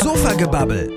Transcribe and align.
Sofagebabbel. 0.00 0.92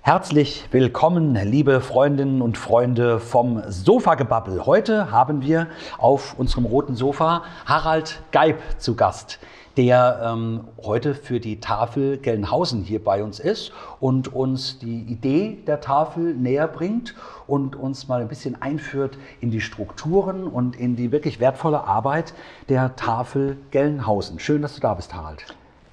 Herzlich 0.00 0.64
willkommen, 0.70 1.34
liebe 1.34 1.82
Freundinnen 1.82 2.40
und 2.40 2.56
Freunde 2.56 3.20
vom 3.20 3.62
Sofagebabbel. 3.68 4.64
Heute 4.64 5.10
haben 5.10 5.42
wir 5.42 5.66
auf 5.98 6.38
unserem 6.38 6.64
roten 6.64 6.94
Sofa 6.94 7.42
Harald 7.66 8.22
Geib 8.32 8.56
zu 8.78 8.96
Gast, 8.96 9.40
der 9.76 10.22
ähm, 10.24 10.68
heute 10.82 11.14
für 11.14 11.38
die 11.38 11.60
Tafel 11.60 12.16
Gelnhausen 12.16 12.82
hier 12.82 13.04
bei 13.04 13.22
uns 13.22 13.40
ist 13.40 13.72
und 14.00 14.32
uns 14.32 14.78
die 14.78 15.02
Idee 15.02 15.58
der 15.66 15.82
Tafel 15.82 16.32
näher 16.32 16.66
bringt 16.66 17.14
und 17.46 17.76
uns 17.76 18.08
mal 18.08 18.22
ein 18.22 18.28
bisschen 18.28 18.62
einführt 18.62 19.18
in 19.42 19.50
die 19.50 19.60
Strukturen 19.60 20.44
und 20.44 20.76
in 20.76 20.96
die 20.96 21.12
wirklich 21.12 21.40
wertvolle 21.40 21.84
Arbeit 21.84 22.32
der 22.70 22.96
Tafel 22.96 23.58
Gelnhausen. 23.70 24.38
Schön, 24.38 24.62
dass 24.62 24.76
du 24.76 24.80
da 24.80 24.94
bist, 24.94 25.14
Harald. 25.14 25.44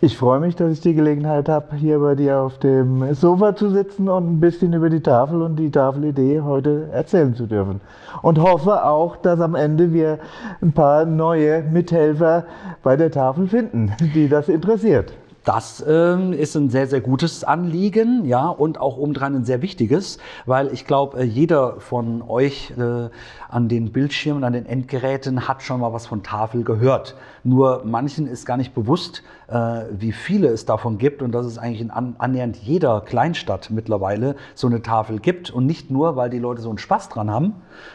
Ich 0.05 0.17
freue 0.17 0.39
mich, 0.39 0.55
dass 0.55 0.71
ich 0.71 0.81
die 0.81 0.93
Gelegenheit 0.93 1.49
habe, 1.49 1.75
hier 1.77 1.97
bei 1.97 2.13
dir 2.13 2.37
auf 2.37 2.59
dem 2.59 3.15
Sofa 3.15 3.55
zu 3.55 3.71
sitzen 3.71 4.07
und 4.07 4.33
ein 4.33 4.39
bisschen 4.39 4.71
über 4.73 4.91
die 4.91 4.99
Tafel 4.99 5.41
und 5.41 5.55
die 5.55 5.71
Tafelidee 5.71 6.41
heute 6.41 6.89
erzählen 6.91 7.33
zu 7.33 7.47
dürfen. 7.47 7.81
Und 8.21 8.37
hoffe 8.37 8.85
auch, 8.85 9.15
dass 9.15 9.39
am 9.39 9.55
Ende 9.55 9.93
wir 9.93 10.19
ein 10.61 10.73
paar 10.73 11.05
neue 11.05 11.63
Mithelfer 11.63 12.45
bei 12.83 12.95
der 12.97 13.09
Tafel 13.09 13.47
finden, 13.47 13.93
die 14.13 14.29
das 14.29 14.47
interessiert. 14.47 15.11
Das 15.45 15.85
ähm, 15.87 16.33
ist 16.33 16.55
ein 16.55 16.71
sehr, 16.71 16.87
sehr 16.87 17.01
gutes 17.01 17.43
Anliegen, 17.43 18.25
ja, 18.25 18.47
und 18.47 18.79
auch 18.79 18.97
obendrein 18.97 19.35
ein 19.35 19.45
sehr 19.45 19.61
wichtiges, 19.61 20.17
weil 20.47 20.73
ich 20.73 20.87
glaube, 20.87 21.19
äh, 21.19 21.23
jeder 21.23 21.79
von 21.79 22.23
euch 22.23 22.73
äh, 22.75 23.09
an 23.47 23.69
den 23.69 23.91
Bildschirmen, 23.91 24.43
an 24.43 24.53
den 24.53 24.65
Endgeräten 24.65 25.47
hat 25.47 25.61
schon 25.61 25.81
mal 25.81 25.93
was 25.93 26.07
von 26.07 26.23
Tafel 26.23 26.63
gehört. 26.63 27.15
Nur 27.43 27.83
manchen 27.85 28.25
ist 28.25 28.47
gar 28.47 28.57
nicht 28.57 28.73
bewusst, 28.73 29.21
äh, 29.47 29.83
wie 29.91 30.13
viele 30.13 30.47
es 30.47 30.65
davon 30.65 30.97
gibt 30.97 31.21
und 31.21 31.31
dass 31.31 31.45
es 31.45 31.59
eigentlich 31.59 31.81
in 31.81 31.91
an, 31.91 32.15
annähernd 32.17 32.57
jeder 32.57 33.01
Kleinstadt 33.01 33.69
mittlerweile 33.69 34.37
so 34.55 34.65
eine 34.65 34.81
Tafel 34.81 35.19
gibt. 35.19 35.51
Und 35.51 35.67
nicht 35.67 35.91
nur, 35.91 36.15
weil 36.15 36.31
die 36.31 36.39
Leute 36.39 36.63
so 36.63 36.69
einen 36.69 36.79
Spaß 36.79 37.09
dran 37.09 37.29
haben, 37.29 37.53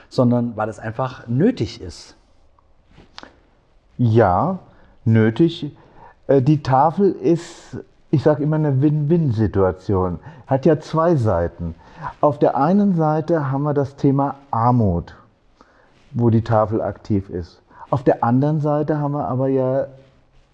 sondern 0.09 0.57
weil 0.57 0.69
es 0.69 0.79
einfach 0.79 1.27
nötig 1.27 1.81
ist. 1.81 2.15
Ja, 3.99 4.61
nötig 5.05 5.73
die 6.39 6.63
Tafel 6.63 7.11
ist, 7.13 7.79
ich 8.11 8.23
sage 8.23 8.43
immer, 8.43 8.57
eine 8.57 8.81
Win-Win-Situation. 8.81 10.21
Hat 10.47 10.65
ja 10.65 10.79
zwei 10.79 11.17
Seiten. 11.17 11.75
Auf 12.21 12.39
der 12.39 12.57
einen 12.57 12.95
Seite 12.95 13.51
haben 13.51 13.65
wir 13.65 13.75
das 13.75 13.97
Thema 13.97 14.37
Armut, 14.51 15.17
wo 16.13 16.31
die 16.31 16.43
Tafel 16.43 16.81
aktiv 16.83 17.29
ist. 17.31 17.61
Auf 17.91 18.05
der 18.05 18.23
anderen 18.23 18.61
Seite 18.61 18.99
haben 18.99 19.13
wir 19.13 19.27
aber 19.27 19.49
ja 19.49 19.87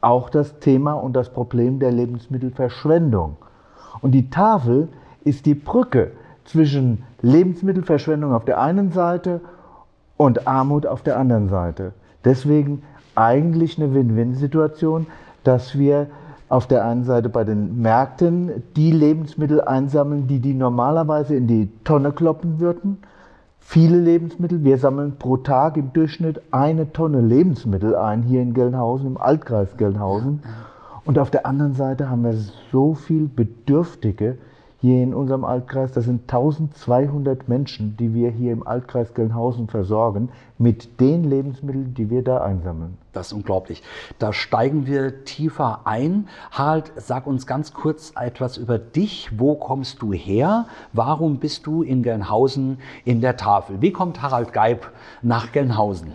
auch 0.00 0.30
das 0.30 0.58
Thema 0.60 0.94
und 0.94 1.14
das 1.14 1.28
Problem 1.28 1.78
der 1.78 1.92
Lebensmittelverschwendung. 1.92 3.36
Und 4.00 4.12
die 4.12 4.30
Tafel 4.30 4.88
ist 5.24 5.44
die 5.44 5.54
Brücke 5.54 6.12
zwischen 6.44 7.02
Lebensmittelverschwendung 7.20 8.32
auf 8.32 8.44
der 8.44 8.60
einen 8.60 8.92
Seite 8.92 9.40
und 10.16 10.46
Armut 10.46 10.86
auf 10.86 11.02
der 11.02 11.18
anderen 11.18 11.48
Seite. 11.48 11.92
Deswegen 12.24 12.82
eigentlich 13.14 13.78
eine 13.78 13.92
Win-Win-Situation, 13.94 15.06
dass 15.46 15.78
wir 15.78 16.08
auf 16.48 16.66
der 16.66 16.84
einen 16.84 17.04
Seite 17.04 17.28
bei 17.28 17.44
den 17.44 17.80
Märkten 17.80 18.62
die 18.76 18.92
Lebensmittel 18.92 19.60
einsammeln, 19.60 20.26
die 20.26 20.40
die 20.40 20.54
normalerweise 20.54 21.34
in 21.34 21.46
die 21.46 21.70
Tonne 21.82 22.12
kloppen 22.12 22.60
würden. 22.60 22.98
Viele 23.58 23.98
Lebensmittel. 23.98 24.62
Wir 24.62 24.78
sammeln 24.78 25.16
pro 25.18 25.38
Tag 25.38 25.76
im 25.76 25.92
Durchschnitt 25.92 26.40
eine 26.52 26.92
Tonne 26.92 27.20
Lebensmittel 27.20 27.96
ein 27.96 28.22
hier 28.22 28.40
in 28.42 28.54
Gelnhausen, 28.54 29.08
im 29.08 29.16
Altkreis 29.16 29.76
Gelnhausen. 29.76 30.42
Und 31.04 31.18
auf 31.18 31.30
der 31.30 31.46
anderen 31.46 31.74
Seite 31.74 32.08
haben 32.08 32.22
wir 32.22 32.34
so 32.70 32.94
viel 32.94 33.28
Bedürftige, 33.28 34.38
hier 34.80 35.02
in 35.02 35.14
unserem 35.14 35.44
Altkreis. 35.44 35.92
Das 35.92 36.04
sind 36.04 36.22
1200 36.22 37.48
Menschen, 37.48 37.96
die 37.96 38.12
wir 38.14 38.30
hier 38.30 38.52
im 38.52 38.66
Altkreis 38.66 39.14
Gelnhausen 39.14 39.68
versorgen, 39.68 40.28
mit 40.58 41.00
den 41.00 41.24
Lebensmitteln, 41.24 41.94
die 41.94 42.10
wir 42.10 42.22
da 42.22 42.42
einsammeln. 42.42 42.98
Das 43.12 43.28
ist 43.28 43.32
unglaublich. 43.32 43.82
Da 44.18 44.32
steigen 44.32 44.86
wir 44.86 45.24
tiefer 45.24 45.80
ein. 45.84 46.28
Harald, 46.50 46.92
sag 46.96 47.26
uns 47.26 47.46
ganz 47.46 47.72
kurz 47.72 48.12
etwas 48.18 48.58
über 48.58 48.78
dich. 48.78 49.30
Wo 49.38 49.54
kommst 49.54 50.02
du 50.02 50.12
her? 50.12 50.66
Warum 50.92 51.38
bist 51.38 51.66
du 51.66 51.82
in 51.82 52.02
Gelnhausen 52.02 52.78
in 53.04 53.20
der 53.20 53.36
Tafel? 53.36 53.80
Wie 53.80 53.92
kommt 53.92 54.22
Harald 54.22 54.52
Geib 54.52 54.90
nach 55.22 55.52
Gelnhausen? 55.52 56.12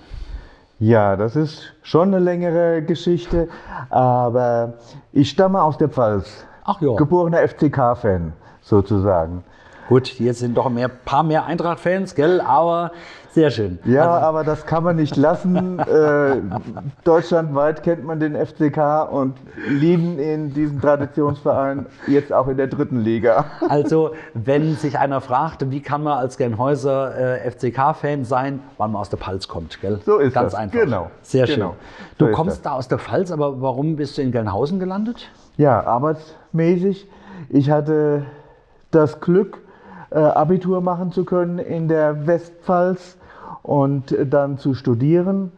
Ja, 0.79 1.15
das 1.15 1.35
ist 1.35 1.73
schon 1.83 2.07
eine 2.07 2.17
längere 2.17 2.81
Geschichte, 2.81 3.49
aber 3.91 4.73
ich 5.11 5.29
stamme 5.29 5.61
aus 5.61 5.77
der 5.77 5.89
Pfalz. 5.89 6.43
Ach 6.63 6.81
ja. 6.81 6.95
Geborener 6.95 7.47
FCK-Fan 7.47 8.33
sozusagen. 8.61 9.43
Gut, 9.89 10.07
hier 10.07 10.33
sind 10.33 10.55
doch 10.55 10.67
ein 10.67 10.89
paar 11.03 11.23
mehr 11.23 11.45
Eintracht-Fans, 11.45 12.15
gell? 12.15 12.39
Aber 12.39 12.91
sehr 13.31 13.51
schön. 13.51 13.77
Ja, 13.83 14.09
also, 14.13 14.25
aber 14.25 14.43
das 14.45 14.65
kann 14.65 14.83
man 14.85 14.95
nicht 14.95 15.17
lassen. 15.17 15.79
äh, 15.79 16.37
deutschlandweit 17.03 17.83
kennt 17.83 18.05
man 18.05 18.19
den 18.21 18.35
FCK 18.35 19.11
und 19.11 19.35
lieben 19.67 20.17
in 20.17 20.53
diesem 20.53 20.79
Traditionsverein 20.79 21.87
jetzt 22.07 22.31
auch 22.31 22.47
in 22.47 22.55
der 22.55 22.67
dritten 22.67 22.99
Liga. 23.01 23.45
Also, 23.67 24.11
wenn 24.33 24.75
sich 24.75 24.97
einer 24.97 25.19
fragt, 25.19 25.69
wie 25.71 25.81
kann 25.81 26.03
man 26.03 26.17
als 26.19 26.37
Genhäuser 26.37 27.43
äh, 27.43 27.51
FCK-Fan 27.51 28.23
sein, 28.23 28.61
wann 28.77 28.93
man 28.93 29.01
aus 29.01 29.09
der 29.09 29.19
Pfalz 29.19 29.49
kommt, 29.49 29.81
gell? 29.81 29.99
So 30.05 30.19
ist 30.19 30.33
Ganz 30.33 30.51
das. 30.53 30.59
einfach. 30.59 30.79
Genau. 30.79 31.11
Sehr 31.21 31.47
schön. 31.47 31.55
Genau. 31.55 31.75
Du 32.17 32.25
So 32.25 32.31
ist 32.31 32.35
kommst 32.37 32.65
da 32.65 32.71
aus 32.73 32.87
der 32.87 32.99
Pfalz, 32.99 33.29
aber 33.31 33.61
warum 33.61 33.97
bist 33.97 34.17
du 34.17 34.21
in 34.21 34.31
Gelnhausen 34.31 34.79
gelandet? 34.79 35.29
Ja, 35.57 35.83
arbeitsmäßig. 35.85 37.09
Ich 37.49 37.69
hatte 37.71 38.25
das 38.91 39.19
Glück, 39.19 39.59
äh, 40.11 40.19
Abitur 40.19 40.81
machen 40.81 41.11
zu 41.11 41.25
können 41.25 41.59
in 41.59 41.87
der 41.87 42.27
Westpfalz 42.27 43.17
und 43.63 44.15
dann 44.29 44.57
zu 44.57 44.73
studieren. 44.73 45.51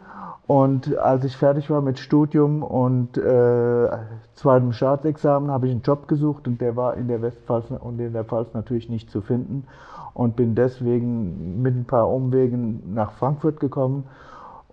Und 0.46 0.98
als 0.98 1.24
ich 1.24 1.38
fertig 1.38 1.70
war 1.70 1.82
mit 1.82 2.00
Studium 2.00 2.64
und 2.64 3.18
äh, 3.18 3.90
zweitem 4.36 4.74
Staatsexamen, 4.74 5.50
habe 5.50 5.68
ich 5.68 5.72
einen 5.72 5.84
Job 5.84 6.08
gesucht 6.08 6.48
und 6.48 6.60
der 6.60 6.76
war 6.76 6.96
in 6.96 7.08
der 7.08 7.22
Westpfalz 7.22 7.72
und 7.72 8.00
in 8.00 8.14
der 8.14 8.26
Pfalz 8.26 8.54
natürlich 8.54 8.90
nicht 8.90 9.10
zu 9.10 9.22
finden 9.22 9.66
und 10.14 10.36
bin 10.36 10.54
deswegen 10.54 11.62
mit 11.62 11.76
ein 11.76 11.86
paar 11.86 12.10
Umwegen 12.10 12.94
nach 12.94 13.14
Frankfurt 13.14 13.60
gekommen 13.60 14.04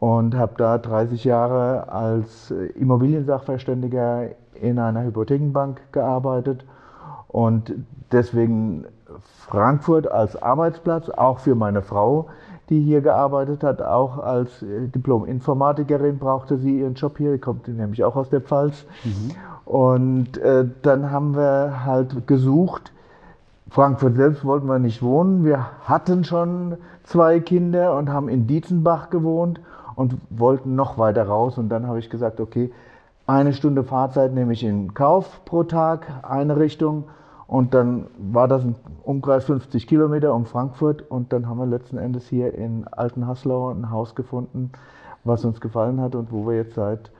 und 0.00 0.34
habe 0.34 0.54
da 0.56 0.78
30 0.78 1.25
Jahre 1.25 1.91
als 1.93 2.50
äh, 2.50 2.66
Immobiliensachverständiger 2.78 4.31
in 4.60 4.78
einer 4.78 5.04
Hypothekenbank 5.04 5.81
gearbeitet 5.93 6.65
und 7.33 7.73
deswegen 8.13 8.85
Frankfurt 9.47 10.11
als 10.11 10.41
Arbeitsplatz, 10.41 11.09
auch 11.09 11.39
für 11.41 11.55
meine 11.55 11.83
Frau, 11.83 12.29
die 12.69 12.81
hier 12.81 13.01
gearbeitet 13.01 13.65
hat, 13.65 13.83
auch 13.83 14.19
als 14.19 14.63
äh, 14.63 14.87
Diplom-Informatikerin 14.89 16.19
brauchte 16.19 16.59
sie 16.59 16.81
ihren 16.81 16.95
Job 16.95 17.19
hier, 17.19 17.33
die 17.33 17.39
kommt 17.39 17.67
nämlich 17.67 18.05
auch 18.05 18.15
aus 18.17 18.31
der 18.31 18.41
Pfalz. 18.41 18.85
Und 19.65 20.39
äh, 20.39 20.67
dann 20.83 21.11
haben 21.11 21.35
wir 21.37 21.85
halt 21.85 22.27
gesucht, 22.27 22.93
Frankfurt 23.71 24.17
selbst 24.17 24.45
wollten 24.45 24.67
wir 24.67 24.81
nicht 24.81 25.03
wohnen. 25.03 25.45
Wir 25.45 25.67
hatten 25.85 26.25
schon 26.25 26.77
zwei 27.05 27.39
Kinder 27.39 27.97
und 27.97 28.09
haben 28.09 28.29
in 28.29 28.49
Dietzenbach 28.49 29.11
gewohnt 29.11 29.61
und 29.95 30.17
wollten 30.31 30.75
noch 30.75 30.99
weiter 30.99 31.27
raus. 31.27 31.57
Und 31.57 31.69
dann 31.69 31.87
habe 31.87 32.01
ich 32.01 32.11
gesagt, 32.11 32.41
okay, 32.41 32.73
eine 33.27 33.53
Stunde 33.53 33.85
Fahrzeit 33.85 34.33
nehme 34.35 34.53
ich 34.53 34.65
in 34.65 34.93
Kauf 34.95 35.45
pro 35.45 35.62
Tag, 35.62 36.07
eine 36.23 36.57
Richtung. 36.57 37.05
Und 37.50 37.75
dann 37.75 38.06
war 38.16 38.47
das 38.47 38.62
ein 38.62 38.77
Umkreis 39.03 39.44
50 39.47 39.88
Kilometer 39.88 40.33
um 40.33 40.47
Frankfurt. 40.47 41.03
Und 41.11 41.33
dann 41.33 41.49
haben 41.49 41.59
wir 41.59 41.66
letzten 41.66 41.99
Endes 41.99 42.28
hier 42.28 42.55
in 42.55 42.87
Altenhaslau 42.87 43.72
ein 43.72 43.91
Haus 43.91 44.15
gefunden, 44.15 44.71
was 45.25 45.44
uns 45.44 45.61
gefallen 45.61 46.00
hat 46.00 46.15
und 46.15 46.31
wo 46.31 46.47
wir 46.47 46.55
jetzt 46.55 46.77
seit 46.77 47.11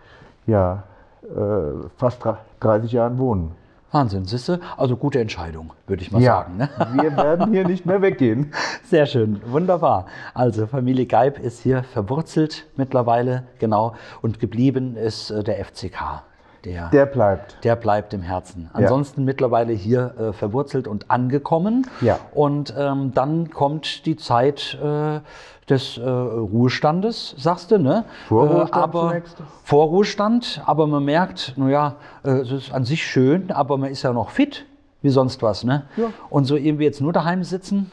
ja, 0.47 0.85
äh, 1.25 1.89
fast 1.97 2.23
30 2.61 2.93
Jahren 2.93 3.19
wohnen. 3.19 3.57
Wahnsinn, 3.91 4.25
siehste? 4.25 4.61
Also 4.77 4.97
gute 4.97 5.19
Entscheidung, 5.19 5.73
würde 5.89 6.05
ich 6.05 6.13
mal 6.13 6.23
ja, 6.23 6.45
sagen. 6.45 6.59
Ne? 6.59 6.69
wir 7.03 7.17
werden 7.17 7.51
hier 7.51 7.67
nicht 7.67 7.85
mehr 7.85 8.01
weggehen. 8.01 8.53
Sehr 8.85 9.07
schön, 9.07 9.41
wunderbar. 9.47 10.07
Also 10.33 10.69
Familie 10.69 11.07
Geib 11.07 11.41
ist 11.41 11.59
hier 11.59 11.83
verwurzelt 11.83 12.69
mittlerweile, 12.77 13.49
genau. 13.59 13.95
Und 14.23 14.39
geblieben 14.39 14.95
ist 14.95 15.33
äh, 15.33 15.43
der 15.43 15.65
FCK. 15.65 16.23
Der, 16.65 16.89
Der 16.91 17.07
bleibt. 17.07 17.57
der 17.65 17.77
bleibt 17.77 18.13
im 18.13 18.23
Herzen. 18.23 18.69
Ansonsten 18.73 19.25
mittlerweile 19.25 19.73
hier 19.73 20.15
äh, 20.19 20.33
verwurzelt 20.33 20.87
und 20.87 21.11
angekommen. 21.11 21.87
Ja. 22.01 22.19
Und 22.35 22.75
ähm, 22.77 23.13
dann 23.15 23.51
kommt 23.51 24.05
die 24.07 24.17
Zeit 24.17 24.79
äh, 24.83 25.21
des 25.69 25.97
äh, 25.99 26.03
Ruhestandes, 26.09 27.35
sagst 27.39 27.71
du, 27.71 27.79
ne? 27.79 28.05
Vorruhestand 28.29 28.71
Äh, 28.75 28.79
aber 28.79 29.09
zunächst. 29.09 29.37
Vorruhestand, 29.65 30.63
aber 30.67 30.87
man 30.87 31.05
merkt, 31.05 31.55
naja, 31.57 31.95
äh, 32.25 32.31
es 32.31 32.51
ist 32.51 32.73
an 32.73 32.85
sich 32.85 33.07
schön, 33.07 33.51
aber 33.53 33.79
man 33.79 33.91
ist 33.91 34.03
ja 34.03 34.13
noch 34.13 34.31
fit 34.31 34.67
wie 35.03 35.09
sonst 35.09 35.43
was, 35.43 35.65
ne? 35.65 35.85
Ja. 35.97 36.09
Und 36.29 36.45
so 36.45 36.57
irgendwie 36.57 36.85
jetzt 36.85 37.01
nur 37.01 37.13
daheim 37.15 37.43
sitzen, 37.43 37.91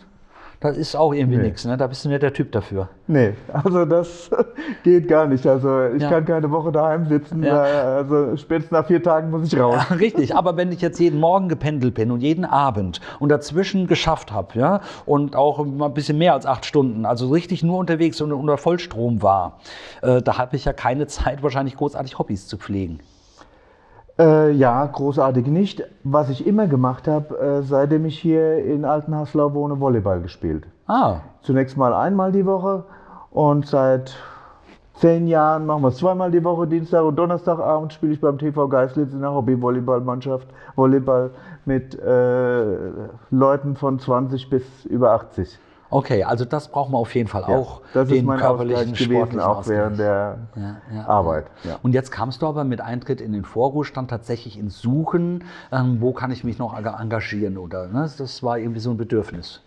Das 0.59 0.75
ist 0.75 0.95
auch 0.95 1.13
irgendwie 1.13 1.37
Nee. 1.37 1.43
nichts, 1.43 1.65
ne? 1.65 1.77
Da 1.77 1.85
bist 1.85 2.03
du 2.03 2.09
nicht 2.09 2.23
der 2.23 2.33
Typ 2.33 2.51
dafür. 2.51 2.89
Nee, 3.05 3.33
also 3.53 3.85
das 3.85 4.29
geht 4.83 5.07
gar 5.07 5.27
nicht. 5.27 5.45
Also 5.45 5.85
ich 5.95 6.01
Ja. 6.01 6.09
kann 6.09 6.25
keine 6.25 6.49
Woche 6.49 6.71
daheim 6.71 7.05
sitzen. 7.05 7.43
Ja. 7.43 7.63
da- 7.63 7.95
Also 7.97 8.35
spätestens 8.37 8.71
nach 8.71 8.87
vier 8.87 9.03
Tagen 9.03 9.29
muss 9.29 9.51
ich 9.53 9.59
raus. 9.59 9.75
Ja, 9.89 9.95
richtig, 9.95 10.35
aber 10.35 10.57
wenn 10.57 10.71
ich 10.71 10.81
jetzt 10.81 10.99
jeden 10.99 11.19
Morgen 11.19 11.47
gependelt 11.47 11.93
bin 11.93 12.09
und 12.09 12.21
jeden 12.21 12.43
Abend 12.43 13.01
und 13.19 13.29
dazwischen 13.29 13.85
geschafft 13.85 14.31
habe, 14.31 14.57
ja, 14.57 14.81
und 15.05 15.35
auch 15.35 15.63
mal 15.63 15.85
ein 15.85 15.93
bisschen 15.93 16.17
mehr 16.17 16.33
als 16.33 16.47
acht 16.47 16.65
Stunden, 16.65 17.05
also 17.05 17.29
richtig 17.29 17.61
nur 17.61 17.77
unterwegs 17.77 18.19
und 18.21 18.31
unter 18.31 18.57
Vollstrom 18.57 19.21
war, 19.21 19.59
äh, 20.01 20.23
da 20.23 20.39
habe 20.39 20.55
ich 20.55 20.65
ja 20.65 20.73
keine 20.73 21.05
Zeit, 21.05 21.43
wahrscheinlich 21.43 21.75
großartig 21.75 22.17
Hobbys 22.17 22.47
zu 22.47 22.57
pflegen. 22.57 22.99
Äh, 24.19 24.51
ja, 24.51 24.85
großartig 24.85 25.47
nicht. 25.47 25.83
Was 26.03 26.29
ich 26.29 26.47
immer 26.47 26.67
gemacht 26.67 27.07
habe, 27.07 27.37
äh, 27.37 27.61
seitdem 27.61 28.05
ich 28.05 28.17
hier 28.19 28.63
in 28.65 28.83
Altenhaslau 28.83 29.53
wohne, 29.53 29.79
Volleyball 29.79 30.21
gespielt. 30.21 30.65
Ah, 30.87 31.17
Zunächst 31.41 31.77
mal 31.77 31.93
einmal 31.93 32.31
die 32.31 32.45
Woche 32.45 32.83
und 33.31 33.67
seit 33.67 34.15
zehn 34.95 35.27
Jahren 35.27 35.65
machen 35.65 35.83
wir 35.83 35.89
es 35.89 35.97
zweimal 35.97 36.31
die 36.31 36.43
Woche. 36.43 36.67
Dienstag 36.67 37.03
und 37.03 37.15
Donnerstagabend 37.15 37.93
spiele 37.93 38.13
ich 38.13 38.19
beim 38.19 38.37
TV 38.37 38.67
Geislitz 38.67 39.13
in 39.13 39.21
der 39.21 39.31
Hobby-Volleyballmannschaft 39.31 40.47
Volleyball 40.75 41.31
mit 41.65 41.97
äh, 41.99 42.65
Leuten 43.29 43.75
von 43.75 43.99
20 43.99 44.49
bis 44.49 44.85
über 44.85 45.11
80. 45.11 45.59
okay, 45.89 46.23
also 46.23 46.45
das 46.45 46.67
braucht 46.69 46.91
man 46.91 46.99
auf 47.01 47.13
jeden 47.15 47.27
Fall 47.27 47.43
auch, 47.43 47.81
das 47.93 48.09
den 48.09 48.17
ist 48.17 48.23
mein 48.25 48.39
körperlichen, 48.39 48.91
Ausgleich 48.91 49.09
gewesen, 49.09 49.39
auch 49.39 49.57
Ausgleich. 49.57 49.77
während 49.77 49.99
der 49.99 50.37
Arbeit. 51.07 51.45
Und 51.83 51.93
jetzt 51.93 52.11
kamst 52.11 52.41
du 52.41 52.47
aber 52.47 52.63
mit 52.63 52.81
Eintritt 52.81 53.21
in 53.21 53.33
den 53.33 53.45
Vorruhestand 53.45 54.09
tatsächlich 54.09 54.57
ins 54.59 54.79
Suchen, 54.81 55.43
ähm, 55.71 55.97
wo 55.99 56.11
kann 56.13 56.31
ich 56.31 56.43
mich 56.43 56.59
noch 56.59 56.77
enga- 56.77 56.99
engagieren 57.01 57.57
oder 57.57 57.87
ne? 57.87 58.09
das 58.17 58.43
war 58.43 58.57
irgendwie 58.57 58.79
so 58.79 58.91
ein 58.91 58.97
Bedürfnis. 58.97 59.61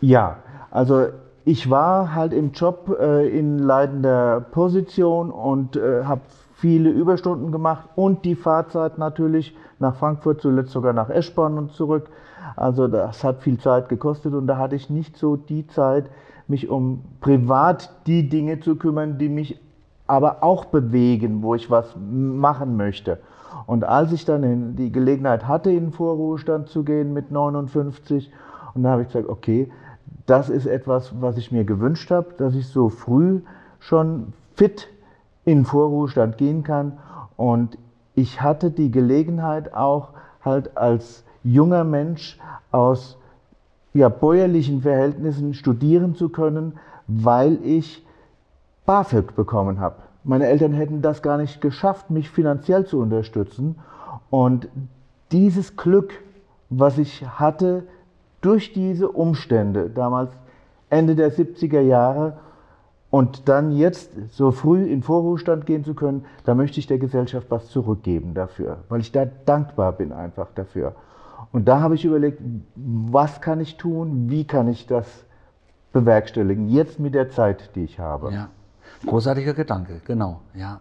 Ja, 0.00 0.36
also 0.70 1.06
ich 1.44 1.70
war 1.70 2.14
halt 2.14 2.32
im 2.32 2.52
Job 2.52 2.96
äh, 3.00 3.28
in 3.28 3.58
leitender 3.58 4.40
Position 4.40 5.30
und 5.30 5.76
äh, 5.76 6.04
habe 6.04 6.22
viele 6.54 6.90
Überstunden 6.90 7.52
gemacht 7.52 7.88
und 7.96 8.24
die 8.24 8.34
Fahrzeit 8.34 8.98
natürlich 8.98 9.54
nach 9.78 9.94
Frankfurt, 9.94 10.40
zuletzt 10.40 10.72
sogar 10.72 10.92
nach 10.92 11.10
Eschborn 11.10 11.58
und 11.58 11.72
zurück. 11.72 12.08
Also 12.54 12.86
das 12.88 13.24
hat 13.24 13.42
viel 13.42 13.58
Zeit 13.58 13.88
gekostet 13.88 14.34
und 14.34 14.46
da 14.46 14.56
hatte 14.58 14.76
ich 14.76 14.90
nicht 14.90 15.16
so 15.16 15.36
die 15.36 15.66
Zeit, 15.66 16.10
mich 16.48 16.68
um 16.68 17.02
privat 17.20 17.90
die 18.06 18.28
Dinge 18.28 18.60
zu 18.60 18.76
kümmern, 18.76 19.18
die 19.18 19.28
mich 19.28 19.60
aber 20.06 20.42
auch 20.44 20.66
bewegen, 20.66 21.42
wo 21.42 21.54
ich 21.54 21.70
was 21.70 21.96
machen 21.98 22.76
möchte. 22.76 23.18
Und 23.66 23.84
als 23.84 24.12
ich 24.12 24.24
dann 24.24 24.76
die 24.76 24.92
Gelegenheit 24.92 25.48
hatte, 25.48 25.70
in 25.70 25.86
den 25.86 25.92
Vorruhestand 25.92 26.68
zu 26.68 26.84
gehen 26.84 27.12
mit 27.12 27.30
59, 27.30 28.30
und 28.74 28.82
da 28.82 28.90
habe 28.90 29.02
ich 29.02 29.08
gesagt, 29.08 29.28
okay, 29.28 29.70
das 30.26 30.50
ist 30.50 30.66
etwas, 30.66 31.12
was 31.20 31.38
ich 31.38 31.50
mir 31.50 31.64
gewünscht 31.64 32.10
habe, 32.10 32.34
dass 32.36 32.54
ich 32.54 32.68
so 32.68 32.88
früh 32.88 33.40
schon 33.78 34.32
fit 34.54 34.88
in 35.44 35.60
den 35.60 35.64
Vorruhestand 35.64 36.38
gehen 36.38 36.62
kann. 36.62 36.98
Und 37.36 37.78
ich 38.14 38.42
hatte 38.42 38.70
die 38.70 38.90
Gelegenheit 38.90 39.74
auch 39.74 40.10
halt 40.44 40.76
als 40.76 41.24
junger 41.46 41.84
Mensch 41.84 42.38
aus 42.70 43.18
ja, 43.94 44.08
bäuerlichen 44.08 44.82
Verhältnissen 44.82 45.54
studieren 45.54 46.14
zu 46.14 46.28
können, 46.28 46.74
weil 47.06 47.58
ich 47.64 48.04
BAföG 48.84 49.34
bekommen 49.34 49.80
habe. 49.80 49.96
Meine 50.24 50.46
Eltern 50.46 50.72
hätten 50.72 51.02
das 51.02 51.22
gar 51.22 51.38
nicht 51.38 51.60
geschafft, 51.60 52.10
mich 52.10 52.30
finanziell 52.30 52.84
zu 52.84 52.98
unterstützen. 52.98 53.76
Und 54.28 54.68
dieses 55.32 55.76
Glück, 55.76 56.12
was 56.68 56.98
ich 56.98 57.26
hatte 57.26 57.84
durch 58.40 58.72
diese 58.72 59.08
Umstände, 59.08 59.88
damals 59.88 60.30
Ende 60.90 61.14
der 61.14 61.32
70er 61.32 61.80
Jahre, 61.80 62.38
und 63.10 63.48
dann 63.48 63.72
jetzt 63.72 64.10
so 64.32 64.50
früh 64.50 64.84
in 64.84 65.02
Vorruhestand 65.02 65.64
gehen 65.64 65.84
zu 65.84 65.94
können, 65.94 66.24
da 66.44 66.54
möchte 66.54 66.80
ich 66.80 66.86
der 66.86 66.98
Gesellschaft 66.98 67.46
was 67.50 67.68
zurückgeben 67.68 68.34
dafür, 68.34 68.78
weil 68.88 69.00
ich 69.00 69.12
da 69.12 69.24
dankbar 69.24 69.92
bin 69.92 70.12
einfach 70.12 70.48
dafür. 70.54 70.94
Und 71.52 71.66
da 71.66 71.80
habe 71.80 71.94
ich 71.94 72.04
überlegt, 72.04 72.40
was 72.74 73.40
kann 73.40 73.60
ich 73.60 73.76
tun, 73.76 74.28
wie 74.30 74.44
kann 74.44 74.68
ich 74.68 74.86
das 74.86 75.06
bewerkstelligen, 75.92 76.68
jetzt 76.68 76.98
mit 76.98 77.14
der 77.14 77.30
Zeit, 77.30 77.70
die 77.74 77.84
ich 77.84 77.98
habe. 77.98 78.32
Ja, 78.32 78.48
großartiger 79.06 79.54
Gedanke, 79.54 80.00
genau, 80.04 80.40
ja. 80.54 80.80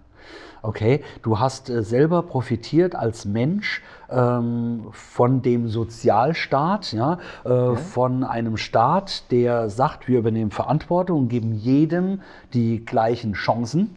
Okay, 0.61 1.03
du 1.21 1.39
hast 1.39 1.69
äh, 1.69 1.83
selber 1.83 2.23
profitiert 2.23 2.95
als 2.95 3.23
Mensch 3.25 3.83
ähm, 4.09 4.87
von 4.91 5.43
dem 5.43 5.67
Sozialstaat, 5.67 6.91
ja, 6.91 7.19
äh, 7.43 7.75
von 7.75 8.23
einem 8.23 8.57
Staat, 8.57 9.31
der 9.31 9.69
sagt, 9.69 10.07
wir 10.07 10.17
übernehmen 10.17 10.49
Verantwortung 10.49 11.19
und 11.19 11.27
geben 11.29 11.53
jedem 11.53 12.21
die 12.53 12.83
gleichen 12.83 13.33
Chancen. 13.33 13.95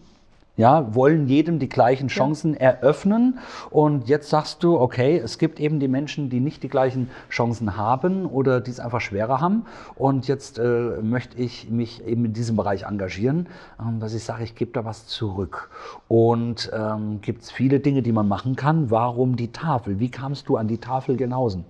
Ja, 0.58 0.92
wollen 0.92 1.28
jedem 1.28 1.60
die 1.60 1.68
gleichen 1.68 2.08
Chancen 2.08 2.54
eröffnen. 2.54 3.38
Und 3.70 4.08
jetzt 4.08 4.28
sagst 4.28 4.64
du, 4.64 4.78
okay, 4.78 5.16
es 5.16 5.38
gibt 5.38 5.60
eben 5.60 5.78
die 5.78 5.86
Menschen, 5.86 6.30
die 6.30 6.40
nicht 6.40 6.64
die 6.64 6.68
gleichen 6.68 7.08
Chancen 7.30 7.76
haben 7.76 8.26
oder 8.26 8.60
die 8.60 8.72
es 8.72 8.80
einfach 8.80 9.00
schwerer 9.00 9.40
haben. 9.40 9.66
Und 9.94 10.26
jetzt 10.26 10.58
äh, 10.58 11.00
möchte 11.00 11.38
ich 11.38 11.70
mich 11.70 12.04
eben 12.04 12.24
in 12.24 12.32
diesem 12.32 12.56
Bereich 12.56 12.82
engagieren, 12.82 13.46
ähm, 13.80 14.00
dass 14.00 14.14
ich 14.14 14.24
sage, 14.24 14.42
ich 14.42 14.56
gebe 14.56 14.72
da 14.72 14.84
was 14.84 15.06
zurück. 15.06 15.70
Und 16.08 16.70
ähm, 16.74 17.20
gibt 17.22 17.42
es 17.42 17.52
viele 17.52 17.78
Dinge, 17.78 18.02
die 18.02 18.10
man 18.10 18.26
machen 18.26 18.56
kann. 18.56 18.90
Warum 18.90 19.36
die 19.36 19.52
Tafel? 19.52 20.00
Wie 20.00 20.10
kamst 20.10 20.48
du 20.48 20.56
an 20.56 20.66
die 20.66 20.78
Tafel 20.78 21.16
Genausen? 21.16 21.64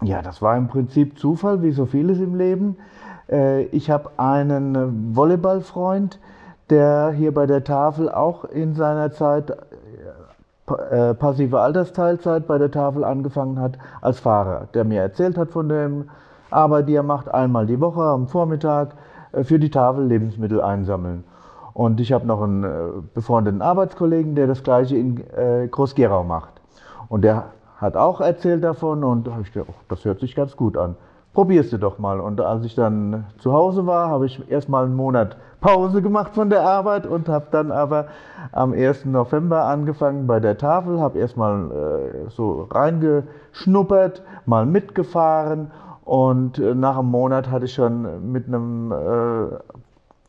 Ja, 0.00 0.22
das 0.22 0.40
war 0.40 0.56
im 0.56 0.68
Prinzip 0.68 1.18
Zufall, 1.18 1.60
wie 1.62 1.72
so 1.72 1.86
vieles 1.86 2.20
im 2.20 2.36
Leben. 2.36 2.76
Äh, 3.28 3.64
Ich 3.64 3.90
habe 3.90 4.10
einen 4.16 4.76
äh, 4.76 5.16
Volleyballfreund, 5.16 6.20
der 6.70 7.10
hier 7.10 7.32
bei 7.32 7.46
der 7.46 7.64
Tafel 7.64 8.10
auch 8.10 8.44
in 8.44 8.74
seiner 8.74 9.12
Zeit, 9.12 9.50
äh, 9.50 11.10
äh, 11.10 11.14
passive 11.14 11.60
Altersteilzeit 11.60 12.46
bei 12.46 12.58
der 12.58 12.70
Tafel 12.70 13.04
angefangen 13.04 13.60
hat 13.60 13.78
als 14.00 14.20
Fahrer, 14.20 14.68
der 14.74 14.84
mir 14.84 15.00
erzählt 15.00 15.38
hat 15.38 15.50
von 15.50 15.68
der 15.68 15.90
Arbeit, 16.50 16.88
die 16.88 16.94
er 16.94 17.02
macht, 17.02 17.32
einmal 17.32 17.66
die 17.66 17.80
Woche 17.80 18.02
am 18.02 18.26
Vormittag 18.26 18.90
äh, 19.32 19.44
für 19.44 19.58
die 19.58 19.70
Tafel 19.70 20.06
Lebensmittel 20.06 20.60
einsammeln. 20.60 21.24
Und 21.74 22.00
ich 22.00 22.12
habe 22.12 22.26
noch 22.26 22.42
einen 22.42 22.64
äh, 22.64 22.68
befreundeten 23.14 23.62
Arbeitskollegen, 23.62 24.34
der 24.34 24.46
das 24.46 24.62
gleiche 24.62 24.96
in 24.96 25.22
äh, 25.36 25.68
Groß-Gerau 25.68 26.24
macht. 26.24 26.54
Und 27.08 27.22
der 27.22 27.44
hat 27.76 27.96
auch 27.96 28.20
erzählt 28.20 28.64
davon 28.64 29.04
und 29.04 29.26
da 29.26 29.32
habe 29.32 29.42
ich 29.42 29.52
gedacht, 29.52 29.70
oh, 29.70 29.80
das 29.88 30.04
hört 30.04 30.20
sich 30.20 30.34
ganz 30.34 30.56
gut 30.56 30.76
an. 30.76 30.96
Probierst 31.34 31.72
du 31.72 31.78
doch 31.78 31.98
mal. 31.98 32.18
Und 32.18 32.40
als 32.40 32.64
ich 32.64 32.74
dann 32.74 33.26
zu 33.38 33.52
Hause 33.52 33.86
war, 33.86 34.08
habe 34.08 34.26
ich 34.26 34.50
erstmal 34.50 34.84
einen 34.84 34.96
Monat 34.96 35.36
Pause 35.60 36.02
gemacht 36.02 36.34
von 36.34 36.50
der 36.50 36.62
Arbeit 36.62 37.06
und 37.06 37.28
habe 37.28 37.46
dann 37.50 37.72
aber 37.72 38.06
am 38.52 38.72
1. 38.72 39.06
November 39.06 39.64
angefangen 39.64 40.26
bei 40.26 40.40
der 40.40 40.56
Tafel, 40.56 41.00
habe 41.00 41.18
erstmal 41.18 41.70
äh, 41.70 42.30
so 42.30 42.68
reingeschnuppert, 42.70 44.22
mal 44.46 44.66
mitgefahren 44.66 45.70
und 46.04 46.58
äh, 46.58 46.74
nach 46.74 46.98
einem 46.98 47.10
Monat 47.10 47.50
hatte 47.50 47.64
ich 47.64 47.74
schon 47.74 48.32
mit 48.32 48.46
einem 48.46 48.92
äh, 48.92 49.56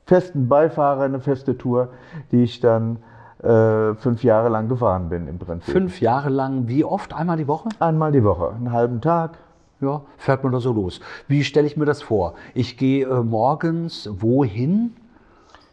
festen 0.06 0.48
Beifahrer 0.48 1.04
eine 1.04 1.20
feste 1.20 1.58
Tour, 1.58 1.90
die 2.32 2.44
ich 2.44 2.60
dann 2.60 2.98
äh, 3.44 3.94
fünf 3.96 4.24
Jahre 4.24 4.50
lang 4.50 4.68
gefahren 4.68 5.10
bin 5.10 5.28
im 5.28 5.38
Prinzip. 5.38 5.72
Fünf 5.72 6.02
Jahre 6.02 6.30
lang, 6.30 6.68
wie 6.68 6.84
oft? 6.84 7.14
Einmal 7.14 7.38
die 7.38 7.48
Woche? 7.48 7.70
Einmal 7.80 8.12
die 8.12 8.24
Woche, 8.24 8.52
einen 8.54 8.72
halben 8.72 9.00
Tag. 9.00 9.38
Ja, 9.80 10.02
fährt 10.18 10.44
man 10.44 10.52
da 10.52 10.60
so 10.60 10.74
los. 10.74 11.00
Wie 11.30 11.46
stelle 11.46 11.66
ich 11.66 11.78
mir 11.78 11.86
das 11.86 12.02
vor? 12.02 12.34
Ich 12.54 12.78
gehe 12.78 13.08
äh, 13.08 13.24
morgens 13.24 14.10
wohin? 14.20 14.96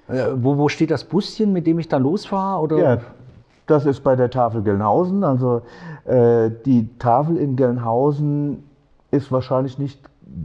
Äh, 0.09 0.27
wo, 0.37 0.57
wo 0.57 0.69
steht 0.69 0.91
das 0.91 1.05
Buschen, 1.05 1.53
mit 1.53 1.67
dem 1.67 1.79
ich 1.79 1.89
dann 1.89 2.03
losfahre? 2.03 2.63
Oder? 2.63 2.79
Ja, 2.79 2.99
das 3.67 3.87
ist 3.87 4.01
bei 4.01 4.17
der 4.17 4.31
Tafel 4.31 4.63
Gelnhausen. 4.63 5.25
Also 5.25 5.63
äh, 6.05 6.51
die 6.65 6.89
Tafel 6.99 7.37
in 7.37 7.57
Gelnhausen 7.57 8.65
ist 9.11 9.33
wahrscheinlich 9.33 9.79
nicht 9.79 10.01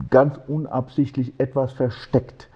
ganz 0.10 0.39
unabsichtlich 0.48 1.34
etwas 1.39 1.74
versteckt 1.74 2.48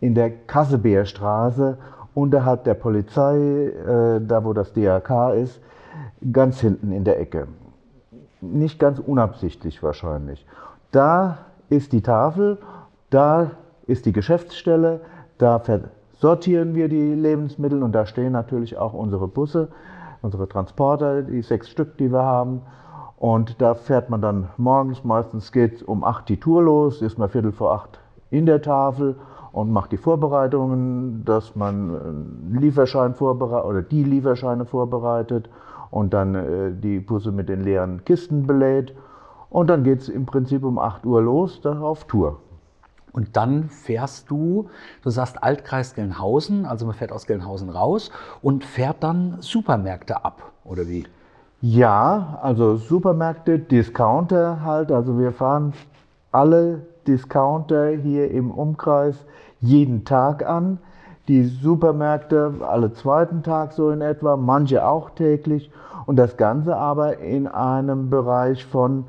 in 0.00 0.14
der 0.14 0.30
Kassebeerstraße 0.30 1.78
unterhalb 2.14 2.64
der 2.64 2.74
Polizei, 2.74 3.36
äh, 3.36 4.20
da 4.20 4.44
wo 4.44 4.52
das 4.52 4.72
DRK 4.72 5.34
ist, 5.34 5.60
ganz 6.32 6.60
hinten 6.60 6.92
in 6.92 7.04
der 7.04 7.20
Ecke. 7.20 7.48
Nicht 8.40 8.78
ganz 8.78 8.98
unabsichtlich 8.98 9.82
wahrscheinlich. 9.82 10.46
Da 10.90 11.38
ist 11.68 11.92
die 11.92 12.02
Tafel, 12.02 12.58
da 13.10 13.52
ist 13.86 14.06
die 14.06 14.12
Geschäftsstelle, 14.12 15.00
da 15.38 15.58
sortieren 16.18 16.74
wir 16.74 16.88
die 16.88 17.14
Lebensmittel 17.14 17.82
und 17.82 17.92
da 17.92 18.06
stehen 18.06 18.32
natürlich 18.32 18.76
auch 18.76 18.92
unsere 18.92 19.28
Busse, 19.28 19.68
unsere 20.20 20.48
Transporter, 20.48 21.22
die 21.22 21.42
sechs 21.42 21.68
Stück, 21.68 21.96
die 21.96 22.12
wir 22.12 22.22
haben. 22.22 22.62
Und 23.16 23.60
da 23.60 23.74
fährt 23.74 24.10
man 24.10 24.20
dann 24.20 24.48
morgens, 24.56 25.04
meistens 25.04 25.50
geht 25.50 25.82
um 25.82 26.04
8 26.04 26.28
die 26.28 26.38
Tour 26.38 26.62
los, 26.62 27.02
ist 27.02 27.18
mal 27.18 27.28
Viertel 27.28 27.52
vor 27.52 27.72
acht 27.72 28.00
in 28.30 28.46
der 28.46 28.62
Tafel 28.62 29.16
und 29.52 29.72
macht 29.72 29.90
die 29.92 29.96
Vorbereitungen, 29.96 31.24
dass 31.24 31.56
man 31.56 31.96
einen 31.96 32.58
Lieferschein 32.60 33.14
vorbereitet 33.14 33.68
oder 33.68 33.82
die 33.82 34.04
Lieferscheine 34.04 34.66
vorbereitet 34.66 35.48
und 35.90 36.12
dann 36.14 36.34
äh, 36.34 36.72
die 36.72 37.00
Busse 37.00 37.32
mit 37.32 37.48
den 37.48 37.62
leeren 37.62 38.04
Kisten 38.04 38.46
belädt. 38.46 38.94
Und 39.50 39.70
dann 39.70 39.82
geht 39.82 40.00
es 40.00 40.08
im 40.08 40.26
Prinzip 40.26 40.62
um 40.62 40.78
8 40.78 41.06
Uhr 41.06 41.22
los, 41.22 41.60
dann 41.62 41.78
auf 41.78 42.04
Tour. 42.04 42.38
Und 43.18 43.36
dann 43.36 43.64
fährst 43.64 44.30
du, 44.30 44.70
du 45.02 45.10
sagst 45.10 45.42
Altkreis 45.42 45.96
Gelnhausen, 45.96 46.64
also 46.64 46.86
man 46.86 46.94
fährt 46.94 47.10
aus 47.10 47.26
Gelnhausen 47.26 47.68
raus 47.68 48.12
und 48.42 48.64
fährt 48.64 48.98
dann 49.00 49.38
Supermärkte 49.40 50.24
ab, 50.24 50.52
oder 50.64 50.86
wie? 50.86 51.04
Ja, 51.60 52.38
also 52.42 52.76
Supermärkte, 52.76 53.58
Discounter 53.58 54.60
halt. 54.62 54.92
Also 54.92 55.18
wir 55.18 55.32
fahren 55.32 55.72
alle 56.30 56.86
Discounter 57.08 57.88
hier 57.88 58.30
im 58.30 58.52
Umkreis 58.52 59.16
jeden 59.60 60.04
Tag 60.04 60.46
an. 60.46 60.78
Die 61.26 61.42
Supermärkte 61.42 62.54
alle 62.60 62.92
zweiten 62.92 63.42
Tag 63.42 63.72
so 63.72 63.90
in 63.90 64.00
etwa, 64.00 64.36
manche 64.36 64.86
auch 64.86 65.10
täglich. 65.10 65.72
Und 66.06 66.14
das 66.14 66.36
Ganze 66.36 66.76
aber 66.76 67.18
in 67.18 67.48
einem 67.48 68.10
Bereich 68.10 68.64
von 68.64 69.06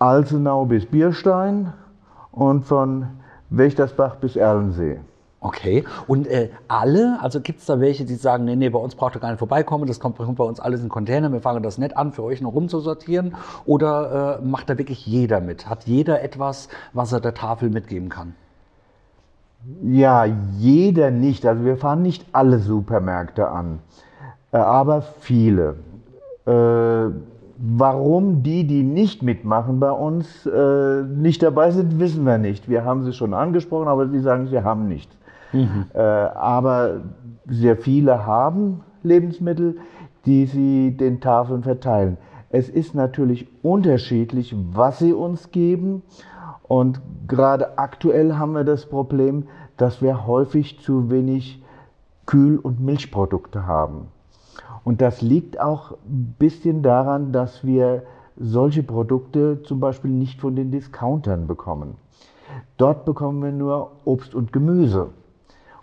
Alzenau 0.00 0.64
bis 0.64 0.84
Bierstein 0.84 1.72
und 2.32 2.64
von 2.64 3.06
Wächtersbach 3.50 4.16
bis 4.16 4.36
Erlensee. 4.36 5.00
Okay, 5.40 5.84
und 6.08 6.26
äh, 6.26 6.48
alle, 6.66 7.18
also 7.20 7.40
gibt 7.40 7.60
es 7.60 7.66
da 7.66 7.78
welche, 7.78 8.04
die 8.04 8.14
sagen, 8.14 8.46
nee, 8.46 8.56
nee, 8.56 8.70
bei 8.70 8.78
uns 8.78 8.94
braucht 8.94 9.14
ihr 9.16 9.20
gar 9.20 9.28
nicht 9.28 9.38
vorbeikommen, 9.38 9.86
das 9.86 10.00
kommt, 10.00 10.16
bei 10.16 10.44
uns 10.44 10.58
alles 10.58 10.82
in 10.82 10.88
Container, 10.88 11.30
wir 11.30 11.40
fangen 11.40 11.62
das 11.62 11.78
nicht 11.78 11.96
an, 11.96 12.12
für 12.12 12.24
euch 12.24 12.40
noch 12.40 12.52
rumzusortieren? 12.52 13.36
Oder 13.64 14.40
äh, 14.40 14.44
macht 14.44 14.70
da 14.70 14.78
wirklich 14.78 15.06
jeder 15.06 15.40
mit? 15.40 15.68
Hat 15.68 15.84
jeder 15.84 16.22
etwas, 16.22 16.68
was 16.94 17.12
er 17.12 17.20
der 17.20 17.34
Tafel 17.34 17.70
mitgeben 17.70 18.08
kann? 18.08 18.34
Ja, 19.82 20.24
jeder 20.24 21.10
nicht. 21.10 21.44
Also 21.44 21.64
wir 21.64 21.76
fahren 21.76 22.02
nicht 22.02 22.24
alle 22.32 22.58
Supermärkte 22.58 23.48
an, 23.48 23.80
äh, 24.52 24.56
aber 24.56 25.02
viele. 25.20 25.76
Äh, 26.46 27.10
Warum 27.58 28.42
die, 28.42 28.66
die 28.66 28.82
nicht 28.82 29.22
mitmachen 29.22 29.80
bei 29.80 29.90
uns, 29.90 30.46
äh, 30.46 31.02
nicht 31.02 31.42
dabei 31.42 31.70
sind, 31.70 31.98
wissen 31.98 32.26
wir 32.26 32.38
nicht. 32.38 32.68
Wir 32.68 32.84
haben 32.84 33.04
sie 33.04 33.12
schon 33.12 33.32
angesprochen, 33.32 33.88
aber 33.88 34.06
die 34.06 34.20
sagen, 34.20 34.46
sie 34.48 34.62
haben 34.62 34.88
nichts. 34.88 35.16
Mhm. 35.52 35.86
Äh, 35.94 36.00
aber 36.00 37.00
sehr 37.46 37.76
viele 37.76 38.26
haben 38.26 38.82
Lebensmittel, 39.02 39.76
die 40.26 40.46
sie 40.46 40.96
den 40.96 41.20
Tafeln 41.20 41.62
verteilen. 41.62 42.18
Es 42.50 42.68
ist 42.68 42.94
natürlich 42.94 43.46
unterschiedlich, 43.62 44.54
was 44.72 44.98
sie 44.98 45.12
uns 45.12 45.50
geben. 45.50 46.02
Und 46.62 47.00
gerade 47.28 47.78
aktuell 47.78 48.34
haben 48.34 48.52
wir 48.52 48.64
das 48.64 48.86
Problem, 48.86 49.44
dass 49.76 50.02
wir 50.02 50.26
häufig 50.26 50.80
zu 50.80 51.10
wenig 51.10 51.62
Kühl- 52.26 52.58
und 52.58 52.80
Milchprodukte 52.80 53.66
haben. 53.66 54.08
Und 54.86 55.00
das 55.00 55.20
liegt 55.20 55.60
auch 55.60 55.96
ein 56.08 56.36
bisschen 56.38 56.80
daran, 56.84 57.32
dass 57.32 57.66
wir 57.66 58.04
solche 58.36 58.84
Produkte 58.84 59.60
zum 59.64 59.80
Beispiel 59.80 60.12
nicht 60.12 60.40
von 60.40 60.54
den 60.54 60.70
Discountern 60.70 61.48
bekommen. 61.48 61.96
Dort 62.76 63.04
bekommen 63.04 63.42
wir 63.42 63.50
nur 63.50 63.90
Obst 64.04 64.32
und 64.32 64.52
Gemüse 64.52 65.08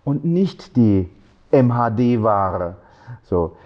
und 0.06 0.24
nicht 0.24 0.78
die 0.78 1.10
MHD-Ware. 1.52 2.78
So. 3.24 3.58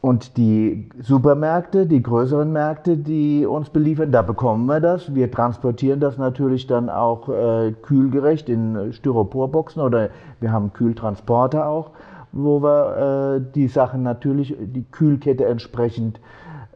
Und 0.00 0.36
die 0.36 0.88
Supermärkte, 1.00 1.86
die 1.86 2.02
größeren 2.02 2.52
Märkte, 2.52 2.96
die 2.96 3.46
uns 3.46 3.70
beliefern, 3.70 4.10
da 4.10 4.22
bekommen 4.22 4.66
wir 4.66 4.80
das. 4.80 5.14
Wir 5.14 5.30
transportieren 5.30 6.00
das 6.00 6.18
natürlich 6.18 6.66
dann 6.66 6.90
auch 6.90 7.28
äh, 7.28 7.70
kühlgerecht 7.82 8.48
in 8.48 8.92
Styroporboxen 8.92 9.80
oder 9.80 10.10
wir 10.40 10.50
haben 10.50 10.72
Kühltransporter 10.72 11.68
auch 11.68 11.92
wo 12.32 12.62
wir 12.62 13.36
äh, 13.36 13.52
die 13.54 13.68
Sachen 13.68 14.02
natürlich, 14.02 14.56
die 14.58 14.84
Kühlkette 14.84 15.46
entsprechend 15.46 16.20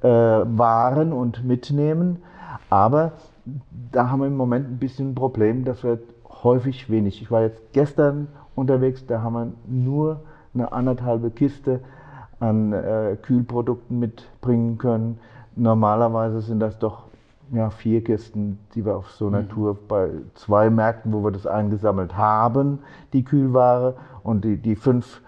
äh, 0.03 0.09
wahren 0.09 1.13
und 1.13 1.45
mitnehmen. 1.45 2.23
Aber 2.71 3.13
da 3.93 4.11
haben 4.11 4.21
wir 4.21 4.27
im 4.27 4.37
Moment 4.37 4.69
ein 4.69 4.79
bisschen 4.79 5.11
ein 5.11 5.15
Problem, 5.15 5.65
dass 5.65 5.85
wir 5.85 5.99
häufig 6.43 6.91
wenig. 6.91 7.23
Ich 7.23 7.31
war 7.31 7.43
jetzt 7.43 7.61
gestern 7.73 8.29
unterwegs, 8.55 9.07
da 9.07 9.23
haben 9.23 9.35
wir 9.35 9.53
nur 9.67 10.21
eine 10.55 10.73
anderthalbe 10.73 11.31
Kiste 11.31 11.81
an 12.41 12.73
äh, 12.73 13.17
Kühlprodukten 13.21 13.99
mitbringen 13.99 14.79
können. 14.79 15.19
Normalerweise 15.57 16.41
sind 16.41 16.61
das 16.61 16.79
doch 16.79 17.05
ja, 17.53 17.71
vier 17.71 18.03
Kisten, 18.03 18.59
die 18.75 18.85
wir 18.85 18.97
auf 18.97 19.11
so 19.11 19.29
einer 19.29 19.43
mhm. 19.43 19.49
Tour 19.49 19.79
bei 19.89 20.11
zwei 20.35 20.71
Märkten, 20.71 21.13
wo 21.13 21.23
wir 21.23 21.31
das 21.31 21.47
eingesammelt 21.47 22.17
haben, 22.17 22.81
die 23.13 23.25
Kühlware 23.25 23.95
und 24.23 24.45
die, 24.45 24.57
die 24.57 24.77
fünf 24.77 25.21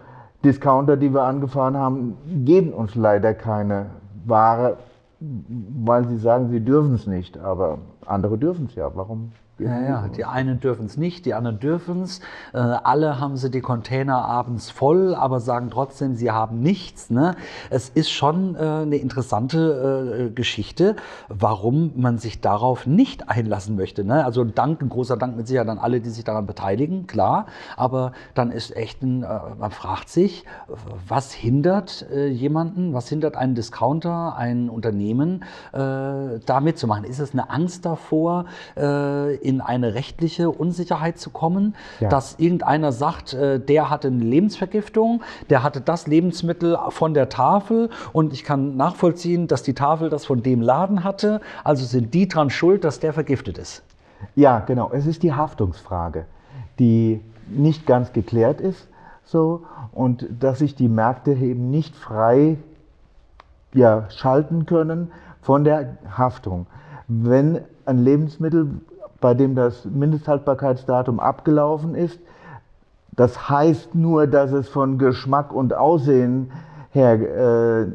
Discounter, 0.46 0.96
die 0.96 1.12
wir 1.12 1.24
angefahren 1.24 1.76
haben, 1.76 2.16
geben 2.44 2.72
uns 2.72 2.94
leider 2.94 3.34
keine 3.34 3.86
Ware, 4.24 4.76
weil 5.18 6.06
sie 6.06 6.18
sagen, 6.18 6.50
sie 6.50 6.60
dürfen 6.60 6.94
es 6.94 7.08
nicht. 7.08 7.36
Aber 7.38 7.78
andere 8.06 8.38
dürfen 8.38 8.66
es 8.66 8.76
ja. 8.76 8.90
Warum 8.94 9.32
ja, 9.58 9.80
ja, 9.80 10.08
die 10.08 10.26
einen 10.26 10.60
dürfen 10.60 10.84
es 10.84 10.98
nicht, 10.98 11.24
die 11.24 11.32
anderen 11.32 11.58
dürfen 11.58 12.02
es. 12.02 12.20
Äh, 12.52 12.58
alle 12.58 13.18
haben 13.18 13.38
sie 13.38 13.50
die 13.50 13.62
Container 13.62 14.16
abends 14.16 14.70
voll, 14.70 15.14
aber 15.14 15.40
sagen 15.40 15.70
trotzdem, 15.70 16.14
sie 16.14 16.30
haben 16.30 16.60
nichts. 16.60 17.08
Ne? 17.08 17.36
Es 17.70 17.88
ist 17.88 18.10
schon 18.10 18.54
äh, 18.54 18.58
eine 18.58 18.96
interessante 18.96 20.28
äh, 20.28 20.30
Geschichte, 20.30 20.96
warum 21.28 21.92
man 21.96 22.18
sich 22.18 22.42
darauf 22.42 22.86
nicht 22.86 23.30
einlassen 23.30 23.76
möchte. 23.76 24.04
Ne? 24.04 24.26
Also 24.26 24.44
Dank, 24.44 24.82
ein 24.82 24.90
großer 24.90 25.16
Dank 25.16 25.38
mit 25.38 25.46
Sicherheit 25.46 25.70
an 25.70 25.78
alle, 25.78 26.02
die 26.02 26.10
sich 26.10 26.24
daran 26.24 26.46
beteiligen, 26.46 27.06
klar. 27.06 27.46
Aber 27.78 28.12
dann 28.34 28.50
ist 28.50 28.76
echt 28.76 29.02
ein, 29.02 29.22
äh, 29.22 29.28
man 29.58 29.70
fragt 29.70 30.10
sich, 30.10 30.44
was 31.08 31.32
hindert 31.32 32.06
äh, 32.12 32.26
jemanden, 32.26 32.92
was 32.92 33.08
hindert 33.08 33.36
einen 33.36 33.54
Discounter, 33.54 34.36
ein 34.36 34.68
Unternehmen, 34.68 35.44
äh, 35.72 35.78
da 36.44 36.60
mitzumachen? 36.60 37.04
Ist 37.04 37.20
es 37.20 37.32
eine 37.32 37.48
Angst 37.48 37.86
davor, 37.86 38.44
in 39.46 39.60
eine 39.60 39.94
rechtliche 39.94 40.50
Unsicherheit 40.50 41.18
zu 41.18 41.30
kommen, 41.30 41.76
ja. 42.00 42.08
dass 42.08 42.34
irgendeiner 42.38 42.90
sagt, 42.90 43.32
äh, 43.32 43.60
der 43.60 43.90
hatte 43.90 44.08
eine 44.08 44.24
Lebensvergiftung, 44.24 45.22
der 45.48 45.62
hatte 45.62 45.80
das 45.80 46.08
Lebensmittel 46.08 46.76
von 46.88 47.14
der 47.14 47.28
Tafel 47.28 47.90
und 48.12 48.32
ich 48.32 48.42
kann 48.42 48.76
nachvollziehen, 48.76 49.46
dass 49.46 49.62
die 49.62 49.74
Tafel 49.74 50.10
das 50.10 50.26
von 50.26 50.42
dem 50.42 50.60
Laden 50.60 51.04
hatte. 51.04 51.40
Also 51.62 51.84
sind 51.84 52.12
die 52.12 52.26
dran 52.26 52.50
schuld, 52.50 52.82
dass 52.82 52.98
der 52.98 53.12
vergiftet 53.12 53.56
ist. 53.56 53.84
Ja, 54.34 54.58
genau. 54.60 54.90
Es 54.92 55.06
ist 55.06 55.22
die 55.22 55.32
Haftungsfrage, 55.32 56.26
die 56.80 57.20
nicht 57.48 57.86
ganz 57.86 58.12
geklärt 58.12 58.60
ist. 58.60 58.88
So, 59.24 59.62
und 59.92 60.26
dass 60.40 60.58
sich 60.58 60.74
die 60.74 60.88
Märkte 60.88 61.32
eben 61.32 61.70
nicht 61.70 61.94
frei 61.94 62.58
ja, 63.74 64.08
schalten 64.10 64.66
können 64.66 65.12
von 65.42 65.64
der 65.64 65.98
Haftung. 66.16 66.66
Wenn 67.08 67.60
ein 67.84 68.02
Lebensmittel 68.02 68.80
bei 69.20 69.34
dem 69.34 69.54
das 69.54 69.84
Mindesthaltbarkeitsdatum 69.84 71.20
abgelaufen 71.20 71.94
ist. 71.94 72.18
Das 73.12 73.48
heißt 73.48 73.94
nur, 73.94 74.26
dass 74.26 74.52
es 74.52 74.68
von 74.68 74.98
Geschmack 74.98 75.52
und 75.52 75.74
Aussehen 75.74 76.52
her 76.90 77.84
äh, 77.84 77.86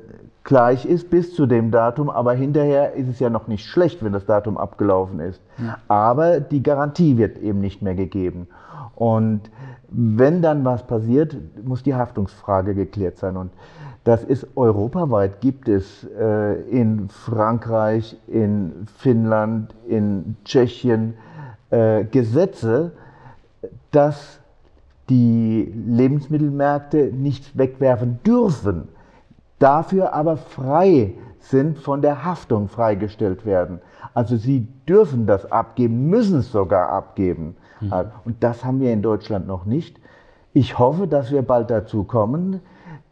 gleich 0.44 0.86
ist 0.86 1.10
bis 1.10 1.36
zu 1.36 1.46
dem 1.46 1.72
Datum, 1.72 2.10
aber 2.10 2.34
hinterher 2.34 2.94
ist 2.94 3.08
es 3.08 3.20
ja 3.20 3.30
noch 3.30 3.48
nicht 3.48 3.66
schlecht, 3.66 4.04
wenn 4.04 4.14
das 4.14 4.26
Datum 4.26 4.58
abgelaufen 4.58 5.20
ist. 5.20 5.42
Ja. 5.60 5.78
Aber 5.88 6.40
die 6.40 6.64
Garantie 6.64 7.18
wird 7.18 7.38
eben 7.38 7.60
nicht 7.60 7.82
mehr 7.82 7.96
gegeben. 7.96 8.48
Und 8.96 9.42
wenn 9.90 10.42
dann 10.42 10.66
was 10.66 10.88
passiert, 10.88 11.36
muss 11.64 11.84
die 11.84 11.96
Haftungsfrage 11.96 12.74
geklärt 12.74 13.18
sein. 13.18 13.38
Und 13.38 13.52
das 14.04 14.24
ist 14.24 14.48
europaweit, 14.56 15.42
gibt 15.42 15.68
es 15.68 16.04
äh, 16.20 16.62
in 16.70 17.10
Frankreich, 17.10 18.18
in 18.28 18.88
Finnland, 18.98 19.76
in 19.88 20.38
Tschechien 20.44 21.14
äh, 21.70 22.04
Gesetze, 22.06 22.94
dass 23.92 24.40
die 25.10 25.72
Lebensmittelmärkte 25.88 27.12
nicht 27.14 27.58
wegwerfen 27.58 28.20
dürfen, 28.26 28.88
dafür 29.60 30.14
aber 30.14 30.38
frei 30.38 31.14
sind 31.40 31.78
von 31.78 32.02
der 32.02 32.24
Haftung 32.24 32.70
freigestellt 32.70 33.46
werden. 33.46 33.82
Also 34.14 34.38
sie 34.38 34.68
dürfen 34.88 35.28
das 35.28 35.52
abgeben, 35.52 36.10
müssen 36.10 36.40
es 36.40 36.52
sogar 36.52 36.90
abgeben. 36.90 37.56
Mhm. 37.82 37.94
Und 38.26 38.44
das 38.44 38.64
haben 38.64 38.80
wir 38.80 38.94
in 38.94 39.02
Deutschland 39.02 39.48
noch 39.48 39.66
nicht. 39.66 40.00
Ich 40.54 40.80
hoffe, 40.80 41.08
dass 41.08 41.32
wir 41.32 41.42
bald 41.42 41.70
dazu 41.70 42.04
kommen. 42.04 42.62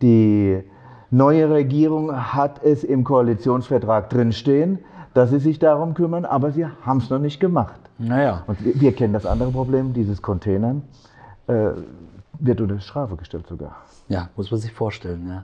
Die 0.01 0.63
neue 1.11 1.49
Regierung 1.49 2.33
hat 2.33 2.63
es 2.63 2.83
im 2.83 3.03
Koalitionsvertrag 3.03 4.09
drinstehen, 4.09 4.79
dass 5.13 5.31
sie 5.31 5.39
sich 5.39 5.59
darum 5.59 5.93
kümmern, 5.93 6.25
aber 6.25 6.51
sie 6.51 6.65
haben 6.65 6.97
es 6.99 7.09
noch 7.09 7.19
nicht 7.19 7.39
gemacht. 7.39 7.79
Naja. 7.97 8.43
Und 8.47 8.63
wir, 8.63 8.79
wir, 8.79 8.93
kennen 8.93 9.13
das 9.13 9.25
andere 9.25 9.51
Problem, 9.51 9.93
dieses 9.93 10.21
Containern. 10.21 10.83
Äh, 11.47 11.71
wird 12.39 12.61
unter 12.61 12.79
Strafe 12.79 13.15
gestellt 13.17 13.47
sogar. 13.47 13.75
Ja, 14.09 14.29
muss 14.35 14.49
man 14.49 14.59
sich 14.59 14.71
vorstellen. 14.71 15.27
Ja. 15.29 15.43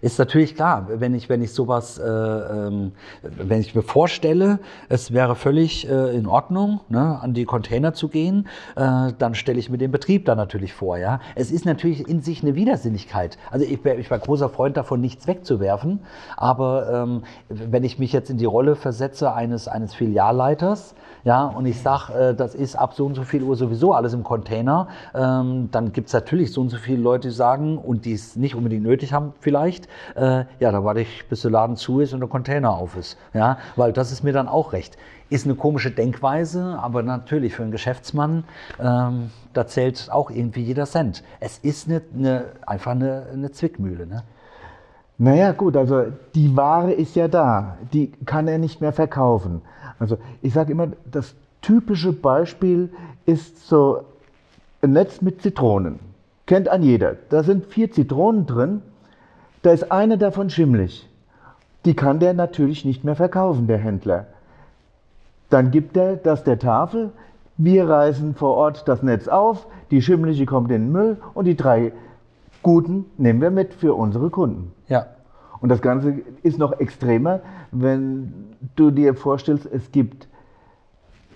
Ist 0.00 0.20
natürlich 0.20 0.54
klar, 0.54 0.86
wenn 0.88 1.16
ich, 1.16 1.28
wenn 1.28 1.42
ich 1.42 1.52
sowas, 1.52 1.98
äh, 1.98 2.04
ähm, 2.04 2.92
wenn 3.22 3.60
ich 3.60 3.74
mir 3.74 3.82
vorstelle, 3.82 4.60
es 4.88 5.12
wäre 5.12 5.34
völlig 5.34 5.88
äh, 5.88 6.16
in 6.16 6.28
Ordnung, 6.28 6.78
ne, 6.88 7.18
an 7.20 7.34
die 7.34 7.44
Container 7.44 7.92
zu 7.92 8.06
gehen, 8.08 8.46
äh, 8.76 9.12
dann 9.18 9.34
stelle 9.34 9.58
ich 9.58 9.68
mir 9.68 9.78
den 9.78 9.90
Betrieb 9.90 10.26
da 10.26 10.36
natürlich 10.36 10.74
vor. 10.74 10.96
Ja. 10.96 11.18
Es 11.34 11.50
ist 11.50 11.64
natürlich 11.64 12.08
in 12.08 12.22
sich 12.22 12.44
eine 12.44 12.54
Widersinnigkeit. 12.54 13.36
Also 13.50 13.66
ich, 13.66 13.84
ich 13.84 14.10
war 14.12 14.18
großer 14.20 14.48
Freund 14.48 14.76
davon, 14.76 15.00
nichts 15.00 15.26
wegzuwerfen, 15.26 15.98
aber 16.36 16.92
ähm, 16.92 17.22
wenn 17.48 17.82
ich 17.82 17.98
mich 17.98 18.12
jetzt 18.12 18.30
in 18.30 18.38
die 18.38 18.44
Rolle 18.44 18.76
versetze 18.76 19.34
eines, 19.34 19.66
eines 19.66 19.92
Filialleiters, 19.92 20.94
ja, 21.24 21.46
und 21.46 21.64
ich 21.64 21.80
sage, 21.80 22.12
äh, 22.12 22.34
das 22.34 22.54
ist 22.54 22.76
ab 22.76 22.94
so 22.94 23.06
und 23.06 23.14
so 23.14 23.22
viel 23.22 23.42
Uhr 23.42 23.56
sowieso 23.56 23.92
alles 23.94 24.12
im 24.12 24.22
Container, 24.22 24.88
ähm, 25.14 25.68
dann 25.72 25.92
gibt 25.92 26.08
es 26.08 26.12
natürlich 26.12 26.52
so 26.52 26.60
und 26.60 26.68
so 26.68 26.76
viele 26.76 27.02
Leute, 27.02 27.28
die 27.28 27.34
sagen, 27.34 27.78
und 27.78 28.03
die 28.04 28.12
es 28.12 28.36
nicht 28.36 28.54
unbedingt 28.54 28.82
nötig 28.82 29.12
haben 29.12 29.32
vielleicht, 29.40 29.88
äh, 30.14 30.44
ja, 30.60 30.72
da 30.72 30.84
warte 30.84 31.00
ich, 31.00 31.26
bis 31.28 31.42
der 31.42 31.50
Laden 31.50 31.76
zu 31.76 32.00
ist 32.00 32.12
und 32.12 32.20
der 32.20 32.28
Container 32.28 32.70
auf 32.70 32.96
ist. 32.96 33.16
Ja, 33.32 33.58
weil 33.76 33.92
das 33.92 34.12
ist 34.12 34.22
mir 34.22 34.32
dann 34.32 34.48
auch 34.48 34.72
recht. 34.72 34.96
Ist 35.30 35.46
eine 35.46 35.54
komische 35.54 35.90
Denkweise, 35.90 36.78
aber 36.80 37.02
natürlich 37.02 37.54
für 37.54 37.62
einen 37.62 37.72
Geschäftsmann, 37.72 38.44
ähm, 38.78 39.30
da 39.52 39.66
zählt 39.66 40.08
auch 40.10 40.30
irgendwie 40.30 40.62
jeder 40.62 40.86
Cent. 40.86 41.24
Es 41.40 41.58
ist 41.58 41.88
eine, 41.88 42.02
eine, 42.14 42.44
einfach 42.66 42.92
eine, 42.92 43.26
eine 43.32 43.50
Zwickmühle. 43.50 44.06
Ne? 44.06 44.22
Naja, 45.16 45.52
gut, 45.52 45.76
also 45.76 46.04
die 46.34 46.56
Ware 46.56 46.92
ist 46.92 47.14
ja 47.14 47.28
da, 47.28 47.78
die 47.92 48.12
kann 48.26 48.48
er 48.48 48.58
nicht 48.58 48.80
mehr 48.80 48.92
verkaufen. 48.92 49.62
Also 49.98 50.18
ich 50.42 50.52
sage 50.52 50.72
immer, 50.72 50.88
das 51.10 51.34
typische 51.62 52.12
Beispiel 52.12 52.90
ist 53.24 53.66
so 53.66 54.04
ein 54.82 54.92
Netz 54.92 55.22
mit 55.22 55.40
Zitronen. 55.40 55.98
Kennt 56.46 56.68
an 56.68 56.82
jeder. 56.82 57.16
Da 57.30 57.42
sind 57.42 57.66
vier 57.66 57.90
Zitronen 57.90 58.46
drin, 58.46 58.82
da 59.62 59.72
ist 59.72 59.90
eine 59.90 60.18
davon 60.18 60.50
schimmlig. 60.50 61.08
Die 61.84 61.94
kann 61.94 62.18
der 62.18 62.34
natürlich 62.34 62.84
nicht 62.84 63.04
mehr 63.04 63.16
verkaufen, 63.16 63.66
der 63.66 63.78
Händler. 63.78 64.26
Dann 65.50 65.70
gibt 65.70 65.96
er 65.96 66.16
das 66.16 66.44
der 66.44 66.58
Tafel, 66.58 67.12
wir 67.56 67.88
reißen 67.88 68.34
vor 68.34 68.56
Ort 68.56 68.88
das 68.88 69.02
Netz 69.02 69.28
auf, 69.28 69.66
die 69.90 70.02
schimmlige 70.02 70.44
kommt 70.44 70.70
in 70.70 70.82
den 70.82 70.92
Müll 70.92 71.18
und 71.34 71.44
die 71.44 71.56
drei 71.56 71.92
guten 72.62 73.06
nehmen 73.16 73.40
wir 73.40 73.50
mit 73.50 73.74
für 73.74 73.94
unsere 73.94 74.30
Kunden. 74.30 74.72
Ja. 74.88 75.06
Und 75.60 75.68
das 75.68 75.80
Ganze 75.80 76.20
ist 76.42 76.58
noch 76.58 76.72
extremer, 76.80 77.40
wenn 77.70 78.56
du 78.76 78.90
dir 78.90 79.14
vorstellst, 79.14 79.66
es 79.66 79.92
gibt 79.92 80.28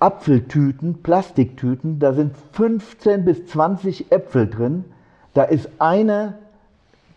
Apfeltüten, 0.01 1.03
Plastiktüten, 1.03 1.99
da 1.99 2.13
sind 2.13 2.37
15 2.53 3.25
bis 3.25 3.47
20 3.47 4.13
Äpfel 4.13 4.49
drin. 4.49 4.85
Da 5.35 5.45
ist 5.45 5.69
einer 5.79 6.35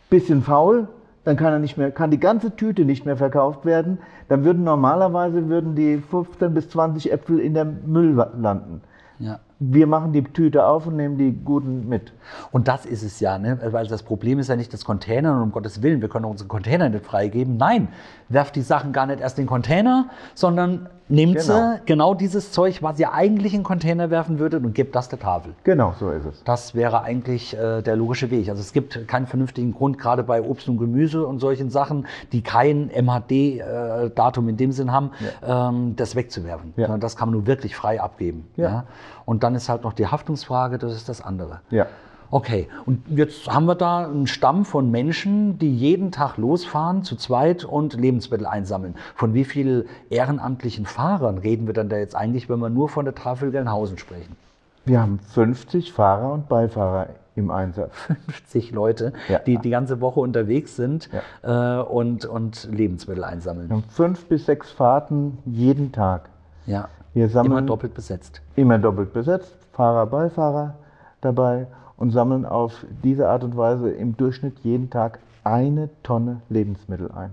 bisschen 0.09 0.43
faul, 0.43 0.87
dann 1.23 1.37
kann, 1.37 1.53
er 1.53 1.59
nicht 1.59 1.77
mehr, 1.77 1.91
kann 1.91 2.11
die 2.11 2.19
ganze 2.19 2.55
Tüte 2.55 2.83
nicht 2.83 3.05
mehr 3.05 3.17
verkauft 3.17 3.65
werden. 3.65 3.99
Dann 4.27 4.43
würden 4.43 4.63
normalerweise 4.63 5.47
würden 5.49 5.75
die 5.75 5.97
15 5.97 6.53
bis 6.53 6.69
20 6.69 7.11
Äpfel 7.11 7.39
in 7.39 7.53
der 7.53 7.65
Müll 7.65 8.13
landen. 8.37 8.81
Ja 9.19 9.39
wir 9.63 9.85
machen 9.85 10.11
die 10.11 10.23
Tüte 10.23 10.65
auf 10.65 10.87
und 10.87 10.95
nehmen 10.95 11.19
die 11.19 11.31
guten 11.31 11.87
mit. 11.87 12.13
Und 12.51 12.67
das 12.67 12.87
ist 12.87 13.03
es 13.03 13.19
ja, 13.19 13.37
ne? 13.37 13.59
weil 13.71 13.85
das 13.85 14.01
Problem 14.01 14.39
ist 14.39 14.47
ja 14.47 14.55
nicht 14.55 14.73
das 14.73 14.83
Container 14.85 15.35
und 15.35 15.43
um 15.43 15.51
Gottes 15.51 15.83
Willen, 15.83 16.01
wir 16.01 16.09
können 16.09 16.25
unsere 16.25 16.47
Container 16.47 16.89
nicht 16.89 17.05
freigeben. 17.05 17.57
Nein, 17.57 17.89
werft 18.27 18.55
die 18.55 18.61
Sachen 18.61 18.91
gar 18.91 19.05
nicht 19.05 19.19
erst 19.19 19.37
in 19.37 19.43
den 19.43 19.49
Container, 19.49 20.09
sondern 20.33 20.89
nehmt 21.11 21.37
genau. 21.37 21.73
sie 21.75 21.81
genau 21.85 22.13
dieses 22.15 22.51
Zeug, 22.51 22.81
was 22.81 22.97
ihr 22.97 23.13
eigentlich 23.13 23.53
in 23.53 23.59
den 23.59 23.65
Container 23.65 24.09
werfen 24.09 24.39
würdet 24.39 24.63
und 24.63 24.73
gebt 24.73 24.95
das 24.95 25.09
der 25.09 25.19
Tafel. 25.19 25.53
Genau, 25.63 25.93
so 25.99 26.09
ist 26.09 26.25
es. 26.25 26.43
Das 26.43 26.73
wäre 26.73 27.01
eigentlich 27.03 27.55
äh, 27.55 27.81
der 27.81 27.95
logische 27.95 28.31
Weg. 28.31 28.49
Also 28.49 28.61
es 28.61 28.73
gibt 28.73 29.07
keinen 29.07 29.27
vernünftigen 29.27 29.73
Grund, 29.73 29.97
gerade 29.97 30.23
bei 30.23 30.41
Obst 30.41 30.69
und 30.69 30.77
Gemüse 30.77 31.27
und 31.27 31.39
solchen 31.39 31.69
Sachen, 31.69 32.07
die 32.31 32.41
kein 32.41 32.89
MHD-Datum 32.89 34.47
äh, 34.47 34.51
in 34.51 34.57
dem 34.57 34.71
Sinn 34.71 34.91
haben, 34.91 35.11
ja. 35.41 35.69
ähm, 35.69 35.95
das 35.97 36.15
wegzuwerfen. 36.15 36.73
Ja. 36.77 36.97
Das 36.97 37.15
kann 37.15 37.29
man 37.29 37.37
nur 37.37 37.47
wirklich 37.47 37.75
frei 37.75 38.01
abgeben. 38.01 38.47
Ja. 38.55 38.85
Und 39.31 39.43
dann 39.43 39.55
ist 39.55 39.69
halt 39.69 39.83
noch 39.83 39.93
die 39.93 40.07
Haftungsfrage, 40.07 40.77
das 40.77 40.93
ist 40.93 41.07
das 41.07 41.21
andere. 41.21 41.61
Ja. 41.69 41.87
Okay, 42.31 42.67
und 42.85 43.01
jetzt 43.07 43.47
haben 43.47 43.65
wir 43.65 43.75
da 43.75 44.05
einen 44.05 44.27
Stamm 44.27 44.65
von 44.65 44.91
Menschen, 44.91 45.57
die 45.57 45.73
jeden 45.73 46.11
Tag 46.11 46.35
losfahren, 46.35 47.03
zu 47.03 47.15
zweit 47.15 47.63
und 47.63 47.93
Lebensmittel 47.93 48.45
einsammeln. 48.45 48.95
Von 49.15 49.33
wie 49.33 49.45
vielen 49.45 49.85
ehrenamtlichen 50.09 50.85
Fahrern 50.85 51.37
reden 51.37 51.65
wir 51.65 51.73
dann 51.73 51.87
da 51.87 51.95
jetzt 51.95 52.13
eigentlich, 52.13 52.49
wenn 52.49 52.59
wir 52.59 52.69
nur 52.69 52.89
von 52.89 53.05
der 53.05 53.15
Tafel 53.15 53.51
Gelnhausen 53.51 53.97
sprechen? 53.97 54.35
Wir 54.83 55.01
haben 55.01 55.19
50 55.19 55.93
Fahrer 55.93 56.33
und 56.33 56.49
Beifahrer 56.49 57.07
im 57.37 57.51
Einsatz. 57.51 57.93
50 58.25 58.71
Leute, 58.71 59.13
ja. 59.29 59.39
die 59.39 59.57
die 59.59 59.69
ganze 59.69 60.01
Woche 60.01 60.19
unterwegs 60.19 60.75
sind 60.75 61.09
ja. 61.41 61.79
äh, 61.79 61.83
und, 61.83 62.25
und 62.25 62.67
Lebensmittel 62.69 63.23
einsammeln. 63.23 63.69
Wir 63.69 63.77
haben 63.77 63.85
fünf 63.87 64.25
bis 64.25 64.45
sechs 64.45 64.71
Fahrten 64.71 65.37
jeden 65.45 65.93
Tag. 65.93 66.27
Ja. 66.65 66.89
Wir 67.13 67.29
sammeln 67.29 67.51
immer 67.51 67.61
doppelt 67.61 67.93
besetzt. 67.93 68.41
Immer 68.55 68.77
doppelt 68.77 69.13
besetzt, 69.13 69.55
Fahrer, 69.73 70.05
Beifahrer 70.05 70.75
dabei 71.19 71.67
und 71.97 72.11
sammeln 72.11 72.45
auf 72.45 72.85
diese 73.03 73.27
Art 73.27 73.43
und 73.43 73.57
Weise 73.57 73.91
im 73.91 74.15
Durchschnitt 74.15 74.59
jeden 74.63 74.89
Tag 74.89 75.19
eine 75.43 75.89
Tonne 76.03 76.41
Lebensmittel 76.49 77.11
ein. 77.11 77.31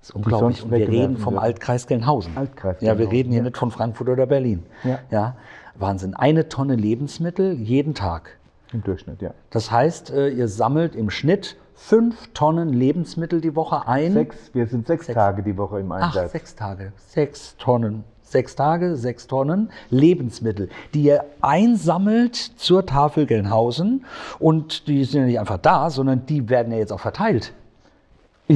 Das 0.00 0.10
ist 0.10 0.16
unglaublich. 0.16 0.62
Und 0.64 0.70
wir 0.70 0.88
reden 0.88 1.16
vom 1.16 1.34
wird. 1.34 1.44
Altkreis 1.44 1.86
Gelnhausen. 1.86 2.36
Altkreis 2.36 2.80
Ja, 2.80 2.98
wir 2.98 3.10
reden 3.10 3.30
hier 3.30 3.38
ja. 3.38 3.44
nicht 3.44 3.56
von 3.56 3.70
Frankfurt 3.70 4.08
oder 4.08 4.26
Berlin. 4.26 4.64
Ja. 4.84 4.98
ja. 5.10 5.36
Wahnsinn. 5.76 6.14
Eine 6.14 6.48
Tonne 6.48 6.74
Lebensmittel 6.74 7.54
jeden 7.54 7.94
Tag. 7.94 8.38
Im 8.72 8.84
Durchschnitt, 8.84 9.20
ja. 9.20 9.32
Das 9.50 9.70
heißt, 9.70 10.10
äh, 10.10 10.28
ihr 10.28 10.46
sammelt 10.46 10.94
im 10.94 11.10
Schnitt 11.10 11.56
fünf 11.74 12.28
Tonnen 12.34 12.72
Lebensmittel 12.72 13.40
die 13.40 13.56
Woche 13.56 13.88
ein. 13.88 14.12
Sechs, 14.12 14.54
wir 14.54 14.66
sind 14.66 14.86
sechs, 14.86 15.06
sechs. 15.06 15.16
Tage 15.16 15.42
die 15.42 15.56
Woche 15.56 15.80
im 15.80 15.90
Einsatz. 15.90 16.26
Ach, 16.26 16.30
sechs 16.30 16.54
Tage. 16.54 16.92
Sechs 16.96 17.56
Tonnen 17.56 18.04
sechs 18.30 18.56
Tage, 18.56 18.96
sechs 18.96 19.26
Tonnen 19.26 19.70
Lebensmittel, 19.90 20.68
die 20.94 21.02
ihr 21.02 21.24
einsammelt 21.40 22.36
zur 22.36 22.86
Tafel 22.86 23.26
Gelnhausen. 23.26 24.04
Und 24.38 24.88
die 24.88 25.04
sind 25.04 25.20
ja 25.20 25.26
nicht 25.26 25.40
einfach 25.40 25.58
da, 25.58 25.90
sondern 25.90 26.26
die 26.26 26.48
werden 26.48 26.72
ja 26.72 26.78
jetzt 26.78 26.92
auch 26.92 27.00
verteilt. 27.00 27.52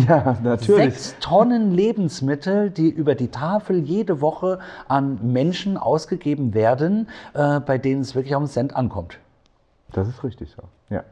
Ja, 0.08 0.36
natürlich. 0.42 0.92
Sechs 0.92 1.16
Tonnen 1.20 1.72
Lebensmittel, 1.72 2.68
die 2.68 2.88
über 2.88 3.14
die 3.14 3.28
Tafel 3.28 3.78
jede 3.78 4.20
Woche 4.20 4.58
an 4.88 5.20
Menschen 5.22 5.76
ausgegeben 5.76 6.52
werden, 6.52 7.08
äh, 7.32 7.60
bei 7.60 7.78
denen 7.78 8.00
es 8.00 8.16
wirklich 8.16 8.34
auf 8.34 8.42
den 8.42 8.48
Cent 8.48 8.74
ankommt. 8.74 9.20
Das 9.92 10.08
ist 10.08 10.24
richtig 10.24 10.50
so, 10.50 10.64
ja 10.90 11.04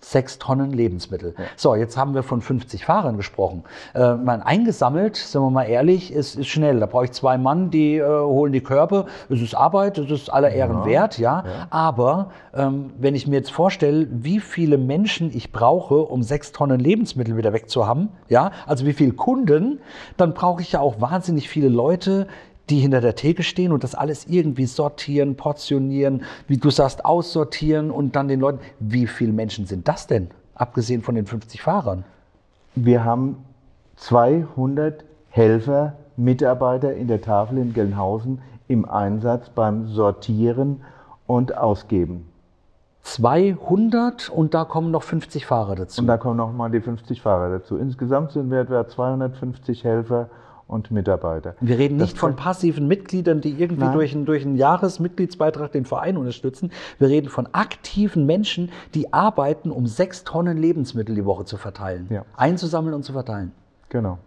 sechs 0.00 0.38
Tonnen 0.38 0.72
Lebensmittel. 0.72 1.34
Ja. 1.36 1.44
So, 1.56 1.74
jetzt 1.74 1.96
haben 1.96 2.14
wir 2.14 2.22
von 2.22 2.40
50 2.40 2.84
Fahrern 2.84 3.16
gesprochen. 3.16 3.64
Äh, 3.94 4.14
man 4.14 4.42
eingesammelt, 4.42 5.16
sagen 5.16 5.46
wir 5.46 5.50
mal 5.50 5.64
ehrlich, 5.64 6.12
ist, 6.12 6.36
ist 6.36 6.48
schnell. 6.48 6.80
Da 6.80 6.86
brauche 6.86 7.06
ich 7.06 7.12
zwei 7.12 7.38
Mann, 7.38 7.70
die 7.70 7.96
äh, 7.96 8.06
holen 8.06 8.52
die 8.52 8.60
Körper. 8.60 9.06
Es 9.28 9.40
ist 9.40 9.54
Arbeit, 9.54 9.98
es 9.98 10.10
ist 10.10 10.32
aller 10.32 10.50
Ehren 10.50 10.78
ja. 10.78 10.86
wert, 10.86 11.18
ja. 11.18 11.44
ja. 11.44 11.66
Aber 11.70 12.30
ähm, 12.54 12.92
wenn 12.98 13.14
ich 13.14 13.26
mir 13.26 13.36
jetzt 13.36 13.50
vorstelle, 13.50 14.06
wie 14.10 14.40
viele 14.40 14.78
Menschen 14.78 15.34
ich 15.34 15.50
brauche, 15.50 15.96
um 15.96 16.22
sechs 16.22 16.52
Tonnen 16.52 16.78
Lebensmittel 16.78 17.36
wieder 17.36 17.52
wegzuhaben, 17.52 18.10
ja, 18.28 18.52
also 18.66 18.86
wie 18.86 18.92
viele 18.92 19.12
Kunden, 19.12 19.80
dann 20.16 20.34
brauche 20.34 20.62
ich 20.62 20.72
ja 20.72 20.80
auch 20.80 21.00
wahnsinnig 21.00 21.48
viele 21.48 21.68
Leute, 21.68 22.28
die 22.70 22.80
hinter 22.80 23.00
der 23.00 23.14
Theke 23.14 23.42
stehen 23.42 23.72
und 23.72 23.84
das 23.84 23.94
alles 23.94 24.26
irgendwie 24.26 24.66
sortieren, 24.66 25.36
portionieren, 25.36 26.24
wie 26.48 26.56
du 26.56 26.70
sagst, 26.70 27.04
aussortieren 27.04 27.90
und 27.90 28.16
dann 28.16 28.28
den 28.28 28.40
Leuten. 28.40 28.60
Wie 28.80 29.06
viele 29.06 29.32
Menschen 29.32 29.66
sind 29.66 29.86
das 29.88 30.06
denn, 30.06 30.28
abgesehen 30.54 31.02
von 31.02 31.14
den 31.14 31.26
50 31.26 31.62
Fahrern? 31.62 32.04
Wir 32.74 33.04
haben 33.04 33.36
200 33.96 35.04
Helfer, 35.30 35.94
Mitarbeiter 36.16 36.94
in 36.94 37.08
der 37.08 37.20
Tafel 37.20 37.58
in 37.58 37.72
Gelnhausen 37.72 38.40
im 38.68 38.88
Einsatz 38.88 39.48
beim 39.50 39.86
Sortieren 39.86 40.82
und 41.26 41.56
Ausgeben. 41.56 42.28
200 43.02 44.30
und 44.30 44.52
da 44.54 44.64
kommen 44.64 44.90
noch 44.90 45.04
50 45.04 45.46
Fahrer 45.46 45.76
dazu. 45.76 46.00
Und 46.00 46.08
da 46.08 46.16
kommen 46.16 46.36
noch 46.36 46.52
mal 46.52 46.70
die 46.70 46.80
50 46.80 47.22
Fahrer 47.22 47.50
dazu. 47.50 47.76
Insgesamt 47.76 48.32
sind 48.32 48.50
wir 48.50 48.60
etwa 48.60 48.86
250 48.86 49.84
Helfer 49.84 50.28
und 50.68 50.90
Mitarbeiter. 50.90 51.54
Wir 51.60 51.78
reden 51.78 51.96
nicht 51.96 52.14
das 52.14 52.20
von 52.20 52.34
passiven 52.34 52.88
Mitgliedern, 52.88 53.40
die 53.40 53.50
irgendwie 53.50 53.90
durch, 53.92 54.14
ein, 54.14 54.24
durch 54.24 54.44
einen 54.44 54.56
Jahresmitgliedsbeitrag 54.56 55.70
den 55.70 55.84
Verein 55.84 56.16
unterstützen. 56.16 56.72
Wir 56.98 57.08
reden 57.08 57.28
von 57.28 57.48
aktiven 57.52 58.26
Menschen, 58.26 58.70
die 58.94 59.12
arbeiten, 59.12 59.70
um 59.70 59.86
sechs 59.86 60.24
Tonnen 60.24 60.58
Lebensmittel 60.58 61.14
die 61.14 61.24
Woche 61.24 61.44
zu 61.44 61.56
verteilen. 61.56 62.06
Ja. 62.10 62.24
Einzusammeln 62.36 62.94
und 62.94 63.04
zu 63.04 63.12
verteilen. 63.12 63.52
Genau. 63.88 64.18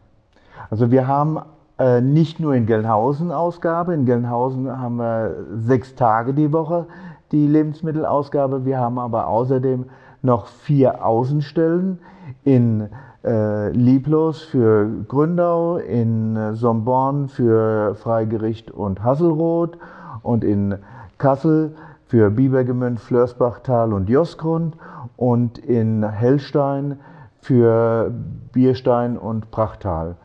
Also 0.70 0.92
wir 0.92 1.08
haben 1.08 1.40
äh, 1.78 2.02
nicht 2.02 2.40
nur 2.40 2.56
in 2.56 2.66
Gelnhausen 2.66 3.32
Ausgabe. 3.32 3.94
In 3.94 4.06
Gelnhausen 4.06 4.70
haben 4.70 4.98
wir 4.98 5.36
sechs 5.56 5.96
Tage 5.96 6.34
die 6.34 6.54
Woche 6.54 6.88
die 7.32 7.48
Lebensmittelausgabe. 7.48 8.66
Wir 8.66 8.80
haben 8.80 8.98
aber 8.98 9.28
außerdem 9.28 9.86
noch 10.22 10.48
vier 10.48 11.06
Außenstellen 11.06 12.00
in 12.44 12.90
äh, 13.24 13.70
Lieblos 13.72 14.42
für 14.42 14.88
Gründau, 15.08 15.78
in 15.78 16.56
Somborn 16.56 17.28
für 17.28 17.96
Freigericht 17.96 18.72
und 18.72 19.04
Hasselroth 19.04 19.78
und 20.24 20.44
in 20.44 20.76
Kassel 21.18 21.76
für 22.08 22.32
Bibergemünd, 22.32 23.00
Flörsbachtal 23.00 23.94
und 23.94 24.10
Josgrund 24.10 24.76
und 25.18 25.58
in 25.58 26.08
Hellstein 26.08 27.00
für 27.42 28.12
Bierstein 28.52 29.18
und 29.18 29.52
Prachtal. 29.52 30.16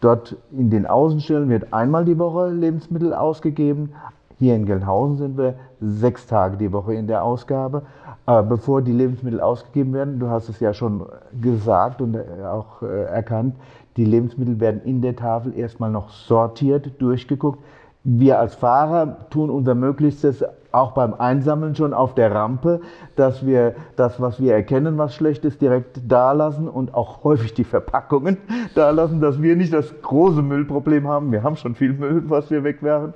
Dort 0.00 0.36
in 0.50 0.70
den 0.70 0.86
Außenstellen 0.86 1.48
wird 1.50 1.72
einmal 1.72 2.04
die 2.04 2.18
Woche 2.18 2.48
Lebensmittel 2.50 3.12
ausgegeben. 3.12 3.92
Hier 4.38 4.56
in 4.56 4.64
Gelnhausen 4.64 5.18
sind 5.18 5.36
wir 5.36 5.56
sechs 5.80 6.26
Tage 6.26 6.56
die 6.56 6.72
Woche 6.72 6.94
in 6.94 7.06
der 7.06 7.24
Ausgabe. 7.24 7.82
Aber 8.26 8.42
bevor 8.42 8.82
die 8.82 8.92
Lebensmittel 8.92 9.40
ausgegeben 9.40 9.92
werden, 9.92 10.18
du 10.18 10.28
hast 10.28 10.48
es 10.48 10.60
ja 10.60 10.74
schon 10.74 11.06
gesagt 11.40 12.00
und 12.00 12.16
auch 12.44 12.82
äh, 12.82 13.04
erkannt, 13.04 13.56
die 13.96 14.04
Lebensmittel 14.04 14.60
werden 14.60 14.82
in 14.84 15.02
der 15.02 15.16
Tafel 15.16 15.56
erstmal 15.56 15.90
noch 15.90 16.10
sortiert, 16.10 17.00
durchgeguckt. 17.00 17.58
Wir 18.04 18.38
als 18.38 18.54
Fahrer 18.54 19.28
tun 19.30 19.50
unser 19.50 19.74
Möglichstes, 19.74 20.44
auch 20.72 20.92
beim 20.92 21.14
Einsammeln 21.14 21.74
schon 21.74 21.92
auf 21.92 22.14
der 22.14 22.34
Rampe, 22.34 22.80
dass 23.16 23.44
wir 23.44 23.74
das, 23.96 24.20
was 24.20 24.40
wir 24.40 24.54
erkennen, 24.54 24.98
was 24.98 25.14
schlecht 25.14 25.44
ist, 25.44 25.60
direkt 25.60 26.00
da 26.06 26.32
lassen 26.32 26.68
und 26.68 26.94
auch 26.94 27.24
häufig 27.24 27.54
die 27.54 27.64
Verpackungen 27.64 28.38
da 28.74 28.90
lassen, 28.90 29.20
dass 29.20 29.40
wir 29.42 29.56
nicht 29.56 29.72
das 29.72 29.92
große 30.02 30.42
Müllproblem 30.42 31.08
haben. 31.08 31.32
Wir 31.32 31.42
haben 31.42 31.56
schon 31.56 31.74
viel 31.74 31.92
Müll, 31.92 32.22
was 32.28 32.50
wir 32.50 32.64
wegwerfen, 32.64 33.14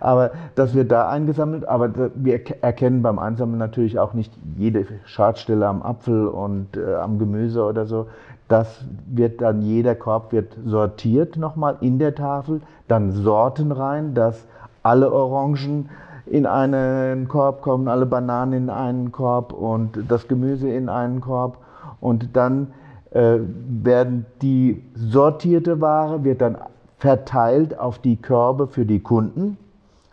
aber 0.00 0.32
dass 0.54 0.74
wir 0.74 0.84
da 0.84 1.08
eingesammelt, 1.08 1.66
aber 1.66 1.90
wir 2.14 2.40
erkennen 2.62 3.02
beim 3.02 3.18
Einsammeln 3.18 3.58
natürlich 3.58 3.98
auch 3.98 4.14
nicht 4.14 4.32
jede 4.56 4.86
Schadstelle 5.04 5.66
am 5.66 5.82
Apfel 5.82 6.26
und 6.26 6.76
äh, 6.76 6.94
am 6.94 7.18
Gemüse 7.18 7.64
oder 7.64 7.86
so. 7.86 8.06
Das 8.48 8.84
wird 9.06 9.40
dann, 9.40 9.62
jeder 9.62 9.94
Korb 9.94 10.32
wird 10.32 10.56
sortiert 10.64 11.36
nochmal 11.36 11.76
in 11.80 12.00
der 12.00 12.16
Tafel, 12.16 12.60
dann 12.88 13.12
Sorten 13.12 13.70
rein, 13.70 14.12
dass 14.12 14.44
alle 14.82 15.12
Orangen 15.12 15.88
in 16.30 16.46
einen 16.46 17.26
Korb 17.26 17.60
kommen, 17.60 17.88
alle 17.88 18.06
Bananen 18.06 18.52
in 18.52 18.70
einen 18.70 19.10
Korb 19.10 19.52
und 19.52 19.98
das 20.08 20.28
Gemüse 20.28 20.70
in 20.70 20.88
einen 20.88 21.20
Korb. 21.20 21.58
Und 22.00 22.36
dann 22.36 22.68
äh, 23.10 23.38
werden 23.68 24.24
die 24.40 24.82
sortierte 24.94 25.80
Ware 25.80 26.22
wird 26.22 26.40
dann 26.40 26.56
verteilt 26.98 27.78
auf 27.78 27.98
die 27.98 28.16
Körbe 28.16 28.68
für 28.68 28.86
die 28.86 29.00
Kunden. 29.00 29.56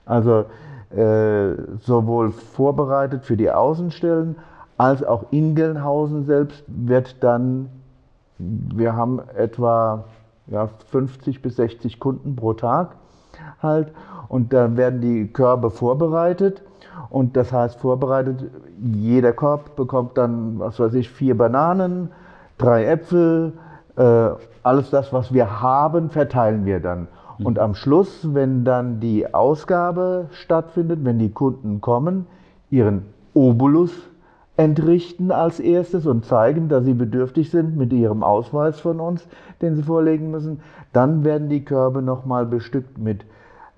Also 0.05 0.45
äh, 0.95 1.53
sowohl 1.81 2.31
vorbereitet 2.31 3.23
für 3.23 3.37
die 3.37 3.51
Außenstellen 3.51 4.37
als 4.77 5.03
auch 5.03 5.25
in 5.31 5.53
Gelnhausen 5.53 6.25
selbst 6.25 6.63
wird 6.67 7.23
dann, 7.23 7.69
wir 8.39 8.95
haben 8.95 9.19
etwa 9.35 10.05
ja, 10.47 10.67
50 10.89 11.41
bis 11.41 11.57
60 11.57 11.99
Kunden 11.99 12.35
pro 12.35 12.53
Tag 12.53 12.95
halt 13.61 13.91
und 14.27 14.53
dann 14.53 14.77
werden 14.77 15.01
die 15.01 15.27
Körbe 15.27 15.71
vorbereitet. 15.71 16.61
Und 17.09 17.37
das 17.37 17.53
heißt 17.53 17.79
vorbereitet, 17.79 18.43
jeder 18.81 19.31
Korb 19.33 19.75
bekommt 19.75 20.17
dann, 20.17 20.59
was 20.59 20.79
weiß 20.79 20.93
ich, 20.95 21.09
vier 21.09 21.37
Bananen, 21.37 22.09
drei 22.57 22.85
Äpfel, 22.85 23.53
äh, 23.95 24.29
alles 24.63 24.89
das, 24.89 25.13
was 25.13 25.33
wir 25.33 25.61
haben, 25.61 26.09
verteilen 26.09 26.65
wir 26.65 26.79
dann. 26.79 27.07
Mhm. 27.37 27.45
Und 27.45 27.59
am 27.59 27.75
Schluss, 27.75 28.33
wenn 28.33 28.65
dann 28.65 28.99
die 28.99 29.33
Ausgabe 29.33 30.27
stattfindet, 30.31 30.99
wenn 31.03 31.19
die 31.19 31.31
Kunden 31.31 31.81
kommen, 31.81 32.25
ihren 32.69 33.05
Obolus 33.33 33.91
entrichten 34.57 35.31
als 35.31 35.59
erstes 35.59 36.07
und 36.07 36.25
zeigen, 36.25 36.67
dass 36.67 36.83
sie 36.83 36.95
bedürftig 36.95 37.51
sind 37.51 37.77
mit 37.77 37.93
ihrem 37.93 38.23
Ausweis 38.23 38.79
von 38.79 38.99
uns, 38.99 39.27
den 39.61 39.75
sie 39.75 39.83
vorlegen 39.83 40.31
müssen, 40.31 40.61
dann 40.93 41.23
werden 41.23 41.49
die 41.49 41.63
Körbe 41.63 42.01
nochmal 42.01 42.45
bestückt 42.45 42.97
mit 42.97 43.25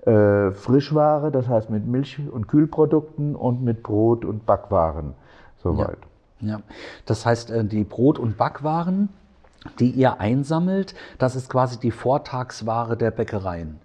äh, 0.06 0.52
Frischware, 0.52 1.30
das 1.30 1.48
heißt 1.48 1.70
mit 1.70 1.86
Milch- 1.86 2.20
und 2.30 2.48
Kühlprodukten 2.48 3.36
und 3.36 3.62
mit 3.62 3.82
Brot 3.82 4.24
und 4.24 4.46
Backwaren. 4.46 5.14
Soweit. 5.62 5.98
Ja. 6.40 6.48
ja. 6.48 6.60
Das 7.04 7.26
heißt, 7.26 7.50
äh, 7.50 7.64
die 7.64 7.84
Brot- 7.84 8.18
und 8.18 8.38
Backwaren, 8.38 9.10
die 9.78 9.90
ihr 9.90 10.20
einsammelt, 10.20 10.94
das 11.18 11.36
ist 11.36 11.50
quasi 11.50 11.78
die 11.78 11.90
Vortagsware 11.90 12.96
der 12.96 13.10
Bäckereien. 13.10 13.78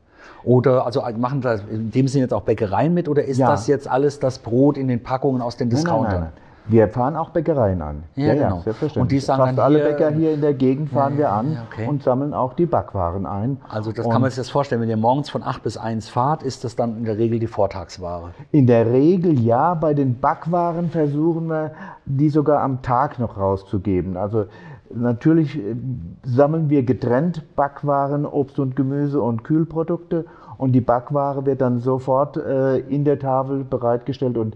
Oder 0.44 0.86
also 0.86 1.02
machen 1.18 1.42
da 1.42 1.56
in 1.56 1.92
dem 1.92 2.08
Sinne 2.08 2.24
jetzt 2.24 2.34
auch 2.34 2.44
Bäckereien 2.44 2.94
mit 2.94 3.10
oder 3.10 3.26
ist 3.26 3.38
ja. 3.38 3.50
das 3.50 3.68
jetzt 3.68 3.88
alles 3.88 4.20
das 4.20 4.40
Brot 4.40 4.78
in 4.78 4.88
den 4.88 5.04
Packungen 5.04 5.42
aus 5.42 5.58
den 5.58 5.70
Discountern? 5.70 6.12
Nein, 6.12 6.22
nein, 6.22 6.32
nein. 6.36 6.45
Wir 6.68 6.88
fahren 6.88 7.16
auch 7.16 7.30
Bäckereien 7.30 7.82
an. 7.82 8.04
Ja, 8.16 8.28
ja, 8.28 8.34
genau. 8.34 8.62
selbstverständlich. 8.62 9.02
Und 9.02 9.12
die 9.12 9.20
sagen 9.20 9.44
Fast 9.44 9.60
alle 9.60 9.80
Bäcker 9.80 10.10
hier 10.12 10.34
in 10.34 10.42
der 10.42 10.54
Gegend 10.54 10.90
fahren 10.90 11.14
ja, 11.14 11.20
wir 11.20 11.32
an 11.32 11.58
okay. 11.70 11.88
und 11.88 12.02
sammeln 12.02 12.34
auch 12.34 12.54
die 12.54 12.66
Backwaren 12.66 13.26
ein. 13.26 13.58
Also 13.70 13.92
das 13.92 14.06
und 14.06 14.12
kann 14.12 14.22
man 14.22 14.32
sich 14.32 14.38
das 14.38 14.50
vorstellen, 14.50 14.82
wenn 14.82 14.90
ihr 14.90 14.98
morgens 14.98 15.30
von 15.30 15.44
8 15.44 15.62
bis 15.62 15.78
1 15.78 16.10
fahrt, 16.10 16.44
ist 16.44 16.64
das 16.64 16.76
dann 16.76 16.98
in 16.98 17.06
der 17.06 17.18
Regel 17.18 17.40
die 17.40 17.48
Vortagsware? 17.48 18.32
In 18.52 18.68
der 18.68 18.92
Regel 18.92 19.40
ja. 19.40 19.74
Bei 19.76 19.94
den 19.94 20.20
Backwaren 20.20 20.90
versuchen 20.90 21.48
wir, 21.48 21.72
die 22.06 22.30
sogar 22.30 22.62
am 22.62 22.82
Tag 22.82 23.20
noch 23.20 23.38
rauszugeben. 23.38 24.18
Also 24.18 24.46
natürlich 24.94 25.58
äh, 25.58 25.76
sammeln 26.24 26.70
wir 26.70 26.84
getrennt 26.84 27.56
Backwaren, 27.56 28.26
Obst 28.26 28.60
und 28.60 28.76
Gemüse 28.76 29.22
und 29.22 29.44
Kühlprodukte 29.44 30.26
und 30.58 30.72
die 30.72 30.82
Backware 30.82 31.46
wird 31.46 31.62
dann 31.62 31.80
sofort 31.80 32.38
äh, 32.38 32.78
in 32.78 33.04
der 33.04 33.20
Tafel 33.20 33.64
bereitgestellt 33.64 34.38
und 34.38 34.56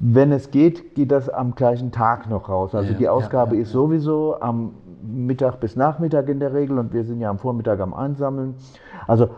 wenn 0.00 0.32
es 0.32 0.50
geht, 0.50 0.94
geht 0.94 1.12
das 1.12 1.28
am 1.28 1.54
gleichen 1.54 1.92
Tag 1.92 2.28
noch 2.28 2.48
raus. 2.48 2.74
Also 2.74 2.92
ja, 2.92 2.98
die 2.98 3.08
Ausgabe 3.08 3.52
ja, 3.52 3.56
ja, 3.58 3.62
ist 3.62 3.72
sowieso 3.72 4.40
am 4.40 4.72
Mittag 5.02 5.60
bis 5.60 5.76
Nachmittag 5.76 6.28
in 6.28 6.40
der 6.40 6.54
Regel 6.54 6.78
und 6.78 6.92
wir 6.94 7.04
sind 7.04 7.20
ja 7.20 7.28
am 7.28 7.38
Vormittag 7.38 7.80
am 7.80 7.92
Einsammeln. 7.92 8.54
Also 9.06 9.28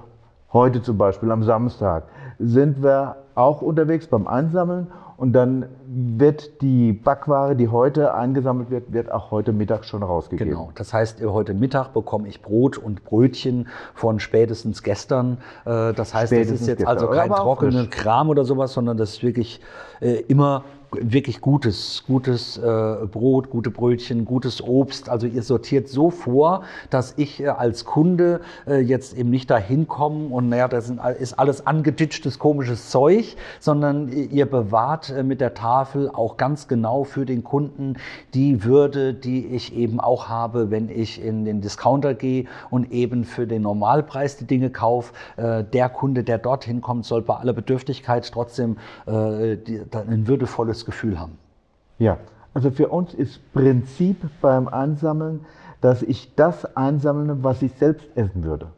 heute 0.53 0.81
zum 0.81 0.96
Beispiel 0.96 1.33
am 1.33 1.42
Samstag 1.42 2.05
sind 2.42 2.83
wir 2.83 3.16
auch 3.35 3.62
unterwegs 3.62 4.07
beim 4.07 4.26
Einsammeln 4.26 4.88
und 5.16 5.33
dann 5.33 5.66
wird 5.87 6.62
die 6.62 6.92
Backware, 6.92 7.55
die 7.55 7.68
heute 7.68 8.14
eingesammelt 8.14 8.70
wird, 8.70 8.92
wird 8.92 9.12
auch 9.12 9.31
heute 9.31 9.52
Mittag 9.52 9.85
schon 9.85 10.02
rausgegeben. 10.02 10.52
Genau, 10.52 10.70
das 10.74 10.92
heißt, 10.92 11.22
heute 11.24 11.55
Mittag 11.55 11.92
bekomme 11.92 12.26
ich 12.28 12.42
Brot 12.42 12.76
und 12.76 13.05
Brötchen 13.05 13.68
von 13.94 14.18
spätestens 14.18 14.83
gestern. 14.83 15.38
Äh, 15.64 15.92
das 15.92 16.12
heißt, 16.12 16.33
spätestens 16.33 16.61
das 16.61 16.68
ist 16.68 16.78
jetzt 16.81 16.87
also 16.87 17.07
kein 17.09 17.31
trockener 17.31 17.87
Kram 17.87 18.31
oder 18.31 18.44
sowas, 18.44 18.72
sondern 18.72 18.96
das 18.96 19.11
ist 19.11 19.22
wirklich 19.22 19.61
äh, 20.00 20.20
immer 20.22 20.64
wirklich 21.00 21.40
gutes, 21.40 22.05
gutes 22.07 22.59
äh, 22.59 22.61
Brot, 23.11 23.50
gute 23.50 23.70
Brötchen, 23.70 24.24
gutes 24.24 24.62
Obst. 24.62 25.09
Also 25.09 25.26
ihr 25.26 25.42
sortiert 25.42 25.88
so 25.88 26.11
vor, 26.11 26.62
dass 26.90 27.14
ich 27.16 27.40
äh, 27.40 27.48
als 27.48 27.85
Kunde 27.85 28.40
äh, 28.66 28.81
jetzt 28.81 29.16
eben 29.16 29.31
nicht 29.31 29.50
dahin 29.50 29.88
komme 29.88 30.28
und 30.28 30.48
naja, 30.48 30.68
das 30.68 30.92
ist 31.18 31.38
alles 31.38 31.66
angeditschtes, 31.66 32.38
komisches 32.38 32.90
Zeug, 32.90 33.37
sondern 33.61 34.09
ihr 34.09 34.46
bewahrt 34.46 35.11
äh, 35.11 35.22
mit 35.22 35.40
der 35.40 35.55
Tafel 35.55 36.11
auch 36.11 36.37
ganz 36.37 36.68
genau 36.68 37.05
für 37.05 37.24
den 37.24 37.42
Kunden 37.44 37.94
die 38.35 38.64
Würde, 38.64 39.14
die 39.14 39.46
ich 39.46 39.74
eben 39.74 40.00
auch 40.00 40.28
habe, 40.28 40.70
wenn 40.70 40.88
ich 40.88 41.22
in 41.22 41.44
den 41.44 41.61
Discounter 41.61 42.14
gehe 42.14 42.46
und 42.70 42.92
eben 42.92 43.24
für 43.24 43.46
den 43.46 43.62
Normalpreis 43.62 44.37
die 44.37 44.46
Dinge 44.46 44.70
kaufe. 44.70 45.12
Äh, 45.37 45.64
der 45.64 45.88
Kunde, 45.88 46.24
der 46.24 46.38
dorthin 46.38 46.81
kommt, 46.81 47.07
soll 47.07 47.22
bei 47.22 47.37
aller 47.37 47.52
Bedürftigkeit 47.52 48.31
trotzdem 48.33 48.76
äh, 49.07 49.57
die, 49.57 49.81
ein 49.92 50.26
würdevolles 50.26 50.81
Gefühl 50.84 51.18
haben. 51.18 51.38
Ja, 51.98 52.18
also 52.54 52.70
für 52.70 52.88
uns 52.88 53.14
ist 53.14 53.52
Prinzip 53.52 54.18
beim 54.40 54.68
Einsammeln, 54.68 55.46
dass 55.80 56.02
ich 56.02 56.34
das 56.34 56.76
einsammle, 56.76 57.42
was 57.42 57.62
ich 57.62 57.72
selbst 57.74 58.06
essen 58.14 58.44
würde. 58.44 58.68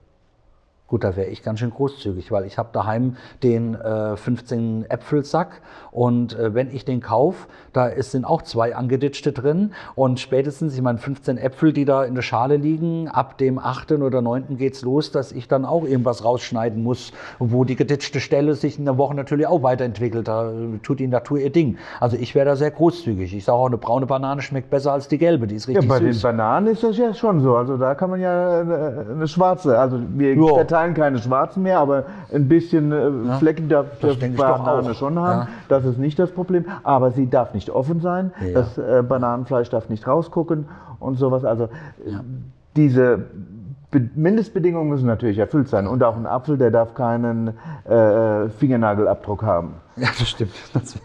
Gut, 0.87 1.03
da 1.03 1.17
wäre 1.17 1.29
ich 1.29 1.43
ganz 1.43 1.61
schön 1.61 1.71
großzügig, 1.71 2.31
weil 2.31 2.45
ich 2.45 2.59
habe 2.59 2.69
daheim 2.73 3.17
den 3.43 3.75
äh, 3.75 4.17
15 4.19 4.85
Äpfelsack 4.91 5.63
und 5.91 6.39
äh, 6.39 6.53
wenn 6.53 6.71
ich 6.71 6.85
den 6.85 7.01
kaufe, 7.01 7.47
da 7.73 7.87
ist, 7.87 8.11
sind 8.11 8.27
auch 8.27 8.43
zwei 8.43 8.77
angeditschte 8.77 9.33
drin 9.33 9.73
und 9.95 10.21
spätestens, 10.21 10.75
ich 10.75 10.83
meine 10.83 10.99
15 10.99 11.39
Äpfel, 11.39 11.73
die 11.73 11.87
da 11.87 12.05
in 12.05 12.15
der 12.15 12.21
Schale 12.21 12.59
liegen, 12.59 13.09
ab 13.09 13.39
dem 13.39 13.59
8. 13.59 13.93
oder 13.93 14.21
9. 14.21 14.59
geht 14.59 14.75
es 14.75 14.83
los, 14.83 15.11
dass 15.11 15.33
ich 15.33 15.49
dann 15.49 15.65
auch 15.65 15.85
irgendwas 15.85 16.23
rausschneiden 16.23 16.83
muss, 16.83 17.13
wo 17.39 17.65
die 17.65 17.77
geditschte 17.77 18.21
Stelle 18.21 18.55
sich 18.55 18.79
in 18.79 18.85
der 18.85 18.99
Woche 18.99 19.15
natürlich 19.15 19.47
auch 19.47 19.63
weiterentwickelt. 19.63 20.29
Da 20.29 20.53
tut 20.83 21.01
die 21.01 21.07
Natur 21.07 21.39
ihr 21.39 21.51
Ding. 21.51 21.79
Also 21.99 22.19
ich 22.19 22.35
wäre 22.35 22.45
da 22.45 22.57
sehr 22.57 22.71
großzügig. 22.71 23.35
Ich 23.35 23.45
sage 23.47 23.57
auch, 23.57 23.67
eine 23.67 23.79
braune 23.79 24.05
Banane 24.05 24.43
schmeckt 24.43 24.69
besser 24.69 24.93
als 24.93 25.09
die 25.09 25.17
gelbe, 25.17 25.47
die 25.47 25.55
ist 25.55 25.67
richtig 25.67 25.85
ja, 25.85 25.89
bei 25.89 26.01
süß. 26.01 26.21
den 26.21 26.23
Bananen 26.23 26.67
ist 26.67 26.83
das 26.83 26.99
ja 26.99 27.15
schon 27.15 27.41
so. 27.41 27.57
Also 27.57 27.79
da 27.79 27.95
kann 27.95 28.11
man 28.11 28.21
ja 28.21 28.61
eine, 28.61 29.07
eine 29.13 29.29
schwarze, 29.29 29.79
also 29.79 29.99
wir 30.11 30.35
jo 30.35 30.63
verteilen 30.75 30.95
keine 30.95 31.19
schwarzen 31.19 31.63
mehr, 31.63 31.79
aber 31.79 32.05
ein 32.33 32.49
bisschen 32.49 32.91
äh, 32.91 33.29
ja, 33.29 33.39
Flecken 33.39 33.69
darf 33.69 33.87
das 34.01 34.19
Banane 34.19 34.95
schon 34.95 35.19
haben. 35.19 35.43
Ja. 35.43 35.49
Das 35.69 35.85
ist 35.85 35.99
nicht 35.99 36.19
das 36.19 36.33
Problem. 36.33 36.65
Aber 36.83 37.13
sie 37.13 37.31
darf 37.31 37.55
nicht 37.55 37.71
offen 37.71 38.01
sein. 38.01 38.33
Ja. 38.41 38.55
Das 38.55 38.79
äh, 38.79 39.03
Bananenfleisch 39.03 39.71
darf 39.71 39.89
nicht 39.89 40.07
rausgucken 40.07 40.67
und 40.99 41.17
sowas. 41.17 41.45
Also 41.45 41.69
diese 42.75 43.27
Mindestbedingungen 44.17 44.89
müssen 44.89 45.07
natürlich 45.07 45.39
erfüllt 45.39 45.69
sein. 45.69 45.87
Und 45.87 46.03
auch 46.03 46.17
ein 46.17 46.27
Apfel, 46.27 46.59
der 46.59 46.73
darf 46.73 46.95
keinen 46.95 47.55
äh, 47.85 48.49
Fingernagelabdruck 48.49 49.45
haben. 49.45 49.75
Ja, 49.97 50.09
das 50.19 50.29
stimmt. 50.29 50.53
Das 50.73 50.99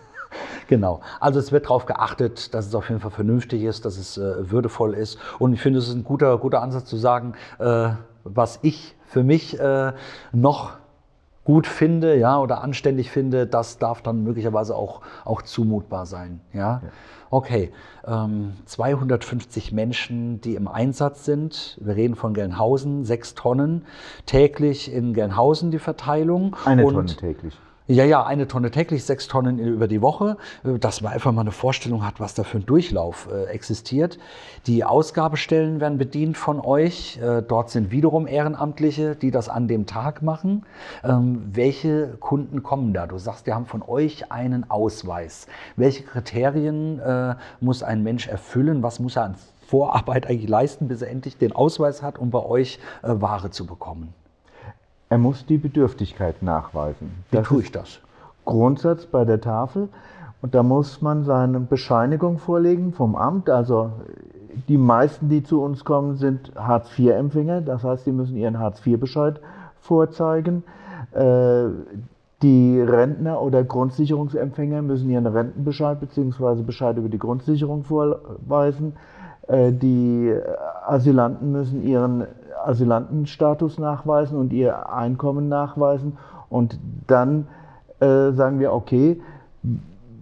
Genau. 0.67 1.01
Also 1.19 1.39
es 1.39 1.51
wird 1.51 1.65
darauf 1.65 1.88
geachtet, 1.88 2.53
dass 2.53 2.67
es 2.67 2.75
auf 2.75 2.89
jeden 2.89 3.01
Fall 3.01 3.10
vernünftig 3.10 3.63
ist, 3.63 3.86
dass 3.86 3.97
es 3.97 4.19
äh, 4.19 4.51
würdevoll 4.51 4.93
ist. 4.93 5.17
Und 5.39 5.53
ich 5.53 5.62
finde, 5.62 5.79
es 5.79 5.88
ist 5.88 5.95
ein 5.95 6.03
guter, 6.03 6.38
guter 6.38 6.62
Ansatz 6.62 6.86
zu 6.86 6.95
sagen, 6.95 7.34
äh, 7.58 7.89
was 8.23 8.60
ich 8.62 8.95
für 9.10 9.24
mich 9.24 9.60
äh, 9.60 9.93
noch 10.32 10.78
gut 11.43 11.65
finde, 11.65 12.15
ja, 12.15 12.39
oder 12.39 12.63
anständig 12.63 13.10
finde, 13.10 13.48
das 13.48 13.80
darf 13.80 14.04
dann 14.04 14.24
möglicherweise 14.24 14.76
auch, 14.76 15.02
auch 15.26 15.41
zumutbar 15.41 16.06
sein, 16.06 16.41
ja. 16.54 16.60
ja. 16.60 16.82
Okay, 17.32 17.72
ähm, 18.08 18.54
250 18.65 19.72
Menschen, 19.72 20.41
die 20.41 20.56
im 20.56 20.67
Einsatz 20.67 21.26
sind. 21.26 21.78
Wir 21.82 21.95
reden 21.95 22.15
von 22.15 22.34
Gelnhausen, 22.34 23.06
sechs 23.06 23.36
Tonnen 23.36 23.86
täglich 24.26 24.91
in 24.91 25.13
Gelnhausen 25.13 25.69
die 25.69 25.80
Verteilung. 25.80 26.56
Eine 26.65 26.84
Tonne 26.84 27.06
täglich. 27.06 27.58
Ja, 27.91 28.06
ja, 28.06 28.23
eine 28.23 28.47
Tonne 28.47 28.69
täglich, 28.69 29.04
sechs 29.04 29.28
Tonnen 29.28 29.58
über 29.58 29.88
die 29.88 29.99
Woche, 30.04 30.38
äh, 30.63 30.78
dass 30.78 31.02
man 31.02 31.12
einfach 31.12 31.32
mal 31.32 31.41
eine 31.41 31.52
Vorstellung 31.52 32.06
hat, 32.06 32.19
was 32.19 32.36
da 32.36 32.43
für 32.43 32.60
ein 32.60 32.65
Durchlauf 32.67 33.28
äh, 33.34 33.45
existiert. 33.45 34.19
Die 34.67 34.84
Ausgabestellen 34.84 35.80
werden 35.80 35.97
bedient 35.97 36.38
von 36.38 36.60
euch. 36.60 37.17
Äh, 37.17 37.41
dort 37.41 37.71
sind 37.71 37.89
wiederum 37.89 38.28
Ehrenamtliche, 38.28 39.15
die 39.15 39.32
das 39.32 39.49
an 39.49 39.67
dem 39.67 39.88
Tag 39.88 40.21
machen. 40.21 40.67
Ähm, 41.04 41.49
welche 41.52 42.10
Kunden 42.19 42.62
kommen 42.62 42.93
da? 42.93 43.08
Du 43.08 43.17
sagst, 43.17 43.47
die 43.47 43.54
haben 43.54 43.65
von 43.65 43.82
euch 43.82 44.32
einen 44.32 44.69
Ausweis. 44.69 45.47
Welche 45.75 46.04
Kriterien 46.04 47.02
muss 47.60 47.82
ein 47.82 48.04
Mensch 48.04 48.28
erfüllen? 48.28 48.84
Was 48.84 48.99
muss 48.99 49.15
er 49.15 49.23
an 49.23 49.36
Vorarbeit 49.65 50.28
eigentlich 50.28 50.47
leisten, 50.49 50.88
bis 50.88 51.02
er 51.02 51.10
endlich 51.10 51.39
den 51.39 51.54
Ausweis 51.54 52.04
hat, 52.04 52.19
um 52.19 52.30
bei 52.30 52.45
euch 52.45 52.80
Ware 53.02 53.49
zu 53.49 53.65
bekommen? 53.65 54.13
Er 55.10 55.17
muss 55.17 55.45
die 55.45 55.58
Bedürftigkeit 55.58 56.43
nachweisen. 56.43 57.12
Wie 57.32 57.38
das 57.38 57.48
tue 57.48 57.63
ich 57.63 57.72
das? 57.72 58.00
Grundsatz 58.45 59.08
bei 59.08 59.26
der 59.26 59.41
Tafel. 59.41 59.89
Und 60.41 60.54
da 60.54 60.62
muss 60.62 61.02
man 61.02 61.24
seine 61.24 61.60
Bescheinigung 61.60 62.38
vorlegen 62.38 62.93
vom 62.93 63.15
Amt. 63.15 63.50
Also 63.50 63.91
die 64.67 64.78
meisten, 64.78 65.28
die 65.30 65.43
zu 65.43 65.62
uns 65.62 65.84
kommen, 65.84 66.15
sind 66.17 66.52
Hartz-IV-Empfänger. 66.56 67.62
Das 67.62 67.84
heißt, 67.84 68.06
sie 68.06 68.12
müssen 68.12 68.38
ihren 68.38 68.60
Hartz-IV-Bescheid 68.60 69.39
vorzeigen. 69.82 70.63
Äh, 71.12 71.65
die 72.41 72.80
Rentner 72.80 73.41
oder 73.41 73.63
Grundsicherungsempfänger 73.63 74.82
müssen 74.82 75.10
ihren 75.10 75.26
Rentenbescheid 75.26 76.00
bzw. 76.00 76.62
Bescheid 76.62 76.98
über 76.98 77.10
die 77.10 77.17
Grundsicherung 77.17 77.84
vorweisen. 77.84 78.93
Äh, 79.48 79.74
die 79.74 80.34
Asylanten 80.86 81.52
müssen 81.52 81.84
ihren 81.84 82.26
Asylantenstatus 82.65 83.80
nachweisen 83.80 84.38
und 84.38 84.54
ihr 84.54 84.91
Einkommen 84.91 85.50
nachweisen. 85.50 86.17
Und 86.50 86.80
dann 87.08 87.48
äh, 88.00 88.32
sagen 88.32 88.60
wir, 88.60 88.74
okay, 88.74 89.22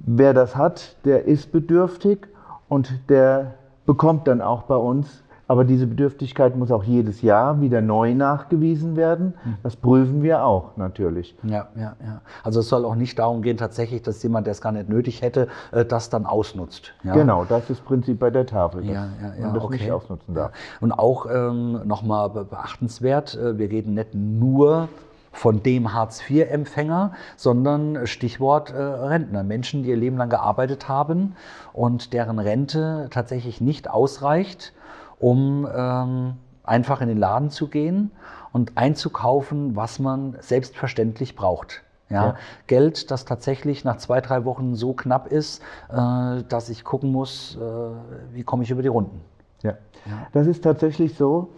wer 0.05 0.33
das 0.33 0.55
hat, 0.55 0.95
der 1.05 1.25
ist 1.25 1.51
bedürftig 1.51 2.27
und 2.69 3.09
der 3.09 3.53
bekommt 3.85 4.27
dann 4.27 4.41
auch 4.41 4.63
bei 4.63 4.75
uns 4.75 5.23
aber 5.47 5.63
diese 5.63 5.87
Bedürftigkeit 5.87 6.55
muss 6.55 6.71
auch 6.71 6.83
jedes 6.83 7.21
Jahr 7.21 7.61
wieder 7.61 7.81
neu 7.81 8.13
nachgewiesen 8.13 8.95
werden. 8.95 9.33
Hm. 9.43 9.57
Das 9.63 9.75
prüfen 9.75 10.21
wir 10.23 10.43
auch 10.43 10.75
natürlich. 10.75 11.35
Ja, 11.43 11.69
ja, 11.75 11.95
ja. 12.03 12.21
Also 12.43 12.59
es 12.59 12.69
soll 12.69 12.83
auch 12.85 12.95
nicht 12.95 13.17
darum 13.17 13.41
gehen, 13.41 13.57
tatsächlich, 13.57 14.01
dass 14.01 14.21
jemand, 14.23 14.47
der 14.47 14.51
es 14.51 14.61
gar 14.61 14.71
nicht 14.71 14.89
nötig 14.89 15.21
hätte, 15.21 15.47
äh, 15.71 15.85
das 15.85 16.09
dann 16.09 16.25
ausnutzt. 16.25 16.93
Ja? 17.03 17.13
Genau, 17.13 17.45
das 17.45 17.61
ist 17.61 17.69
das 17.69 17.79
Prinzip 17.79 18.19
bei 18.19 18.29
der 18.29 18.45
Tafel, 18.45 18.81
dass 18.81 18.93
ja, 18.93 19.07
ja, 19.21 19.33
ja, 19.39 19.45
man 19.45 19.53
das 19.53 19.63
okay. 19.63 19.77
nicht 19.77 19.91
ausnutzen 19.91 20.33
darf. 20.33 20.51
Und 20.81 20.91
auch 20.91 21.27
ähm, 21.31 21.81
nochmal 21.85 22.29
beachtenswert, 22.29 23.35
äh, 23.35 23.57
wir 23.57 23.69
reden 23.69 23.93
nicht 23.93 24.13
nur 24.13 24.89
von 25.31 25.61
dem 25.61 25.93
Hartz-IV-Empfänger, 25.93 27.11
sondern 27.35 28.07
Stichwort 28.07 28.71
äh, 28.71 28.81
Rentner. 28.81 29.43
Menschen, 29.43 29.83
die 29.83 29.89
ihr 29.89 29.95
Leben 29.95 30.17
lang 30.17 30.29
gearbeitet 30.29 30.89
haben 30.89 31.35
und 31.73 32.11
deren 32.11 32.39
Rente 32.39 33.07
tatsächlich 33.11 33.61
nicht 33.61 33.89
ausreicht, 33.89 34.73
um 35.19 35.67
ähm, 35.73 36.33
einfach 36.63 37.01
in 37.01 37.07
den 37.07 37.17
Laden 37.17 37.49
zu 37.49 37.67
gehen 37.67 38.11
und 38.51 38.77
einzukaufen, 38.77 39.75
was 39.75 39.99
man 39.99 40.35
selbstverständlich 40.39 41.35
braucht. 41.35 41.83
Ja, 42.09 42.25
ja, 42.25 42.35
Geld, 42.67 43.11
das 43.11 43.25
tatsächlich 43.25 43.83
nach 43.83 43.97
zwei, 43.97 44.21
drei 44.21 44.45
Wochen 44.45 44.75
so 44.75 44.93
knapp 44.93 45.27
ist, 45.27 45.61
äh, 45.89 46.43
dass 46.47 46.69
ich 46.69 46.85
gucken 46.85 47.11
muss, 47.11 47.57
äh, 47.57 48.33
wie 48.33 48.43
komme 48.43 48.63
ich 48.63 48.71
über 48.71 48.81
die 48.81 48.87
Runden. 48.87 49.19
Ja, 49.61 49.71
ja. 50.05 50.27
das 50.31 50.47
ist 50.47 50.63
tatsächlich 50.63 51.15
so. 51.15 51.49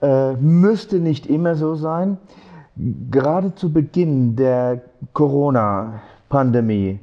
Äh, 0.00 0.32
müsste 0.34 1.00
nicht 1.00 1.26
immer 1.26 1.54
so 1.54 1.74
sein. 1.74 2.16
Gerade 3.10 3.54
zu 3.54 3.70
Beginn 3.70 4.36
der 4.36 4.80
Corona-Pandemie 5.12 7.00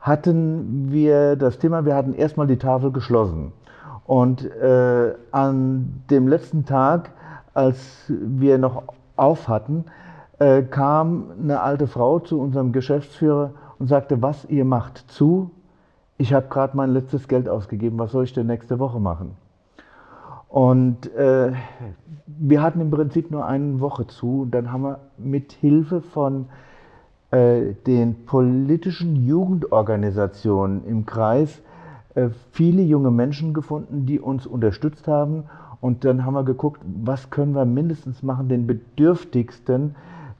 hatten 0.00 0.90
wir 0.90 1.36
das 1.36 1.58
Thema, 1.58 1.84
wir 1.84 1.94
hatten 1.94 2.14
erstmal 2.14 2.46
die 2.46 2.56
Tafel 2.56 2.92
geschlossen. 2.92 3.52
Und 4.08 4.42
äh, 4.42 5.14
an 5.32 6.02
dem 6.08 6.28
letzten 6.28 6.64
Tag, 6.64 7.10
als 7.52 8.04
wir 8.08 8.56
noch 8.56 8.84
auf 9.16 9.48
hatten, 9.48 9.84
äh, 10.38 10.62
kam 10.62 11.26
eine 11.38 11.60
alte 11.60 11.86
Frau 11.86 12.18
zu 12.18 12.40
unserem 12.40 12.72
Geschäftsführer 12.72 13.50
und 13.78 13.88
sagte, 13.88 14.22
was 14.22 14.46
ihr 14.46 14.64
macht 14.64 15.10
zu, 15.10 15.50
ich 16.16 16.32
habe 16.32 16.46
gerade 16.48 16.74
mein 16.74 16.94
letztes 16.94 17.28
Geld 17.28 17.50
ausgegeben, 17.50 17.98
was 17.98 18.12
soll 18.12 18.24
ich 18.24 18.32
denn 18.32 18.46
nächste 18.46 18.78
Woche 18.78 18.98
machen? 18.98 19.36
Und 20.48 21.14
äh, 21.14 21.52
wir 22.24 22.62
hatten 22.62 22.80
im 22.80 22.90
Prinzip 22.90 23.30
nur 23.30 23.44
eine 23.44 23.78
Woche 23.80 24.06
zu. 24.06 24.40
Und 24.40 24.52
dann 24.52 24.72
haben 24.72 24.84
wir 24.84 25.00
mit 25.18 25.52
Hilfe 25.52 26.00
von 26.00 26.46
äh, 27.30 27.74
den 27.86 28.24
politischen 28.24 29.16
Jugendorganisationen 29.26 30.86
im 30.86 31.04
Kreis 31.04 31.60
viele 32.52 32.82
junge 32.82 33.10
Menschen 33.10 33.54
gefunden, 33.54 34.06
die 34.06 34.20
uns 34.20 34.46
unterstützt 34.46 35.08
haben. 35.08 35.44
Und 35.80 36.04
dann 36.04 36.24
haben 36.24 36.34
wir 36.34 36.44
geguckt, 36.44 36.80
was 36.84 37.30
können 37.30 37.54
wir 37.54 37.64
mindestens 37.64 38.22
machen, 38.22 38.48
den 38.48 38.66
Bedürftigsten 38.66 39.94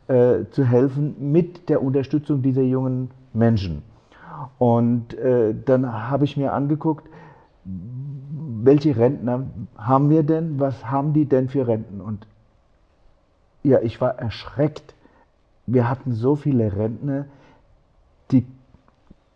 äh, 0.08 0.46
zu 0.50 0.64
helfen 0.64 1.14
mit 1.32 1.68
der 1.68 1.82
Unterstützung 1.82 2.42
dieser 2.42 2.62
jungen 2.62 3.10
Menschen. 3.32 3.82
Und 4.58 5.14
äh, 5.14 5.54
dann 5.64 5.92
habe 6.10 6.24
ich 6.24 6.36
mir 6.36 6.52
angeguckt, 6.52 7.08
welche 7.64 8.96
Rentner 8.96 9.46
haben 9.76 10.10
wir 10.10 10.22
denn, 10.22 10.58
was 10.58 10.90
haben 10.90 11.12
die 11.12 11.26
denn 11.26 11.48
für 11.48 11.66
Renten? 11.66 12.00
Und 12.00 12.26
ja, 13.62 13.80
ich 13.80 14.00
war 14.00 14.18
erschreckt. 14.18 14.94
Wir 15.66 15.88
hatten 15.88 16.12
so 16.12 16.36
viele 16.36 16.76
Rentner, 16.76 17.26
die 18.30 18.46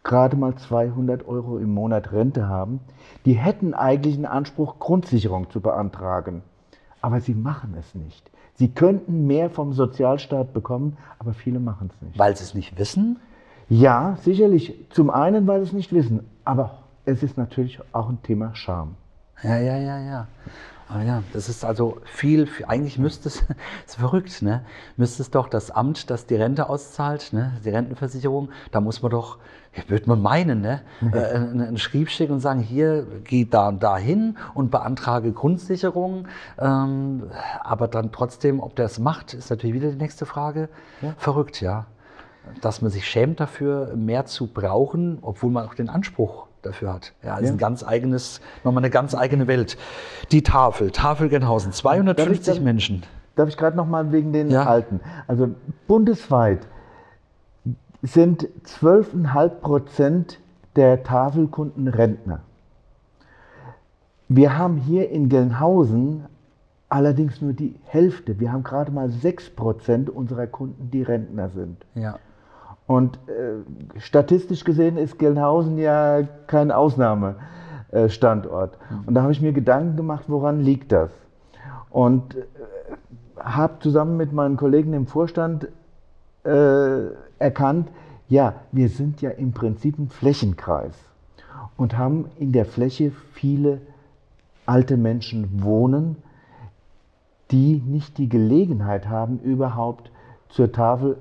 gerade 0.04 0.36
mal 0.36 0.54
200 0.56 1.26
Euro 1.26 1.58
im 1.58 1.72
Monat 1.72 2.12
Rente 2.12 2.48
haben, 2.48 2.80
die 3.24 3.34
hätten 3.34 3.74
eigentlich 3.74 4.16
einen 4.16 4.26
Anspruch, 4.26 4.78
Grundsicherung 4.78 5.50
zu 5.50 5.60
beantragen. 5.60 6.42
Aber 7.00 7.20
sie 7.20 7.34
machen 7.34 7.74
es 7.78 7.94
nicht. 7.94 8.30
Sie 8.54 8.68
könnten 8.68 9.26
mehr 9.26 9.50
vom 9.50 9.72
Sozialstaat 9.72 10.52
bekommen, 10.52 10.96
aber 11.18 11.34
viele 11.34 11.58
machen 11.58 11.90
es 11.92 12.02
nicht. 12.02 12.18
Weil 12.18 12.36
sie 12.36 12.44
es 12.44 12.54
nicht 12.54 12.78
wissen? 12.78 13.18
Ja, 13.68 14.16
sicherlich. 14.22 14.74
Zum 14.90 15.10
einen, 15.10 15.46
weil 15.46 15.60
sie 15.60 15.68
es 15.68 15.72
nicht 15.72 15.92
wissen, 15.92 16.28
aber 16.44 16.78
es 17.04 17.22
ist 17.22 17.38
natürlich 17.38 17.80
auch 17.92 18.08
ein 18.08 18.22
Thema 18.22 18.54
Scham. 18.54 18.96
Ja, 19.42 19.58
ja, 19.58 19.76
ja, 19.76 19.98
ja. 19.98 20.28
Ah 20.88 21.02
ja, 21.02 21.22
das 21.32 21.48
ist 21.48 21.64
also 21.64 21.98
viel, 22.04 22.46
eigentlich 22.68 22.98
müsste 22.98 23.28
es, 23.28 23.42
ist 23.86 23.96
verrückt, 23.96 24.42
ne? 24.42 24.64
Müsste 24.96 25.22
es 25.22 25.30
doch 25.30 25.48
das 25.48 25.70
Amt, 25.70 26.10
das 26.10 26.26
die 26.26 26.34
Rente 26.34 26.68
auszahlt, 26.68 27.32
ne? 27.32 27.52
die 27.64 27.70
Rentenversicherung, 27.70 28.50
da 28.72 28.80
muss 28.82 29.00
man 29.00 29.10
doch, 29.10 29.38
würde 29.88 30.08
man 30.08 30.20
meinen, 30.20 30.60
ne? 30.60 30.82
Mhm. 31.00 31.14
Äh, 31.14 31.18
einen 31.18 31.78
Schrieb 31.78 32.10
schicken 32.10 32.34
und 32.34 32.40
sagen, 32.40 32.60
hier, 32.60 33.06
geh 33.24 33.44
da 33.44 33.68
und 33.68 33.82
da 33.82 33.96
hin 33.96 34.36
und 34.54 34.70
beantrage 34.70 35.32
Grundsicherung. 35.32 36.28
Ähm, 36.58 37.24
aber 37.62 37.88
dann 37.88 38.12
trotzdem, 38.12 38.60
ob 38.60 38.76
der 38.76 38.86
es 38.86 38.98
macht, 38.98 39.34
ist 39.34 39.50
natürlich 39.50 39.74
wieder 39.74 39.90
die 39.90 39.96
nächste 39.96 40.26
Frage. 40.26 40.68
Ja. 41.00 41.14
Verrückt, 41.16 41.60
ja. 41.60 41.86
Dass 42.60 42.82
man 42.82 42.90
sich 42.90 43.06
schämt 43.06 43.40
dafür, 43.40 43.94
mehr 43.96 44.26
zu 44.26 44.48
brauchen, 44.48 45.18
obwohl 45.22 45.50
man 45.50 45.66
auch 45.66 45.74
den 45.74 45.88
Anspruch 45.88 46.46
dafür 46.62 46.92
hat. 46.92 47.12
Ja, 47.22 47.38
ist 47.38 47.50
ein 47.50 47.58
ganz 47.58 47.84
eigenes, 47.84 48.40
nochmal 48.64 48.82
eine 48.82 48.90
ganz 48.90 49.14
eigene 49.14 49.46
Welt. 49.46 49.76
Die 50.30 50.42
Tafel, 50.42 50.90
Tafel 50.90 51.28
Genhausen, 51.28 51.72
250 51.72 52.46
darf 52.46 52.56
ich, 52.56 52.62
Menschen. 52.62 53.02
Darf 53.36 53.48
ich 53.48 53.56
gerade 53.56 53.76
nochmal 53.76 54.12
wegen 54.12 54.32
den 54.32 54.50
ja. 54.50 54.66
Alten? 54.66 55.00
Also 55.26 55.48
bundesweit 55.86 56.66
sind 58.02 58.48
12,5 58.66 59.48
Prozent 59.48 60.40
der 60.76 61.02
Tafelkunden 61.04 61.88
Rentner. 61.88 62.40
Wir 64.28 64.58
haben 64.58 64.76
hier 64.76 65.10
in 65.10 65.28
Gelnhausen 65.28 66.26
allerdings 66.88 67.40
nur 67.40 67.52
die 67.52 67.76
Hälfte. 67.84 68.40
Wir 68.40 68.52
haben 68.52 68.64
gerade 68.64 68.90
mal 68.90 69.10
6 69.10 69.50
Prozent 69.50 70.10
unserer 70.10 70.46
Kunden, 70.46 70.90
die 70.90 71.02
Rentner 71.02 71.50
sind. 71.50 71.84
Ja. 71.94 72.18
Und 72.86 73.18
äh, 73.28 74.00
statistisch 74.00 74.64
gesehen 74.64 74.96
ist 74.98 75.18
Gelnhausen 75.18 75.78
ja 75.78 76.22
kein 76.46 76.72
Ausnahmestandort. 76.72 78.78
Mhm. 78.90 79.04
Und 79.06 79.14
da 79.14 79.22
habe 79.22 79.32
ich 79.32 79.40
mir 79.40 79.52
Gedanken 79.52 79.96
gemacht, 79.96 80.24
woran 80.26 80.60
liegt 80.60 80.92
das? 80.92 81.10
Und 81.90 82.36
äh, 82.36 82.42
habe 83.38 83.78
zusammen 83.80 84.16
mit 84.16 84.32
meinen 84.32 84.56
Kollegen 84.56 84.92
im 84.92 85.06
Vorstand 85.06 85.68
äh, 86.44 87.06
erkannt, 87.38 87.88
ja, 88.28 88.54
wir 88.72 88.88
sind 88.88 89.20
ja 89.20 89.30
im 89.30 89.52
Prinzip 89.52 89.98
ein 89.98 90.08
Flächenkreis 90.08 90.94
und 91.76 91.98
haben 91.98 92.26
in 92.38 92.52
der 92.52 92.64
Fläche 92.64 93.12
viele 93.32 93.80
alte 94.66 94.96
Menschen 94.96 95.62
wohnen, 95.62 96.16
die 97.50 97.82
nicht 97.84 98.18
die 98.18 98.28
Gelegenheit 98.28 99.08
haben, 99.08 99.38
überhaupt 99.40 100.10
zur 100.48 100.72
Tafel 100.72 101.18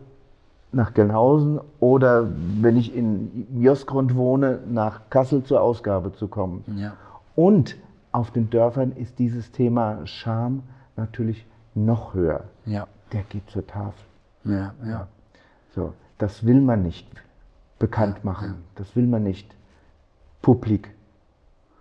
nach 0.71 0.93
Gelnhausen 0.93 1.59
oder 1.79 2.29
wenn 2.61 2.77
ich 2.77 2.95
in 2.95 3.61
Josgrund 3.61 4.15
wohne, 4.15 4.59
nach 4.69 5.01
Kassel 5.09 5.43
zur 5.43 5.61
Ausgabe 5.61 6.13
zu 6.13 6.27
kommen. 6.27 6.63
Ja. 6.77 6.93
Und 7.35 7.75
auf 8.11 8.31
den 8.31 8.49
Dörfern 8.49 8.93
ist 8.93 9.19
dieses 9.19 9.51
Thema 9.51 10.05
Scham 10.05 10.63
natürlich 10.95 11.45
noch 11.75 12.13
höher. 12.13 12.45
Ja. 12.65 12.87
Der 13.11 13.23
geht 13.23 13.49
zur 13.49 13.67
Tafel. 13.67 14.10
Ja, 14.43 14.73
ja. 14.85 15.07
So, 15.75 15.93
das 16.17 16.45
will 16.45 16.61
man 16.61 16.83
nicht 16.83 17.07
bekannt 17.79 18.23
machen. 18.23 18.63
Das 18.75 18.95
will 18.95 19.07
man 19.07 19.23
nicht 19.23 19.55
publik 20.41 20.89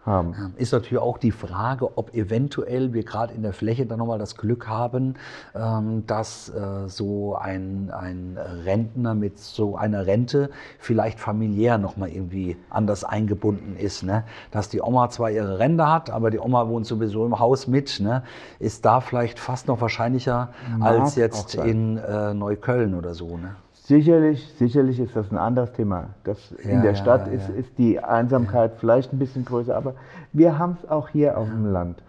haben. 0.04 0.54
Ist 0.56 0.72
natürlich 0.72 1.02
auch 1.02 1.18
die 1.18 1.30
Frage, 1.30 1.98
ob 1.98 2.14
eventuell 2.14 2.92
wir 2.92 3.04
gerade 3.04 3.34
in 3.34 3.42
der 3.42 3.52
Fläche 3.52 3.86
dann 3.86 3.98
nochmal 3.98 4.18
das 4.18 4.36
Glück 4.36 4.66
haben, 4.66 5.14
ähm, 5.54 6.06
dass 6.06 6.48
äh, 6.48 6.88
so 6.88 7.36
ein, 7.36 7.90
ein 7.90 8.38
Rentner 8.64 9.14
mit 9.14 9.38
so 9.38 9.76
einer 9.76 10.06
Rente 10.06 10.50
vielleicht 10.78 11.20
familiär 11.20 11.78
nochmal 11.78 12.08
irgendwie 12.10 12.56
anders 12.70 13.04
eingebunden 13.04 13.76
ist. 13.76 14.02
Ne? 14.02 14.24
Dass 14.50 14.68
die 14.68 14.80
Oma 14.80 15.10
zwar 15.10 15.30
ihre 15.30 15.58
Rente 15.58 15.90
hat, 15.90 16.10
aber 16.10 16.30
die 16.30 16.38
Oma 16.38 16.68
wohnt 16.68 16.86
sowieso 16.86 17.26
im 17.26 17.38
Haus 17.38 17.66
mit. 17.66 18.00
Ne? 18.00 18.22
Ist 18.58 18.84
da 18.84 19.00
vielleicht 19.00 19.38
fast 19.38 19.68
noch 19.68 19.80
wahrscheinlicher 19.80 20.50
Mag 20.78 21.00
als 21.00 21.16
jetzt 21.16 21.54
in 21.56 21.98
äh, 21.98 22.32
Neukölln 22.32 22.94
oder 22.94 23.14
so. 23.14 23.36
Ne? 23.36 23.54
Sicherlich, 23.90 24.46
sicherlich 24.56 25.00
ist 25.00 25.16
das 25.16 25.32
ein 25.32 25.36
anderes 25.36 25.72
Thema. 25.72 26.10
Das 26.22 26.54
Ja, 26.62 26.70
in 26.70 26.82
der 26.82 26.94
Stadt 26.94 27.26
ja, 27.26 27.32
ist, 27.32 27.48
ja. 27.48 27.54
ist 27.56 27.76
die 27.76 27.98
Einsamkeit 27.98 28.74
vielleicht 28.78 29.12
ein 29.12 29.18
bisschen 29.18 29.44
größer, 29.44 29.76
aber 29.76 29.94
wir 30.32 30.60
haben 30.60 30.78
es 30.80 30.88
auch 30.88 31.08
hier 31.08 31.36
auf 31.36 31.48
dem 31.48 31.72
Land. 31.72 32.00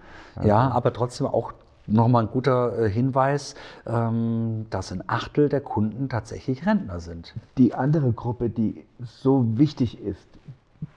Ja, 0.43 0.69
aber 0.69 0.93
trotzdem 0.93 1.25
auch 1.25 1.53
nochmal 1.87 2.25
ein 2.25 2.29
guter 2.29 2.77
äh, 2.77 2.87
Hinweis, 2.87 3.55
ähm, 3.87 4.67
dass 4.69 4.91
ein 4.91 5.03
Achtel 5.07 5.49
der 5.49 5.61
Kunden 5.61 6.07
tatsächlich 6.07 6.67
Rentner 6.67 6.99
sind. 6.99 7.33
Die 7.57 7.73
andere 7.73 8.11
Gruppe, 8.11 8.51
die 8.51 8.85
so 8.99 9.57
wichtig 9.57 9.99
ist, 10.03 10.29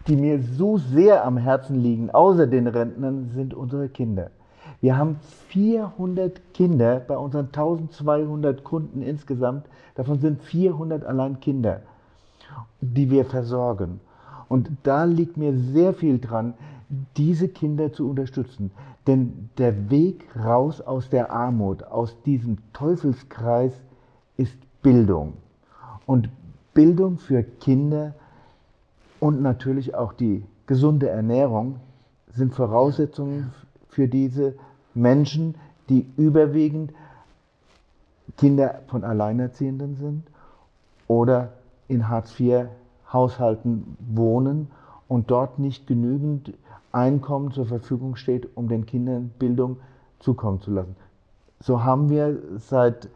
die 0.06 0.16
mir 0.16 0.42
so 0.42 0.76
sehr 0.76 1.24
am 1.24 1.38
Herzen 1.38 1.80
liegen, 1.80 2.10
außer 2.10 2.46
den 2.46 2.66
Rentnern, 2.66 3.30
sind 3.34 3.54
unsere 3.54 3.88
Kinder. 3.88 4.30
Wir 4.84 4.98
haben 4.98 5.16
400 5.48 6.52
Kinder 6.52 7.00
bei 7.00 7.16
unseren 7.16 7.46
1200 7.46 8.64
Kunden 8.64 9.00
insgesamt. 9.00 9.66
Davon 9.94 10.18
sind 10.20 10.42
400 10.42 11.06
allein 11.06 11.40
Kinder, 11.40 11.80
die 12.82 13.10
wir 13.10 13.24
versorgen. 13.24 14.00
Und 14.50 14.70
da 14.82 15.04
liegt 15.04 15.38
mir 15.38 15.56
sehr 15.56 15.94
viel 15.94 16.18
dran, 16.18 16.52
diese 17.16 17.48
Kinder 17.48 17.94
zu 17.94 18.10
unterstützen. 18.10 18.72
Denn 19.06 19.48
der 19.56 19.88
Weg 19.88 20.26
raus 20.36 20.82
aus 20.82 21.08
der 21.08 21.32
Armut, 21.32 21.82
aus 21.84 22.20
diesem 22.26 22.58
Teufelskreis, 22.74 23.72
ist 24.36 24.58
Bildung. 24.82 25.32
Und 26.04 26.28
Bildung 26.74 27.16
für 27.16 27.42
Kinder 27.42 28.12
und 29.18 29.40
natürlich 29.40 29.94
auch 29.94 30.12
die 30.12 30.44
gesunde 30.66 31.08
Ernährung 31.08 31.76
sind 32.34 32.52
Voraussetzungen 32.52 33.50
für 33.88 34.08
diese 34.08 34.56
Menschen, 34.94 35.56
die 35.88 36.06
überwiegend 36.16 36.92
Kinder 38.36 38.80
von 38.86 39.04
Alleinerziehenden 39.04 39.96
sind 39.96 40.22
oder 41.08 41.52
in 41.88 42.08
Hartz-IV-Haushalten 42.08 43.96
wohnen 44.14 44.70
und 45.08 45.30
dort 45.30 45.58
nicht 45.58 45.86
genügend 45.86 46.54
Einkommen 46.92 47.50
zur 47.50 47.66
Verfügung 47.66 48.16
steht, 48.16 48.56
um 48.56 48.68
den 48.68 48.86
Kindern 48.86 49.30
Bildung 49.38 49.78
zukommen 50.20 50.60
zu 50.60 50.70
lassen. 50.70 50.96
So 51.60 51.82
haben 51.82 52.08
wir 52.08 52.38
seit 52.56 53.08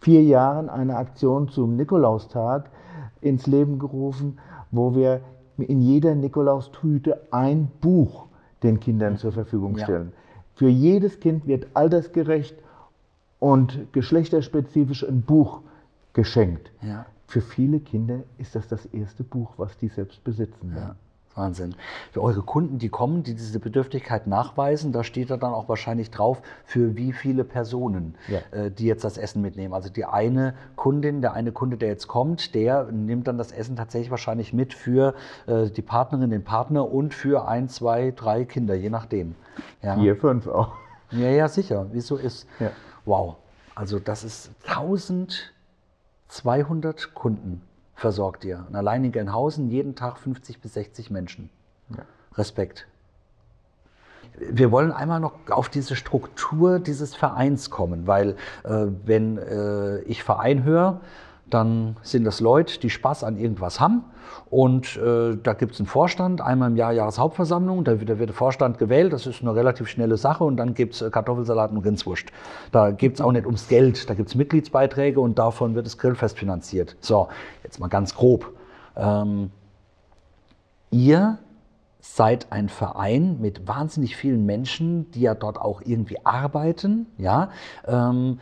vier 0.00 0.22
Jahren 0.22 0.68
eine 0.68 0.96
Aktion 0.96 1.48
zum 1.48 1.76
Nikolaustag 1.76 2.70
ins 3.20 3.46
Leben 3.46 3.78
gerufen, 3.78 4.38
wo 4.70 4.94
wir 4.94 5.20
in 5.56 5.80
jeder 5.80 6.14
Nikolaustüte 6.14 7.20
ein 7.30 7.70
Buch 7.80 8.26
den 8.62 8.80
Kindern 8.80 9.16
zur 9.16 9.32
Verfügung 9.32 9.76
Ja. 9.76 9.86
Für 10.54 10.68
jedes 10.68 11.20
Kind 11.20 11.46
wird 11.46 11.66
altersgerecht 11.74 12.54
und 13.38 13.92
geschlechterspezifisch 13.92 15.06
ein 15.06 15.22
Buch 15.22 15.60
geschenkt. 16.12 16.70
Ja. 16.80 17.06
Für 17.26 17.40
viele 17.40 17.80
Kinder 17.80 18.20
ist 18.38 18.54
das 18.54 18.68
das 18.68 18.86
erste 18.86 19.24
Buch, 19.24 19.54
was 19.56 19.76
die 19.78 19.88
selbst 19.88 20.22
besitzen. 20.22 20.72
Ja, 20.76 20.94
Wahnsinn. 21.34 21.74
Für 22.12 22.22
eure 22.22 22.42
Kunden, 22.42 22.78
die 22.78 22.88
kommen, 22.88 23.22
die 23.24 23.34
diese 23.34 23.58
Bedürftigkeit 23.58 24.26
nachweisen, 24.28 24.92
da 24.92 25.02
steht 25.02 25.30
da 25.30 25.36
dann 25.36 25.52
auch 25.52 25.68
wahrscheinlich 25.68 26.10
drauf, 26.10 26.40
für 26.64 26.96
wie 26.96 27.12
viele 27.12 27.42
Personen, 27.44 28.14
Ja. 28.28 28.38
äh, 28.52 28.70
die 28.70 28.86
jetzt 28.86 29.02
das 29.04 29.18
Essen 29.18 29.42
mitnehmen. 29.42 29.74
Also 29.74 29.88
die 29.90 30.04
eine 30.04 30.54
Kundin, 30.76 31.20
der 31.22 31.32
eine 31.32 31.50
Kunde, 31.52 31.76
der 31.76 31.88
jetzt 31.88 32.06
kommt, 32.06 32.54
der 32.54 32.84
nimmt 32.92 33.26
dann 33.26 33.36
das 33.38 33.50
Essen 33.52 33.74
tatsächlich 33.76 34.10
wahrscheinlich 34.10 34.52
mit 34.52 34.74
für 34.74 35.14
äh, 35.46 35.70
die 35.70 35.82
Partnerin, 35.82 36.30
den 36.30 36.44
Partner 36.44 36.88
und 36.90 37.14
für 37.14 37.48
ein, 37.48 37.68
zwei, 37.68 38.12
drei 38.14 38.44
Kinder, 38.44 38.74
je 38.74 38.90
nachdem. 38.90 39.34
Ja, 39.82 39.96
Vier, 39.96 40.16
fünf 40.16 40.46
auch. 40.46 40.72
ja, 41.10 41.28
ja 41.30 41.48
sicher. 41.48 41.86
Wieso 41.92 42.16
ist? 42.16 42.46
Ja. 42.60 42.70
Wow. 43.04 43.36
Also 43.74 43.98
das 43.98 44.22
ist 44.22 44.50
1200 46.28 47.12
Kunden 47.14 47.60
versorgt 48.04 48.44
ihr. 48.44 48.66
Und 48.68 48.76
allein 48.76 49.02
in 49.02 49.12
Gelnhausen 49.12 49.70
jeden 49.70 49.94
Tag 49.94 50.18
50 50.18 50.60
bis 50.60 50.74
60 50.74 51.10
Menschen. 51.10 51.48
Respekt. 52.34 52.86
Wir 54.36 54.70
wollen 54.70 54.92
einmal 54.92 55.20
noch 55.20 55.32
auf 55.48 55.70
diese 55.70 55.96
Struktur 55.96 56.80
dieses 56.80 57.14
Vereins 57.14 57.70
kommen, 57.70 58.06
weil 58.06 58.36
äh, 58.64 58.88
wenn 59.06 59.38
äh, 59.38 60.00
ich 60.00 60.22
Verein 60.22 60.64
höre, 60.64 61.00
dann 61.46 61.96
sind 62.02 62.24
das 62.24 62.40
Leute, 62.40 62.78
die 62.80 62.90
Spaß 62.90 63.24
an 63.24 63.36
irgendwas 63.36 63.80
haben. 63.80 64.04
Und 64.50 64.96
äh, 64.96 65.36
da 65.42 65.52
gibt 65.52 65.74
es 65.74 65.80
einen 65.80 65.86
Vorstand, 65.86 66.40
einmal 66.40 66.70
im 66.70 66.76
Jahr 66.76 66.92
Jahreshauptversammlung, 66.92 67.84
da 67.84 67.98
wird, 67.98 68.08
da 68.08 68.18
wird 68.18 68.30
der 68.30 68.36
Vorstand 68.36 68.78
gewählt, 68.78 69.12
das 69.12 69.26
ist 69.26 69.42
eine 69.42 69.54
relativ 69.54 69.88
schnelle 69.88 70.16
Sache 70.16 70.44
und 70.44 70.56
dann 70.56 70.74
gibt 70.74 70.94
es 70.94 71.10
Kartoffelsalat 71.10 71.70
und 71.70 71.78
Rindswurst. 71.78 72.26
Da 72.72 72.90
geht 72.90 73.14
es 73.14 73.20
auch 73.20 73.32
nicht 73.32 73.46
ums 73.46 73.68
Geld, 73.68 74.08
da 74.08 74.14
gibt 74.14 74.28
es 74.28 74.34
Mitgliedsbeiträge 74.34 75.20
und 75.20 75.38
davon 75.38 75.74
wird 75.74 75.86
das 75.86 75.98
Grillfest 75.98 76.38
finanziert. 76.38 76.96
So, 77.00 77.28
jetzt 77.62 77.80
mal 77.80 77.88
ganz 77.88 78.14
grob. 78.14 78.52
Ähm, 78.96 79.50
ihr 80.90 81.38
seid 82.00 82.52
ein 82.52 82.68
Verein 82.68 83.40
mit 83.40 83.66
wahnsinnig 83.66 84.14
vielen 84.14 84.44
Menschen, 84.44 85.10
die 85.12 85.22
ja 85.22 85.34
dort 85.34 85.58
auch 85.58 85.80
irgendwie 85.84 86.18
arbeiten. 86.24 87.06
Ja? 87.16 87.50
Ähm, 87.86 88.38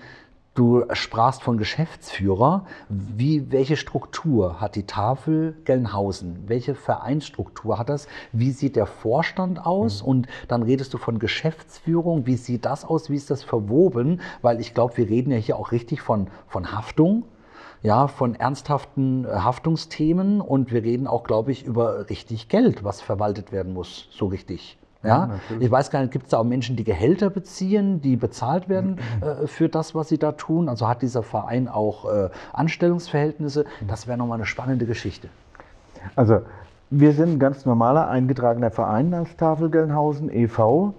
du 0.55 0.85
sprachst 0.93 1.43
von 1.43 1.57
Geschäftsführer. 1.57 2.67
Wie, 2.89 3.51
welche 3.51 3.77
Struktur 3.77 4.61
hat 4.61 4.77
die 4.77 4.87
Tafel 4.87 5.57
Gelnhausen? 5.65 6.45
Welche 6.47 6.75
Vereinsstruktur 6.75 7.79
hat 7.79 7.89
das? 7.89 8.09
Wie 8.33 8.51
sieht 8.51 8.77
der 8.77 8.87
Vorstand 8.87 9.65
aus? 9.65 10.03
Und 10.03 10.27
dann 10.49 10.63
redest 10.63 10.93
du 10.95 10.99
von 10.99 11.19
Geschäftsführung. 11.19 12.27
Wie 12.27 12.37
sieht 12.37 12.65
das 12.65 12.85
aus? 12.85 13.11
Wie 13.11 13.17
ist 13.17 13.31
das 13.31 13.43
verwoben? 13.43 14.21
Weil 14.43 14.61
ich 14.61 14.75
glaube, 14.75 14.97
wir 14.97 15.09
reden 15.09 15.31
ja 15.31 15.39
hier 15.39 15.57
auch 15.57 15.73
richtig 15.73 16.01
von, 16.01 16.29
von 16.49 16.73
Haftung 16.73 17.25
ja, 17.83 18.07
von 18.07 18.35
ernsthaften 18.35 19.25
äh, 19.25 19.29
Haftungsthemen 19.29 20.41
und 20.41 20.73
wir 20.73 20.83
reden 20.83 21.07
auch, 21.07 21.25
glaube 21.25 21.53
ich, 21.53 21.65
über 21.65 22.09
richtig 22.09 22.49
Geld, 22.49 22.85
was 22.85 23.01
verwaltet 23.01 23.53
werden 23.53 23.73
muss, 23.73 24.09
so 24.13 24.27
richtig. 24.27 24.79
Ja, 25.03 25.27
natürlich. 25.27 25.65
ich 25.65 25.71
weiß 25.71 25.91
gar 25.91 26.01
nicht, 26.01 26.13
gibt 26.13 26.27
es 26.27 26.31
da 26.31 26.39
auch 26.39 26.45
Menschen, 26.45 26.77
die 26.77 26.85
Gehälter 26.85 27.31
beziehen, 27.31 28.01
die 28.01 28.17
bezahlt 28.17 28.69
werden 28.69 28.99
äh, 29.21 29.47
für 29.47 29.69
das, 29.69 29.95
was 29.95 30.09
sie 30.09 30.19
da 30.19 30.33
tun? 30.33 30.69
Also 30.69 30.87
hat 30.89 31.03
dieser 31.03 31.23
Verein 31.23 31.69
auch 31.69 32.11
äh, 32.11 32.31
Anstellungsverhältnisse? 32.53 33.65
Das 33.87 34.07
wäre 34.07 34.17
nochmal 34.17 34.39
eine 34.39 34.47
spannende 34.47 34.87
Geschichte. 34.87 35.29
Also, 36.15 36.43
wir 36.91 37.13
sind 37.13 37.31
ein 37.31 37.39
ganz 37.39 37.65
normaler 37.65 38.09
eingetragener 38.09 38.71
Verein 38.71 39.15
als 39.15 39.37
Tafel 39.37 39.71
Gelnhausen 39.71 40.31
e.V., 40.33 40.95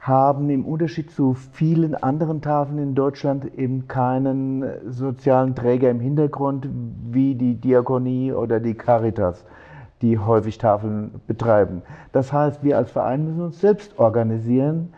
haben 0.00 0.48
im 0.50 0.64
Unterschied 0.64 1.10
zu 1.10 1.34
vielen 1.34 1.94
anderen 1.94 2.40
Tafeln 2.40 2.78
in 2.78 2.94
Deutschland 2.94 3.58
eben 3.58 3.86
keinen 3.86 4.64
sozialen 4.90 5.54
Träger 5.54 5.90
im 5.90 6.00
Hintergrund 6.00 6.68
wie 7.10 7.34
die 7.34 7.54
Diakonie 7.54 8.32
oder 8.32 8.60
die 8.60 8.74
Caritas, 8.74 9.44
die 10.02 10.18
häufig 10.18 10.58
Tafeln 10.58 11.20
betreiben. 11.26 11.82
Das 12.12 12.32
heißt, 12.32 12.64
wir 12.64 12.76
als 12.76 12.90
Verein 12.90 13.26
müssen 13.26 13.42
uns 13.42 13.60
selbst 13.60 13.98
organisieren 13.98 14.94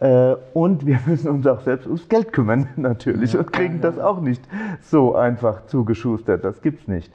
äh, 0.00 0.34
und 0.52 0.84
wir 0.84 0.98
müssen 1.06 1.30
uns 1.30 1.46
auch 1.46 1.60
selbst 1.60 1.86
ums 1.86 2.08
Geld 2.08 2.32
kümmern, 2.32 2.68
natürlich, 2.76 3.36
und 3.36 3.52
kriegen 3.52 3.80
das 3.80 3.98
auch 3.98 4.20
nicht 4.20 4.42
so 4.80 5.14
einfach 5.14 5.66
zugeschustert. 5.66 6.44
Das 6.44 6.60
gibt's 6.60 6.88
nicht. 6.88 7.12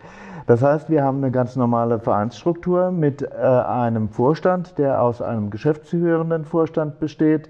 Das 0.48 0.64
heißt, 0.64 0.90
wir 0.90 1.04
haben 1.04 1.18
eine 1.18 1.32
ganz 1.32 1.58
normale 1.58 2.00
Vereinsstruktur 2.00 2.92
mit 2.92 3.22
äh, 3.22 3.26
einem 3.36 4.08
Vorstand, 4.08 4.78
der 4.78 5.02
aus 5.02 5.22
einem 5.22 5.50
geschäftsführenden 5.50 6.46
Vorstand 6.46 7.02
besteht, 7.02 7.50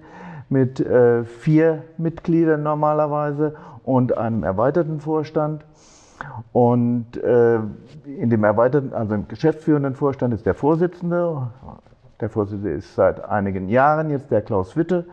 mit 0.49 0.79
äh, 0.79 1.23
vier 1.23 1.83
Mitgliedern 1.97 2.63
normalerweise 2.63 3.55
und 3.83 4.17
einem 4.17 4.43
erweiterten 4.43 4.99
Vorstand. 4.99 5.63
Und 6.51 7.17
äh, 7.17 7.59
in 8.05 8.29
dem 8.29 8.43
erweiterten, 8.43 8.93
also 8.93 9.15
im 9.15 9.27
geschäftsführenden 9.27 9.95
Vorstand 9.95 10.33
ist 10.33 10.45
der 10.45 10.53
Vorsitzende. 10.53 11.47
Der 12.19 12.29
Vorsitzende 12.29 12.71
ist 12.71 12.95
seit 12.95 13.23
einigen 13.23 13.69
Jahren 13.69 14.09
jetzt 14.09 14.31
der 14.31 14.41
Klaus 14.41 14.75
Witte, 14.75 15.05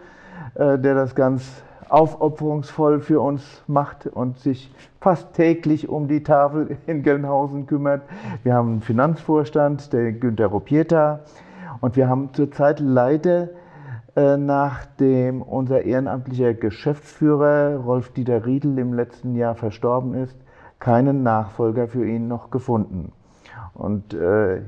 äh, 0.54 0.78
der 0.78 0.94
das 0.94 1.14
ganz 1.14 1.62
aufopferungsvoll 1.88 3.00
für 3.00 3.20
uns 3.20 3.62
macht 3.66 4.06
und 4.06 4.38
sich 4.38 4.74
fast 5.00 5.34
täglich 5.34 5.88
um 5.88 6.08
die 6.08 6.22
Tafel 6.22 6.78
in 6.86 7.02
Gelnhausen 7.02 7.66
kümmert. 7.66 8.02
Wir 8.42 8.54
haben 8.54 8.72
einen 8.72 8.80
Finanzvorstand, 8.80 9.92
der 9.92 10.12
Günter 10.12 10.46
Ropieta, 10.46 11.20
und 11.80 11.96
wir 11.96 12.08
haben 12.08 12.32
zurzeit 12.32 12.80
leider, 12.80 13.50
äh, 14.16 14.36
nachdem 14.36 15.42
unser 15.42 15.82
ehrenamtlicher 15.82 16.54
Geschäftsführer 16.54 17.76
Rolf-Dieter 17.76 18.46
Riedel 18.46 18.78
im 18.78 18.94
letzten 18.94 19.34
Jahr 19.34 19.54
verstorben 19.54 20.14
ist, 20.14 20.36
keinen 20.84 21.22
Nachfolger 21.22 21.88
für 21.88 22.06
ihn 22.06 22.28
noch 22.28 22.50
gefunden. 22.50 23.10
Und 23.72 24.12
äh, 24.12 24.60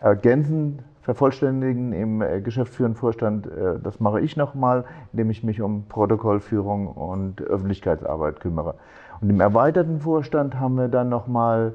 ergänzen 0.00 0.78
vervollständigen 1.02 1.92
im 1.92 2.22
äh, 2.22 2.40
geschäftsführenden 2.40 2.96
Vorstand, 2.96 3.46
äh, 3.48 3.80
das 3.82 3.98
mache 3.98 4.20
ich 4.20 4.36
nochmal, 4.36 4.84
indem 5.12 5.28
ich 5.30 5.42
mich 5.42 5.60
um 5.60 5.86
Protokollführung 5.88 6.86
und 6.86 7.42
Öffentlichkeitsarbeit 7.42 8.38
kümmere. 8.38 8.76
Und 9.20 9.28
im 9.28 9.40
erweiterten 9.40 9.98
Vorstand 9.98 10.60
haben 10.60 10.76
wir 10.76 10.86
dann 10.86 11.08
nochmal 11.08 11.72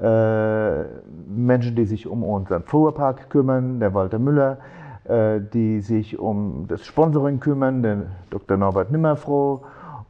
äh, 0.00 0.84
Menschen, 1.28 1.76
die 1.76 1.84
sich 1.84 2.06
um 2.06 2.22
unseren 2.22 2.62
Fuhrpark 2.62 3.28
kümmern, 3.28 3.78
der 3.78 3.92
Walter 3.92 4.18
Müller, 4.18 4.56
äh, 5.04 5.38
die 5.52 5.80
sich 5.80 6.18
um 6.18 6.64
das 6.66 6.86
Sponsoring 6.86 7.40
kümmern, 7.40 7.82
der 7.82 8.06
Dr. 8.30 8.56
Norbert 8.56 8.90
Nimmerfroh. 8.90 9.60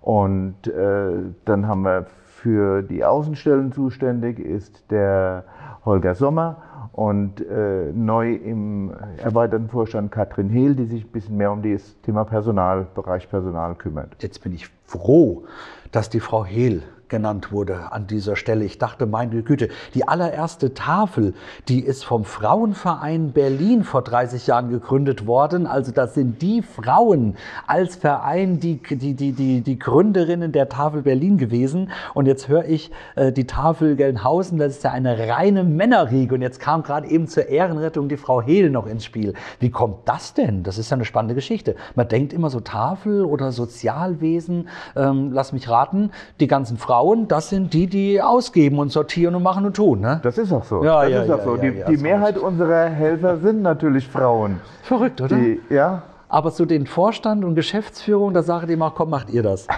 Und 0.02 0.68
äh, 0.68 1.10
dann 1.44 1.66
haben 1.66 1.82
wir 1.82 2.06
für 2.42 2.82
die 2.82 3.04
Außenstellen 3.04 3.72
zuständig 3.72 4.38
ist 4.38 4.90
der 4.90 5.44
Holger 5.84 6.14
Sommer 6.14 6.62
und 6.92 7.40
äh, 7.40 7.92
neu 7.92 8.34
im 8.34 8.92
erweiterten 9.16 9.68
Vorstand 9.68 10.12
Katrin 10.12 10.48
Hehl, 10.48 10.74
die 10.74 10.84
sich 10.84 11.04
ein 11.04 11.10
bisschen 11.10 11.36
mehr 11.36 11.50
um 11.50 11.62
das 11.62 12.00
Thema 12.02 12.24
Personal, 12.24 12.86
Bereich 12.94 13.28
Personal 13.28 13.74
kümmert. 13.74 14.22
Jetzt 14.22 14.42
bin 14.42 14.52
ich 14.52 14.68
froh, 14.84 15.44
dass 15.90 16.10
die 16.10 16.20
Frau 16.20 16.44
Hehl 16.44 16.82
genannt 17.08 17.52
wurde 17.52 17.92
an 17.92 18.06
dieser 18.06 18.36
Stelle. 18.36 18.64
Ich 18.64 18.78
dachte, 18.78 19.06
meine 19.06 19.42
Güte, 19.42 19.68
die 19.94 20.06
allererste 20.06 20.74
Tafel, 20.74 21.34
die 21.68 21.80
ist 21.80 22.04
vom 22.04 22.24
Frauenverein 22.24 23.32
Berlin 23.32 23.84
vor 23.84 24.02
30 24.02 24.46
Jahren 24.46 24.70
gegründet 24.70 25.26
worden. 25.26 25.66
Also 25.66 25.92
das 25.92 26.14
sind 26.14 26.42
die 26.42 26.62
Frauen 26.62 27.36
als 27.66 27.96
Verein, 27.96 28.60
die, 28.60 28.76
die, 28.76 29.14
die, 29.14 29.32
die, 29.32 29.60
die 29.62 29.78
Gründerinnen 29.78 30.52
der 30.52 30.68
Tafel 30.68 31.02
Berlin 31.02 31.38
gewesen. 31.38 31.90
Und 32.14 32.26
jetzt 32.26 32.48
höre 32.48 32.64
ich 32.64 32.90
äh, 33.16 33.32
die 33.32 33.46
Tafel 33.46 33.96
Gelnhausen, 33.96 34.58
das 34.58 34.76
ist 34.76 34.84
ja 34.84 34.90
eine 34.90 35.28
reine 35.28 35.64
Männerriege. 35.64 36.34
Und 36.34 36.42
jetzt 36.42 36.60
kam 36.60 36.82
gerade 36.82 37.08
eben 37.08 37.28
zur 37.28 37.48
Ehrenrettung 37.48 38.08
die 38.08 38.16
Frau 38.16 38.42
Hehl 38.42 38.70
noch 38.70 38.86
ins 38.86 39.04
Spiel. 39.04 39.34
Wie 39.60 39.70
kommt 39.70 40.08
das 40.08 40.34
denn? 40.34 40.62
Das 40.62 40.78
ist 40.78 40.90
ja 40.90 40.96
eine 40.96 41.04
spannende 41.04 41.34
Geschichte. 41.34 41.76
Man 41.94 42.08
denkt 42.08 42.32
immer 42.32 42.50
so 42.50 42.60
Tafel 42.60 43.24
oder 43.24 43.52
Sozialwesen, 43.52 44.68
ähm, 44.96 45.32
lass 45.32 45.52
mich 45.52 45.68
raten, 45.68 46.10
die 46.40 46.46
ganzen 46.46 46.76
Frauen 46.76 46.97
Frauen, 46.98 47.28
das 47.28 47.50
sind 47.50 47.74
die, 47.74 47.86
die 47.86 48.20
ausgeben 48.20 48.80
und 48.80 48.90
sortieren 48.90 49.36
und 49.36 49.44
machen 49.44 49.64
und 49.64 49.76
tun. 49.76 50.00
Ne? 50.00 50.18
Das 50.24 50.36
ist 50.36 50.52
auch 50.52 50.64
so. 50.64 50.82
Ja, 50.82 51.02
das 51.02 51.12
ja, 51.12 51.22
ist 51.22 51.30
auch 51.30 51.38
ja, 51.38 51.44
so. 51.44 51.56
die, 51.56 51.84
die 51.88 51.96
Mehrheit 51.96 52.36
unserer 52.36 52.86
Helfer 52.86 53.36
sind 53.36 53.62
natürlich 53.62 54.08
Frauen. 54.08 54.60
Verrückt, 54.82 55.20
oder? 55.20 55.36
Die, 55.36 55.60
ja. 55.70 56.02
Aber 56.28 56.50
so 56.50 56.64
den 56.64 56.88
Vorstand 56.88 57.44
und 57.44 57.54
Geschäftsführung, 57.54 58.34
da 58.34 58.42
sagt 58.42 58.68
ihr 58.68 58.76
mal, 58.76 58.90
komm, 58.90 59.10
macht 59.10 59.30
ihr 59.30 59.44
das. 59.44 59.68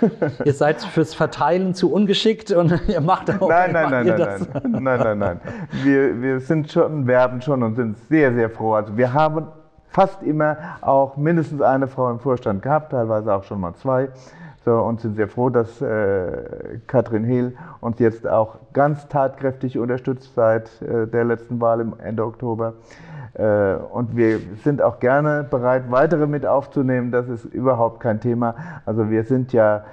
ihr 0.44 0.54
seid 0.54 0.80
fürs 0.80 1.12
Verteilen 1.12 1.74
zu 1.74 1.92
ungeschickt 1.92 2.50
und 2.50 2.80
ihr 2.88 3.02
macht 3.02 3.30
auch 3.30 3.50
Nein, 3.50 3.72
nein, 3.72 3.90
nein, 3.90 4.06
nein, 4.06 4.18
das. 4.18 4.48
nein, 4.62 4.82
nein, 4.82 4.98
nein, 5.00 5.18
nein. 5.18 5.40
Wir, 5.84 6.22
wir 6.22 6.40
sind 6.40 6.72
schon, 6.72 7.06
werben 7.06 7.42
schon 7.42 7.62
und 7.62 7.74
sind 7.74 7.98
sehr, 8.08 8.32
sehr 8.32 8.48
froh. 8.48 8.72
Also 8.72 8.96
wir 8.96 9.12
haben 9.12 9.48
fast 9.90 10.22
immer 10.22 10.56
auch 10.80 11.18
mindestens 11.18 11.60
eine 11.60 11.88
Frau 11.88 12.10
im 12.10 12.20
Vorstand 12.20 12.62
gehabt, 12.62 12.92
teilweise 12.92 13.34
auch 13.34 13.44
schon 13.44 13.60
mal 13.60 13.74
zwei. 13.74 14.08
So, 14.64 14.78
und 14.78 15.00
sind 15.00 15.16
sehr 15.16 15.28
froh, 15.28 15.48
dass 15.48 15.80
äh, 15.80 16.78
Katrin 16.86 17.24
Hehl 17.24 17.56
uns 17.80 17.98
jetzt 17.98 18.28
auch 18.28 18.58
ganz 18.74 19.08
tatkräftig 19.08 19.78
unterstützt 19.78 20.34
seit 20.34 20.82
äh, 20.82 21.06
der 21.06 21.24
letzten 21.24 21.60
Wahl 21.62 21.80
im 21.80 21.94
Ende 21.98 22.24
Oktober. 22.26 22.74
Äh, 23.32 23.76
und 23.76 24.16
wir 24.16 24.38
sind 24.62 24.82
auch 24.82 25.00
gerne 25.00 25.46
bereit, 25.48 25.84
weitere 25.90 26.26
mit 26.26 26.44
aufzunehmen. 26.44 27.10
Das 27.10 27.28
ist 27.28 27.46
überhaupt 27.46 28.00
kein 28.00 28.20
Thema. 28.20 28.54
Also 28.84 29.08
wir 29.08 29.24
sind 29.24 29.54
ja 29.54 29.84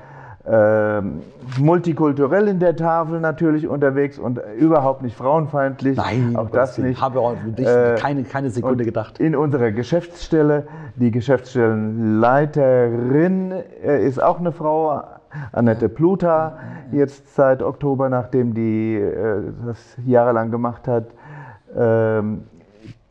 ähm, 0.50 1.22
multikulturell 1.60 2.48
in 2.48 2.60
der 2.60 2.76
Tafel 2.76 3.20
natürlich 3.20 3.68
unterwegs 3.68 4.18
und 4.18 4.40
überhaupt 4.58 5.02
nicht 5.02 5.18
frauenfeindlich. 5.18 5.98
Nein, 5.98 6.38
auch 6.38 6.50
das 6.50 6.78
nicht. 6.78 7.02
Habe 7.02 7.20
auch 7.20 7.36
nicht, 7.44 7.60
Äh, 7.60 7.96
keine, 8.00 8.24
keine 8.24 8.50
Sekunde 8.50 8.84
Und 8.84 8.86
gedacht. 8.86 9.20
In 9.20 9.36
unserer 9.36 9.72
Geschäftsstelle, 9.72 10.68
die 10.96 11.12
Geschäftsstellenleiterin 11.12 13.52
äh, 13.84 14.08
ist 14.08 14.24
auch 14.24 14.40
eine 14.40 14.54
Frau, 14.54 15.02
Annette 15.52 15.90
Pluta, 15.90 16.58
jetzt 16.92 17.36
seit 17.36 17.62
Oktober, 17.62 18.10
nachdem 18.10 18.54
die 18.54 18.96
äh, 18.96 19.42
das 19.66 19.78
jahrelang 20.06 20.50
gemacht 20.50 20.88
hat. 20.88 21.08
Ähm, 21.76 22.44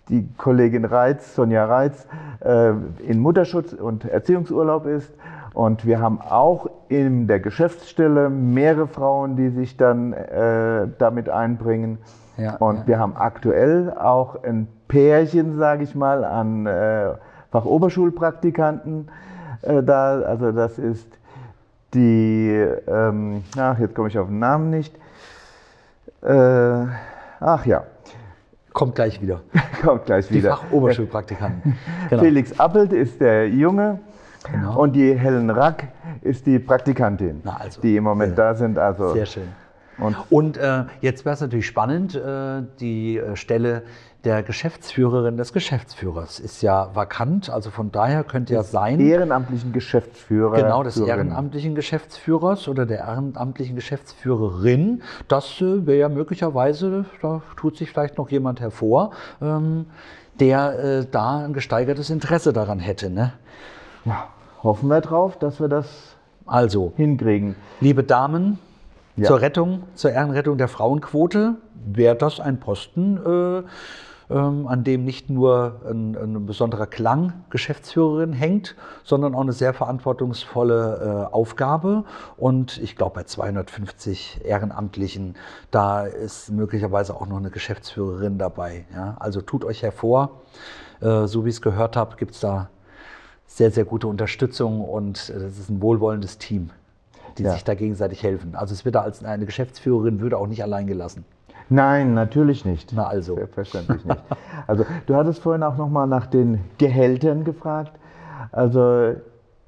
die 0.08 0.28
Kollegin 0.38 0.84
Reitz, 0.84 1.34
Sonja 1.34 1.66
Reitz, 1.66 2.06
äh, 2.40 2.70
in 3.06 3.20
Mutterschutz 3.20 3.72
und 3.72 4.04
Erziehungsurlaub 4.04 4.86
ist. 4.86 5.12
Und 5.56 5.86
wir 5.86 6.02
haben 6.02 6.20
auch 6.20 6.66
in 6.88 7.28
der 7.28 7.40
Geschäftsstelle 7.40 8.28
mehrere 8.28 8.86
Frauen, 8.86 9.36
die 9.36 9.48
sich 9.48 9.78
dann 9.78 10.12
äh, 10.12 10.86
damit 10.98 11.30
einbringen. 11.30 11.96
Ja, 12.36 12.56
und 12.56 12.80
ja. 12.80 12.86
wir 12.86 12.98
haben 12.98 13.16
aktuell 13.16 13.90
auch 13.98 14.42
ein 14.42 14.68
Pärchen, 14.86 15.56
sage 15.56 15.84
ich 15.84 15.94
mal, 15.94 16.26
an 16.26 16.66
äh, 16.66 17.14
Fachoberschulpraktikanten 17.52 19.08
äh, 19.62 19.82
da. 19.82 20.20
Also 20.20 20.52
das 20.52 20.78
ist 20.78 21.08
die, 21.94 22.50
ähm, 22.86 23.42
ach, 23.56 23.78
jetzt 23.78 23.94
komme 23.94 24.08
ich 24.08 24.18
auf 24.18 24.28
den 24.28 24.40
Namen 24.40 24.68
nicht. 24.68 24.94
Äh, 26.20 26.84
ach 27.40 27.64
ja, 27.64 27.84
Kommt 28.74 28.94
gleich 28.94 29.22
wieder. 29.22 29.40
kommt 29.82 30.04
gleich 30.04 30.28
Die 30.28 30.34
wieder. 30.34 30.50
Fachoberschulpraktikanten. 30.50 31.78
Genau. 32.10 32.22
Felix 32.22 32.60
Appelt 32.60 32.92
ist 32.92 33.22
der 33.22 33.48
Junge 33.48 34.00
Genau. 34.50 34.78
und 34.80 34.92
die 34.94 35.14
Helen 35.18 35.50
Rack 35.50 35.88
ist 36.22 36.46
die 36.46 36.58
Praktikantin, 36.58 37.42
also, 37.44 37.80
die 37.80 37.96
im 37.96 38.04
Moment 38.04 38.36
sehr- 38.36 38.44
da 38.52 38.54
sind. 38.54 38.78
Also 38.78 39.12
Sehr 39.12 39.26
schön. 39.26 39.48
Und 39.98 40.14
Und 40.28 40.56
äh, 40.58 40.84
jetzt 41.00 41.24
wäre 41.24 41.34
es 41.34 41.40
natürlich 41.40 41.66
spannend, 41.66 42.14
äh, 42.14 42.62
die 42.80 43.16
äh, 43.16 43.34
Stelle 43.34 43.82
der 44.24 44.42
Geschäftsführerin 44.42 45.36
des 45.38 45.52
Geschäftsführers 45.54 46.38
ist 46.40 46.60
ja 46.60 46.90
vakant, 46.94 47.48
also 47.48 47.70
von 47.70 47.92
daher 47.92 48.22
könnte 48.24 48.52
ja 48.54 48.62
sein, 48.62 48.98
ehrenamtlichen 49.00 49.72
Geschäftsführer. 49.72 50.56
genau 50.56 50.82
des 50.82 50.94
Führerin. 50.94 51.28
ehrenamtlichen 51.28 51.74
Geschäftsführers 51.74 52.68
oder 52.68 52.84
der 52.86 52.98
ehrenamtlichen 52.98 53.74
Geschäftsführerin, 53.76 55.02
das 55.28 55.60
äh, 55.62 55.86
wäre 55.86 55.98
ja 55.98 56.08
möglicherweise, 56.10 57.04
da 57.22 57.40
tut 57.56 57.76
sich 57.78 57.90
vielleicht 57.90 58.18
noch 58.18 58.28
jemand 58.30 58.60
hervor, 58.60 59.12
ähm, 59.40 59.86
der 60.40 60.78
äh, 60.78 61.06
da 61.10 61.38
ein 61.44 61.52
gesteigertes 61.54 62.10
Interesse 62.10 62.52
daran 62.52 62.80
hätte. 62.80 63.08
Ne? 63.08 63.32
Ja, 64.04 64.28
hoffen 64.66 64.88
wir 64.88 65.00
drauf, 65.00 65.38
dass 65.38 65.60
wir 65.60 65.68
das 65.68 66.16
Also, 66.44 66.92
hinkriegen. 66.96 67.56
Liebe 67.80 68.04
Damen, 68.04 68.58
Ja. 69.16 69.28
zur 69.28 69.40
Rettung, 69.40 69.84
zur 69.94 70.10
Ehrenrettung 70.12 70.58
der 70.58 70.68
Frauenquote 70.68 71.54
wäre 71.86 72.16
das 72.16 72.38
ein 72.40 72.60
Posten, 72.60 73.16
äh, 73.16 73.62
ähm, 74.28 74.66
an 74.66 74.82
dem 74.82 75.04
nicht 75.04 75.30
nur 75.30 75.80
ein, 75.88 76.16
ein 76.16 76.46
besonderer 76.46 76.86
Klang 76.86 77.32
Geschäftsführerin 77.50 78.32
hängt, 78.32 78.74
sondern 79.04 79.34
auch 79.36 79.40
eine 79.40 79.52
sehr 79.52 79.72
verantwortungsvolle 79.72 81.28
äh, 81.30 81.32
Aufgabe. 81.32 82.04
Und 82.36 82.78
ich 82.78 82.96
glaube, 82.96 83.14
bei 83.14 83.22
250 83.22 84.40
Ehrenamtlichen, 84.44 85.36
da 85.70 86.04
ist 86.06 86.50
möglicherweise 86.50 87.14
auch 87.14 87.26
noch 87.28 87.36
eine 87.38 87.50
Geschäftsführerin 87.50 88.36
dabei. 88.38 88.84
Ja? 88.94 89.16
Also 89.20 89.40
tut 89.42 89.64
euch 89.64 89.82
hervor. 89.82 90.40
Äh, 91.00 91.26
so 91.26 91.44
wie 91.44 91.50
ich 91.50 91.56
es 91.56 91.62
gehört 91.62 91.96
habe, 91.96 92.16
gibt 92.16 92.32
es 92.34 92.40
da 92.40 92.68
sehr, 93.46 93.70
sehr 93.70 93.84
gute 93.84 94.06
Unterstützung 94.08 94.80
und 94.82 95.30
äh, 95.30 95.40
das 95.40 95.58
ist 95.58 95.70
ein 95.70 95.80
wohlwollendes 95.80 96.38
Team, 96.38 96.70
die 97.38 97.44
Ja. 97.44 97.52
sich 97.52 97.64
da 97.64 97.74
gegenseitig 97.74 98.22
helfen. 98.22 98.54
Also 98.54 98.74
es 98.74 98.84
wird 98.84 98.94
da 98.94 99.02
als 99.02 99.24
eine 99.24 99.46
Geschäftsführerin 99.46 100.20
würde 100.20 100.36
auch 100.38 100.46
nicht 100.46 100.62
allein 100.62 100.86
gelassen. 100.86 101.24
Nein, 101.68 102.14
natürlich 102.14 102.64
nicht. 102.64 102.92
Na 102.94 103.06
also. 103.08 103.34
Selbstverständlich 103.34 104.04
nicht. 104.04 104.20
Also 104.68 104.84
du 105.06 105.14
hattest 105.16 105.40
vorhin 105.40 105.62
auch 105.64 105.76
nochmal 105.76 106.06
nach 106.06 106.26
den 106.26 106.60
Gehältern 106.78 107.42
gefragt. 107.44 107.92
Also 108.52 109.14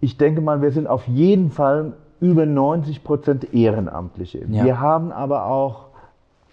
ich 0.00 0.16
denke 0.16 0.40
mal, 0.40 0.62
wir 0.62 0.70
sind 0.70 0.86
auf 0.86 1.08
jeden 1.08 1.50
Fall 1.50 1.94
über 2.20 2.46
90 2.46 3.02
Prozent 3.02 3.52
Ehrenamtliche. 3.52 4.44
Ja. 4.48 4.64
Wir 4.64 4.80
haben 4.80 5.10
aber 5.10 5.46
auch 5.46 5.87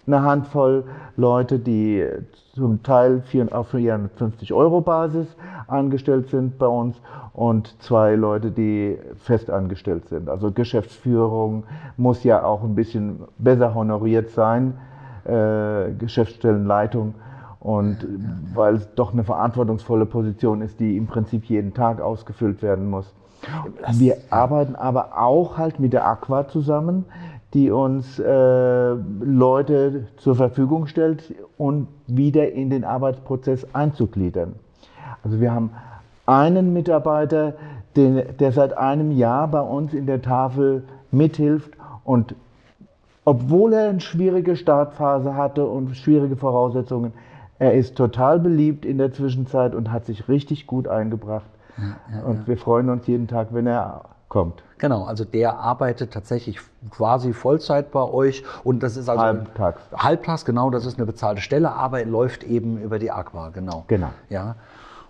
eine 0.06 0.22
Handvoll 0.22 0.84
Leute, 1.16 1.58
die 1.58 2.04
zum 2.54 2.82
Teil 2.82 3.22
auf 3.50 3.68
450 3.68 4.52
Euro 4.52 4.80
Basis 4.80 5.26
angestellt 5.66 6.28
sind 6.28 6.58
bei 6.58 6.66
uns 6.66 6.96
und 7.32 7.74
zwei 7.82 8.14
Leute, 8.14 8.50
die 8.50 8.98
fest 9.16 9.50
angestellt 9.50 10.08
sind. 10.08 10.28
Also 10.28 10.52
Geschäftsführung 10.52 11.64
muss 11.96 12.24
ja 12.24 12.44
auch 12.44 12.62
ein 12.62 12.74
bisschen 12.74 13.20
besser 13.38 13.74
honoriert 13.74 14.30
sein, 14.30 14.74
äh, 15.24 15.92
Geschäftsstellenleitung. 15.98 17.14
Und 17.60 18.06
weil 18.54 18.76
es 18.76 18.94
doch 18.94 19.12
eine 19.12 19.24
verantwortungsvolle 19.24 20.06
Position 20.06 20.62
ist, 20.62 20.78
die 20.78 20.96
im 20.96 21.08
Prinzip 21.08 21.44
jeden 21.46 21.74
Tag 21.74 22.00
ausgefüllt 22.00 22.62
werden 22.62 22.88
muss. 22.88 23.12
Wir 23.92 24.16
arbeiten 24.30 24.76
aber 24.76 25.18
auch 25.18 25.58
halt 25.58 25.78
mit 25.78 25.92
der 25.92 26.06
Aqua 26.06 26.48
zusammen, 26.48 27.04
die 27.56 27.70
uns 27.70 28.18
äh, 28.18 28.94
Leute 29.22 30.08
zur 30.18 30.36
Verfügung 30.36 30.86
stellt 30.88 31.34
und 31.56 31.88
wieder 32.06 32.52
in 32.52 32.68
den 32.68 32.84
Arbeitsprozess 32.84 33.66
einzugliedern. 33.72 34.56
Also 35.24 35.40
wir 35.40 35.54
haben 35.54 35.70
einen 36.26 36.74
Mitarbeiter, 36.74 37.54
den, 37.96 38.22
der 38.38 38.52
seit 38.52 38.76
einem 38.76 39.10
Jahr 39.10 39.48
bei 39.48 39.62
uns 39.62 39.94
in 39.94 40.04
der 40.04 40.20
Tafel 40.20 40.84
mithilft 41.10 41.70
und 42.04 42.34
obwohl 43.24 43.72
er 43.72 43.88
eine 43.88 44.00
schwierige 44.00 44.54
Startphase 44.54 45.34
hatte 45.34 45.64
und 45.64 45.96
schwierige 45.96 46.36
Voraussetzungen, 46.36 47.14
er 47.58 47.72
ist 47.72 47.96
total 47.96 48.38
beliebt 48.38 48.84
in 48.84 48.98
der 48.98 49.14
Zwischenzeit 49.14 49.74
und 49.74 49.90
hat 49.90 50.04
sich 50.04 50.28
richtig 50.28 50.66
gut 50.66 50.88
eingebracht. 50.88 51.48
Ja, 51.78 52.18
ja, 52.18 52.22
und 52.24 52.40
ja. 52.40 52.46
wir 52.48 52.58
freuen 52.58 52.90
uns 52.90 53.06
jeden 53.06 53.28
Tag, 53.28 53.48
wenn 53.52 53.66
er 53.66 54.04
kommt. 54.28 54.62
Genau, 54.78 55.04
also 55.04 55.24
der 55.24 55.58
arbeitet 55.58 56.12
tatsächlich 56.12 56.60
quasi 56.90 57.32
Vollzeit 57.32 57.90
bei 57.90 58.02
euch 58.02 58.44
und 58.64 58.82
das 58.82 58.96
ist 58.96 59.08
also 59.08 59.22
halbtags. 59.22 59.80
Halbtags, 59.96 60.44
genau, 60.44 60.70
das 60.70 60.84
ist 60.84 60.98
eine 60.98 61.06
bezahlte 61.06 61.40
Stelle, 61.40 61.72
aber 61.72 62.00
er 62.00 62.06
läuft 62.06 62.44
eben 62.44 62.78
über 62.80 62.98
die 62.98 63.10
Aqua, 63.10 63.48
genau. 63.50 63.84
Genau. 63.86 64.10
Ja. 64.28 64.56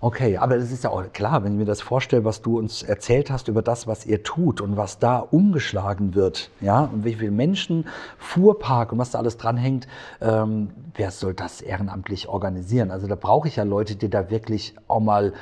Okay, 0.00 0.36
aber 0.36 0.58
das 0.58 0.70
ist 0.70 0.84
ja 0.84 0.90
auch 0.90 1.02
klar, 1.12 1.42
wenn 1.42 1.52
ich 1.52 1.58
mir 1.58 1.64
das 1.64 1.80
vorstelle, 1.80 2.24
was 2.24 2.42
du 2.42 2.58
uns 2.58 2.82
erzählt 2.82 3.30
hast 3.30 3.48
über 3.48 3.62
das, 3.62 3.86
was 3.86 4.04
ihr 4.04 4.22
tut 4.22 4.60
und 4.60 4.76
was 4.76 4.98
da 4.98 5.18
umgeschlagen 5.18 6.14
wird, 6.14 6.50
ja, 6.60 6.82
und 6.92 7.04
wie 7.04 7.14
viele 7.14 7.30
Menschen, 7.30 7.86
Fuhrpark 8.18 8.92
und 8.92 8.98
was 8.98 9.10
da 9.12 9.18
alles 9.18 9.38
dranhängt, 9.38 9.88
ähm, 10.20 10.68
wer 10.94 11.10
soll 11.10 11.32
das 11.32 11.62
ehrenamtlich 11.62 12.28
organisieren? 12.28 12.90
Also 12.90 13.06
da 13.06 13.14
brauche 13.14 13.48
ich 13.48 13.56
ja 13.56 13.64
Leute, 13.64 13.96
die 13.96 14.10
da 14.10 14.30
wirklich 14.30 14.74
auch 14.86 15.00
mal 15.00 15.32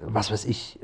was 0.00 0.30
weiß 0.30 0.44
ich, 0.46 0.80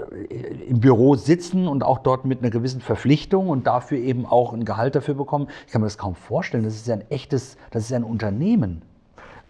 im 0.68 0.80
Büro 0.80 1.14
sitzen 1.14 1.68
und 1.68 1.82
auch 1.84 1.98
dort 1.98 2.24
mit 2.24 2.40
einer 2.40 2.50
gewissen 2.50 2.80
Verpflichtung 2.80 3.48
und 3.48 3.66
dafür 3.66 3.98
eben 3.98 4.26
auch 4.26 4.52
ein 4.52 4.64
Gehalt 4.64 4.94
dafür 4.94 5.14
bekommen. 5.14 5.48
Ich 5.66 5.72
kann 5.72 5.80
mir 5.80 5.86
das 5.86 5.98
kaum 5.98 6.14
vorstellen. 6.14 6.64
Das 6.64 6.74
ist 6.74 6.86
ja 6.86 6.94
ein 6.94 7.04
echtes, 7.10 7.56
das 7.70 7.84
ist 7.84 7.90
ja 7.90 7.96
ein 7.96 8.04
Unternehmen. 8.04 8.82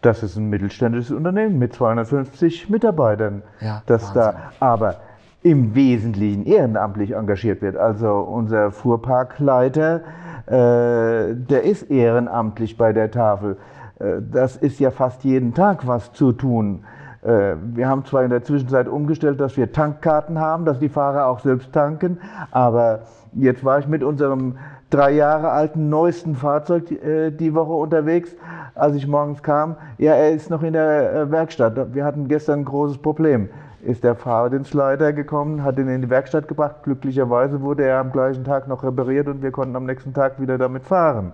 Das 0.03 0.23
ist 0.23 0.37
ein 0.37 0.49
mittelständisches 0.49 1.11
Unternehmen 1.11 1.59
mit 1.59 1.75
250 1.75 2.71
Mitarbeitern, 2.71 3.43
ja, 3.61 3.83
das 3.87 4.15
Wahnsinn. 4.15 4.23
da 4.23 4.53
aber 4.61 4.97
im 5.43 5.75
Wesentlichen 5.75 6.47
ehrenamtlich 6.47 7.13
engagiert 7.13 7.63
wird. 7.63 7.77
Also 7.77 8.15
unser 8.21 8.71
Fuhrparkleiter, 8.71 10.01
äh, 10.47 11.35
der 11.35 11.63
ist 11.65 11.91
ehrenamtlich 11.91 12.77
bei 12.77 12.93
der 12.93 13.11
Tafel. 13.11 13.57
Äh, 13.99 14.21
das 14.33 14.57
ist 14.57 14.81
ja 14.81 14.91
fast 14.91 15.25
jeden 15.25 15.55
Tag 15.55 15.87
was 15.87 16.13
zu 16.13 16.33
tun. 16.33 16.85
Äh, 17.23 17.55
wir 17.75 17.89
haben 17.89 18.05
zwar 18.05 18.25
in 18.25 18.31
der 18.31 18.43
Zwischenzeit 18.43 18.89
umgestellt, 18.89 19.41
dass 19.41 19.57
wir 19.57 19.73
Tankkarten 19.73 20.39
haben, 20.39 20.64
dass 20.64 20.79
die 20.79 20.89
Fahrer 20.89 21.27
auch 21.27 21.41
selbst 21.41 21.73
tanken, 21.73 22.18
aber 22.51 23.01
jetzt 23.33 23.64
war 23.64 23.79
ich 23.79 23.87
mit 23.87 24.03
unserem 24.03 24.57
drei 24.91 25.12
Jahre 25.12 25.51
alten 25.51 25.89
neuesten 25.89 26.35
Fahrzeug 26.35 26.91
äh, 26.91 27.31
die 27.31 27.55
Woche 27.55 27.73
unterwegs 27.73 28.35
als 28.81 28.97
ich 28.97 29.07
morgens 29.07 29.43
kam, 29.43 29.77
ja, 29.99 30.14
er 30.14 30.33
ist 30.33 30.51
noch 30.51 30.62
in 30.62 30.73
der 30.73 31.12
äh, 31.12 31.31
Werkstatt. 31.31 31.95
Wir 31.95 32.05
hatten 32.05 32.29
gestern 32.29 32.61
ein 32.61 32.64
großes 32.64 32.99
Problem. 32.99 33.49
Ist 33.83 34.05
der 34.05 34.14
Fahrdienstleiter 34.14 35.12
gekommen, 35.12 35.64
hat 35.64 35.79
ihn 35.79 35.89
in 35.89 36.03
die 36.03 36.11
Werkstatt 36.11 36.49
gebracht. 36.49 36.77
Glücklicherweise 36.83 37.62
wurde 37.62 37.85
er 37.85 37.99
am 37.99 38.12
gleichen 38.12 38.45
Tag 38.45 38.68
noch 38.68 38.83
repariert 38.83 39.27
und 39.29 39.43
wir 39.43 39.51
konnten 39.51 39.77
am 39.77 39.87
nächsten 39.87 40.12
Tag 40.12 40.41
wieder 40.41 40.59
damit 40.59 40.85
fahren. 40.85 41.33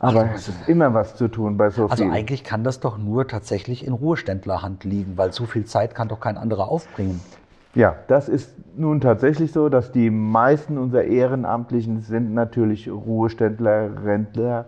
Aber 0.00 0.28
es 0.34 0.48
ist 0.48 0.68
immer 0.68 0.94
was 0.94 1.16
zu 1.16 1.28
tun 1.28 1.56
bei 1.56 1.70
so 1.70 1.84
also 1.84 1.96
viel. 1.96 2.04
Also 2.04 2.16
eigentlich 2.16 2.44
kann 2.44 2.64
das 2.64 2.80
doch 2.80 2.98
nur 2.98 3.26
tatsächlich 3.26 3.86
in 3.86 3.92
Ruheständlerhand 3.92 4.84
liegen, 4.84 5.16
weil 5.16 5.32
so 5.32 5.46
viel 5.46 5.64
Zeit 5.64 5.94
kann 5.94 6.08
doch 6.08 6.20
kein 6.20 6.36
anderer 6.36 6.68
aufbringen. 6.68 7.20
Ja, 7.74 7.96
das 8.08 8.28
ist 8.28 8.54
nun 8.76 9.00
tatsächlich 9.00 9.52
so, 9.52 9.68
dass 9.68 9.92
die 9.92 10.10
meisten 10.10 10.78
unserer 10.78 11.04
Ehrenamtlichen 11.04 12.00
sind 12.02 12.34
natürlich 12.34 12.90
Ruheständler, 12.90 14.04
Rentner. 14.04 14.66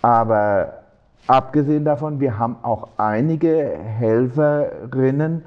Aber 0.00 0.84
abgesehen 1.26 1.84
davon, 1.84 2.20
wir 2.20 2.38
haben 2.38 2.56
auch 2.62 2.88
einige 2.96 3.76
Helferinnen, 3.78 5.44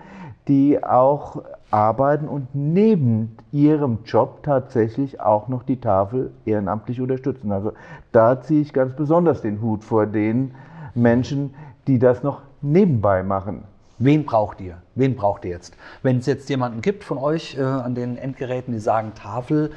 die 0.47 0.83
auch 0.83 1.43
arbeiten 1.77 2.27
und 2.27 2.47
neben 2.55 3.37
ihrem 3.51 3.99
Job 4.03 4.41
tatsächlich 4.41 5.21
auch 5.21 5.47
noch 5.47 5.61
die 5.61 5.79
Tafel 5.79 6.31
ehrenamtlich 6.43 6.99
unterstützen. 6.99 7.51
Also 7.51 7.73
da 8.11 8.41
ziehe 8.41 8.61
ich 8.61 8.73
ganz 8.73 8.95
besonders 8.95 9.43
den 9.43 9.61
Hut 9.61 9.83
vor 9.83 10.07
den 10.07 10.55
Menschen, 10.95 11.53
die 11.85 11.99
das 11.99 12.23
noch 12.23 12.41
nebenbei 12.63 13.21
machen. 13.21 13.63
Wen 13.99 14.25
braucht 14.25 14.59
ihr? 14.59 14.77
Wen 14.95 15.15
braucht 15.15 15.45
ihr 15.45 15.51
jetzt? 15.51 15.77
Wenn 16.01 16.17
es 16.17 16.25
jetzt 16.25 16.49
jemanden 16.49 16.81
gibt 16.81 17.03
von 17.03 17.19
euch 17.19 17.55
äh, 17.57 17.61
an 17.61 17.93
den 17.93 18.17
Endgeräten, 18.17 18.73
die 18.73 18.79
sagen, 18.79 19.11
Tafel, 19.13 19.71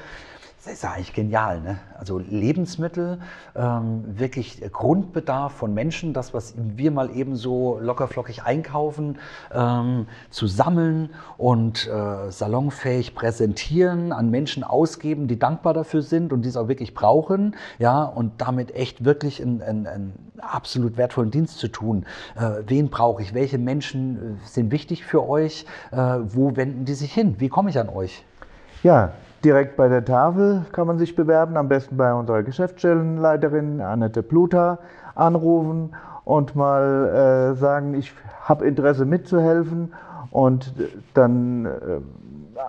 das 0.62 0.74
ist 0.74 0.82
ja 0.82 0.92
eigentlich 0.92 1.14
genial. 1.14 1.60
Ne? 1.62 1.78
Also 1.98 2.18
Lebensmittel, 2.18 3.18
ähm, 3.56 4.04
wirklich 4.06 4.60
Grundbedarf 4.72 5.52
von 5.52 5.72
Menschen, 5.72 6.12
das, 6.12 6.34
was 6.34 6.54
wir 6.56 6.90
mal 6.90 7.16
eben 7.16 7.34
so 7.34 7.78
lockerflockig 7.80 8.42
einkaufen, 8.42 9.18
ähm, 9.54 10.06
zu 10.28 10.46
sammeln 10.46 11.10
und 11.38 11.88
äh, 11.88 12.30
salonfähig 12.30 13.14
präsentieren, 13.14 14.12
an 14.12 14.30
Menschen 14.30 14.62
ausgeben, 14.62 15.28
die 15.28 15.38
dankbar 15.38 15.72
dafür 15.72 16.02
sind 16.02 16.30
und 16.30 16.42
dies 16.42 16.58
auch 16.58 16.68
wirklich 16.68 16.92
brauchen, 16.92 17.56
ja, 17.78 18.04
und 18.04 18.32
damit 18.42 18.74
echt 18.74 19.02
wirklich 19.04 19.42
einen 19.42 20.12
absolut 20.38 20.98
wertvollen 20.98 21.30
Dienst 21.30 21.58
zu 21.58 21.68
tun. 21.68 22.04
Äh, 22.36 22.62
wen 22.66 22.90
brauche 22.90 23.22
ich? 23.22 23.32
Welche 23.32 23.56
Menschen 23.56 24.38
äh, 24.42 24.46
sind 24.46 24.72
wichtig 24.72 25.06
für 25.06 25.26
euch? 25.26 25.64
Äh, 25.90 25.96
wo 25.96 26.54
wenden 26.56 26.84
die 26.84 26.94
sich 26.94 27.12
hin? 27.12 27.36
Wie 27.38 27.48
komme 27.48 27.70
ich 27.70 27.78
an 27.78 27.88
euch? 27.88 28.24
Ja, 28.82 29.12
Direkt 29.44 29.76
bei 29.76 29.88
der 29.88 30.04
Tafel 30.04 30.66
kann 30.72 30.86
man 30.86 30.98
sich 30.98 31.16
bewerben, 31.16 31.56
am 31.56 31.68
besten 31.68 31.96
bei 31.96 32.12
unserer 32.12 32.42
Geschäftsstellenleiterin 32.42 33.80
Annette 33.80 34.22
Pluta 34.22 34.78
anrufen 35.14 35.94
und 36.24 36.54
mal 36.54 37.52
äh, 37.54 37.54
sagen, 37.56 37.94
ich 37.94 38.12
habe 38.44 38.66
Interesse 38.66 39.06
mitzuhelfen 39.06 39.94
und 40.30 40.74
dann 41.14 41.64
äh, 41.64 41.70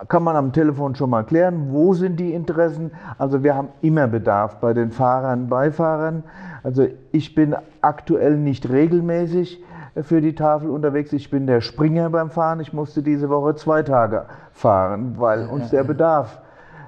kann 0.08 0.24
man 0.24 0.38
am 0.38 0.54
Telefon 0.54 0.96
schon 0.96 1.10
mal 1.10 1.24
klären, 1.24 1.68
wo 1.72 1.94
sind 1.94 2.18
die 2.22 2.34
Interessen. 2.34 2.92
Also 3.18 3.44
wir 3.44 3.54
haben 3.54 3.68
immer 3.82 4.08
Bedarf 4.08 4.62
bei 4.62 4.74
den 4.74 4.92
Fahrern, 4.92 5.50
Beifahrern. 5.50 6.24
Also 6.64 6.88
ich 7.12 7.36
bin 7.36 7.54
aktuell 7.82 8.38
nicht 8.38 8.70
regelmäßig 8.70 9.62
für 10.04 10.22
die 10.22 10.36
Tafel 10.36 10.70
unterwegs. 10.70 11.12
Ich 11.12 11.30
bin 11.30 11.48
der 11.48 11.60
Springer 11.60 12.10
beim 12.10 12.30
Fahren. 12.30 12.62
Ich 12.62 12.72
musste 12.72 13.04
diese 13.04 13.30
Woche 13.30 13.56
zwei 13.56 13.84
Tage 13.84 14.26
fahren, 14.54 15.16
weil 15.18 15.48
uns 15.48 15.70
der 15.70 15.84
Bedarf 15.84 16.42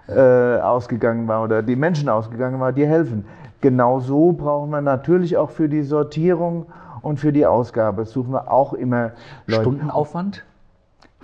äh, 0.08 0.60
ausgegangen 0.60 1.28
war 1.28 1.44
oder 1.44 1.62
die 1.62 1.76
Menschen 1.76 2.10
ausgegangen 2.10 2.60
war, 2.60 2.72
die 2.72 2.86
helfen. 2.86 3.26
Genauso 3.62 4.34
brauchen 4.34 4.72
wir 4.72 4.82
natürlich 4.82 5.38
auch 5.38 5.50
für 5.50 5.70
die 5.70 5.84
Sortierung 5.84 6.66
und 7.02 7.20
für 7.20 7.32
die 7.32 7.46
Ausgabe. 7.46 8.02
Das 8.02 8.12
suchen 8.12 8.34
wir 8.34 8.52
auch 8.52 8.74
immer 8.74 9.12
Leute. 9.48 9.62
Stundenaufwand? 9.62 10.44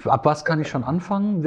Ab 0.06 0.26
was 0.26 0.46
kann 0.46 0.62
ich 0.62 0.70
schon 0.70 0.86
anfangen? 0.86 1.42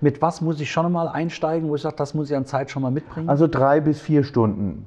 Mit 0.00 0.20
was 0.20 0.40
muss 0.40 0.60
ich 0.60 0.72
schon 0.72 0.90
mal 0.90 1.06
einsteigen, 1.06 1.68
wo 1.68 1.76
ich 1.76 1.82
sage, 1.82 1.94
das 1.96 2.14
muss 2.14 2.30
ich 2.30 2.36
an 2.36 2.46
Zeit 2.46 2.70
schon 2.70 2.82
mal 2.82 2.90
mitbringen? 2.90 3.28
Also 3.28 3.46
drei 3.46 3.80
bis 3.80 4.00
vier 4.00 4.24
Stunden. 4.24 4.86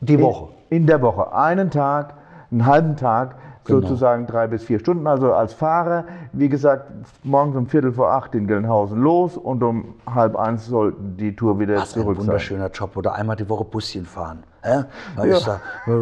Die 0.00 0.20
Woche? 0.20 0.48
In, 0.70 0.78
in 0.78 0.86
der 0.86 1.00
Woche. 1.02 1.32
Einen 1.32 1.70
Tag, 1.70 2.14
einen 2.50 2.66
halben 2.66 2.96
Tag 2.96 3.36
genau. 3.68 3.80
sozusagen 3.80 4.26
drei 4.26 4.46
bis 4.46 4.64
vier 4.64 4.78
Stunden. 4.78 5.06
Also 5.06 5.32
als 5.32 5.52
Fahrer, 5.52 6.04
wie 6.32 6.48
gesagt, 6.48 6.90
morgens 7.22 7.56
um 7.56 7.66
Viertel 7.66 7.92
vor 7.92 8.10
acht 8.10 8.34
in 8.34 8.46
Gelnhausen 8.46 9.00
los 9.00 9.36
und 9.36 9.62
um 9.62 9.94
halb 10.12 10.36
eins 10.36 10.66
sollten 10.66 11.16
die 11.16 11.34
Tour 11.36 11.58
wieder 11.58 11.76
Was 11.76 11.92
zurück 11.92 12.16
ein 12.16 12.22
wunderschöner 12.22 12.64
sein. 12.64 12.72
Job 12.72 12.96
oder 12.96 13.14
einmal 13.14 13.36
die 13.36 13.48
Woche 13.48 13.64
Buschen 13.64 14.04
fahren. 14.04 14.42
Ja, 14.64 14.86
da 15.16 15.24
ja. 15.24 15.36
ist 15.36 15.46
da 15.46 15.60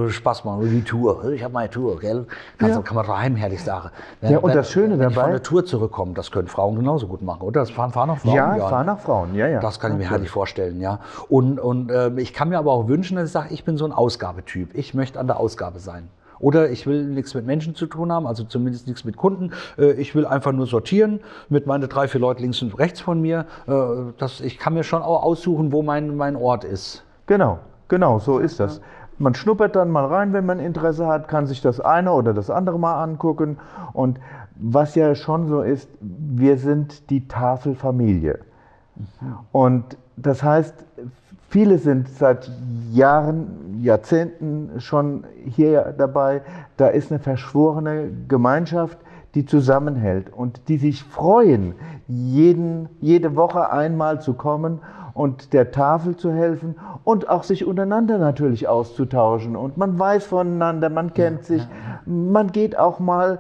Spaß 0.09 0.45
machen, 0.45 0.63
die 0.63 0.83
Tour. 0.83 1.31
Ich 1.31 1.45
habe 1.45 1.53
meine 1.53 1.69
Tour, 1.69 1.99
gell? 2.01 2.27
Kannst, 2.59 2.77
ja. 2.77 2.83
Kann 2.83 2.97
man 2.97 3.07
daheim 3.07 3.37
herrlich 3.37 3.63
sagen. 3.63 3.91
Wenn, 4.21 4.33
ja, 4.33 4.39
und 4.39 4.55
das 4.55 4.71
Schöne 4.71 4.99
wenn 4.99 5.01
dabei. 5.01 5.17
Wenn 5.17 5.23
von 5.23 5.31
der 5.33 5.43
Tour 5.43 5.65
zurückkommen, 5.67 6.15
das 6.15 6.31
können 6.31 6.49
Frauen 6.49 6.77
genauso 6.77 7.07
gut 7.07 7.23
machen, 7.23 7.43
oder? 7.43 7.61
Das 7.61 7.71
fahren, 7.71 7.93
fahren 7.93 8.11
auch 8.11 8.19
Frauen. 8.19 8.35
Ja, 8.35 8.57
ja 8.57 8.69
fahren 8.69 8.89
auch 8.89 8.99
Frauen, 8.99 9.35
ja, 9.35 9.47
ja. 9.47 9.61
Das 9.61 9.79
kann 9.79 9.93
ich 9.93 9.99
mir 9.99 10.11
herrlich 10.11 10.31
vorstellen, 10.31 10.81
ja. 10.81 11.01
Und, 11.29 11.61
und 11.61 11.91
äh, 11.91 12.11
ich 12.17 12.33
kann 12.33 12.49
mir 12.49 12.59
aber 12.59 12.73
auch 12.73 12.89
wünschen, 12.89 13.17
dass 13.17 13.27
ich 13.27 13.33
sage, 13.33 13.49
ich 13.51 13.65
bin 13.65 13.77
so 13.77 13.85
ein 13.85 13.93
Ausgabetyp. 13.93 14.71
Ich 14.75 14.95
möchte 14.95 15.21
an 15.21 15.27
der 15.27 15.39
Ausgabe 15.39 15.79
sein. 15.79 16.09
Oder 16.39 16.71
ich 16.71 16.87
will 16.87 17.05
nichts 17.05 17.35
mit 17.35 17.47
Menschen 17.47 17.75
zu 17.75 17.87
tun 17.87 18.13
haben, 18.13 18.27
also 18.27 18.45
zumindest 18.45 18.87
nichts 18.87 19.05
mit 19.05 19.17
Kunden. 19.17 19.53
Äh, 19.79 19.93
ich 19.93 20.15
will 20.15 20.27
einfach 20.27 20.53
nur 20.53 20.67
sortieren 20.67 21.21
mit 21.49 21.67
meinen 21.67 21.89
drei, 21.89 22.09
vier 22.09 22.21
Leuten 22.21 22.43
links 22.43 22.63
und 22.63 22.79
rechts 22.79 23.01
von 23.01 23.21
mir. 23.21 23.47
Äh, 23.67 23.73
das, 24.19 24.41
ich 24.41 24.59
kann 24.59 24.75
mir 24.75 24.85
schon 24.85 25.03
auch 25.03 25.23
aussuchen, 25.23 25.73
wo 25.73 25.83
mein, 25.83 26.17
mein 26.17 26.37
Ort 26.37 26.65
ist. 26.65 27.05
Genau, 27.27 27.59
genau, 27.89 28.19
so 28.19 28.39
ist 28.39 28.61
das. 28.61 28.81
Man 29.19 29.35
schnuppert 29.35 29.75
dann 29.77 29.91
mal 29.91 30.05
rein, 30.05 30.35
wenn 30.35 30.45
man 30.45 30.61
Interesse 30.61 31.07
hat, 31.07 31.29
kann 31.29 31.47
sich 31.47 31.63
das 31.63 31.81
eine 31.81 32.13
oder 32.13 32.35
das 32.35 32.51
andere 32.51 32.79
mal 32.79 33.03
angucken. 33.03 33.59
Und 33.95 34.21
was 34.57 34.95
ja 34.95 35.15
schon 35.15 35.49
so 35.49 35.63
ist, 35.63 35.89
wir 36.01 36.59
sind 36.59 37.09
die 37.09 37.27
Tafelfamilie. 37.27 38.41
Mhm. 38.97 39.37
Und 39.53 39.97
das 40.17 40.43
heißt, 40.43 40.75
Viele 41.49 41.79
sind 41.79 42.09
seit 42.09 42.51
Jahren, 42.93 43.47
Jahrzehnten 43.83 44.81
schon 44.81 45.25
hier 45.45 45.95
dabei. 45.97 46.43
Da 46.77 46.89
ist 46.89 47.11
eine 47.11 47.21
verschworene 47.21 48.11
Gemeinschaft, 48.29 48.99
die 49.35 49.45
zusammenhält 49.45 50.33
und 50.33 50.69
die 50.69 50.79
sich 50.79 51.03
freuen, 51.05 51.75
jeden, 52.09 52.89
jede 53.01 53.37
Woche 53.37 53.71
einmal 53.71 54.21
zu 54.21 54.35
kommen 54.35 54.81
und 55.13 55.53
der 55.53 55.71
Tafel 55.71 56.17
zu 56.17 56.33
helfen 56.33 56.77
und 57.05 57.29
auch 57.29 57.43
sich 57.43 57.65
untereinander 57.65 58.19
natürlich 58.19 58.69
auszutauschen. 58.69 59.57
Und 59.57 59.77
man 59.77 59.99
weiß 59.99 60.27
voneinander, 60.27 60.91
man 60.91 61.15
kennt 61.15 61.45
sich, 61.45 61.67
man 62.05 62.53
geht 62.53 62.79
auch 62.79 62.99
mal 62.99 63.39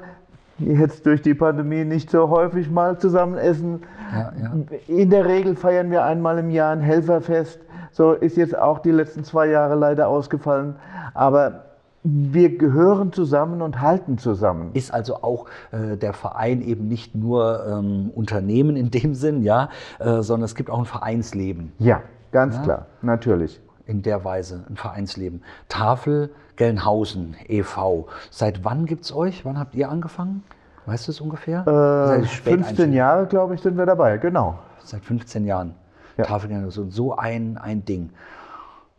jetzt 0.58 1.06
durch 1.06 1.22
die 1.22 1.34
Pandemie 1.34 1.84
nicht 1.84 2.10
so 2.10 2.28
häufig 2.30 2.70
mal 2.70 2.98
zusammen 2.98 3.36
essen. 3.36 3.82
Ja, 4.12 4.32
ja. 4.42 4.52
In 4.86 5.10
der 5.10 5.26
Regel 5.26 5.56
feiern 5.56 5.90
wir 5.90 6.04
einmal 6.04 6.38
im 6.38 6.50
Jahr 6.50 6.72
ein 6.72 6.80
Helferfest. 6.80 7.60
So 7.92 8.12
ist 8.12 8.36
jetzt 8.36 8.56
auch 8.56 8.78
die 8.78 8.90
letzten 8.90 9.24
zwei 9.24 9.46
Jahre 9.48 9.74
leider 9.74 10.08
ausgefallen. 10.08 10.76
Aber 11.14 11.64
wir 12.02 12.56
gehören 12.56 13.12
zusammen 13.12 13.62
und 13.62 13.80
halten 13.80 14.18
zusammen. 14.18 14.70
Ist 14.74 14.92
also 14.92 15.16
auch 15.16 15.46
äh, 15.72 15.96
der 15.96 16.12
Verein 16.12 16.62
eben 16.62 16.88
nicht 16.88 17.14
nur 17.14 17.66
ähm, 17.66 18.10
Unternehmen 18.14 18.76
in 18.76 18.90
dem 18.90 19.14
Sinn, 19.14 19.42
ja, 19.42 19.70
äh, 19.98 20.22
sondern 20.22 20.44
es 20.44 20.54
gibt 20.54 20.70
auch 20.70 20.78
ein 20.78 20.84
Vereinsleben. 20.84 21.72
Ja, 21.78 22.02
ganz 22.30 22.56
ja? 22.56 22.62
klar, 22.62 22.86
natürlich. 23.02 23.60
In 23.86 24.02
der 24.02 24.24
Weise 24.24 24.64
ein 24.68 24.76
Vereinsleben. 24.76 25.42
Tafel 25.68 26.30
Gelnhausen 26.56 27.36
e.V. 27.46 28.08
Seit 28.30 28.64
wann 28.64 28.86
gibt 28.86 29.04
es 29.04 29.14
euch? 29.14 29.44
Wann 29.44 29.58
habt 29.58 29.74
ihr 29.74 29.88
angefangen? 29.88 30.42
Weißt 30.86 31.06
du 31.06 31.12
es 31.12 31.20
ungefähr? 31.20 31.66
Äh, 31.66 32.24
15 32.24 32.92
Jahre, 32.92 33.26
glaube 33.26 33.54
ich, 33.54 33.60
sind 33.60 33.76
wir 33.76 33.86
dabei, 33.86 34.18
genau. 34.18 34.58
Seit 34.82 35.04
15 35.04 35.44
Jahren. 35.44 35.74
Ja. 36.16 36.24
Tafel 36.24 36.48
Gelnhausen. 36.48 36.90
So 36.90 37.16
ein, 37.16 37.58
ein 37.58 37.84
Ding. 37.84 38.10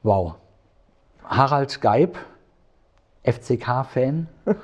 Wow. 0.04 0.36
Harald 1.26 1.82
Geib, 1.82 2.18
FCK-Fan, 3.24 4.28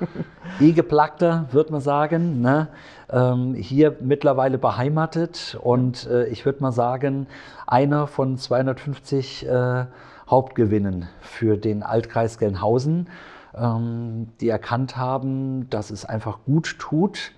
E-Geplackter, 0.60 1.46
würde 1.50 1.72
man 1.72 1.80
sagen. 1.80 2.40
Ne? 2.40 2.68
Ähm, 3.10 3.54
hier 3.54 3.96
mittlerweile 4.00 4.56
beheimatet 4.56 5.58
und 5.60 6.06
äh, 6.06 6.26
ich 6.26 6.46
würde 6.46 6.62
mal 6.62 6.72
sagen, 6.72 7.26
einer 7.66 8.06
von 8.06 8.38
250 8.38 9.46
äh, 9.46 9.84
Hauptgewinnen 10.28 11.08
für 11.20 11.56
den 11.56 11.82
Altkreis 11.82 12.38
Gelnhausen, 12.38 13.08
ähm, 13.54 14.28
die 14.40 14.48
erkannt 14.48 14.96
haben, 14.96 15.68
dass 15.70 15.90
es 15.90 16.04
einfach 16.04 16.38
gut 16.44 16.78
tut, 16.78 17.32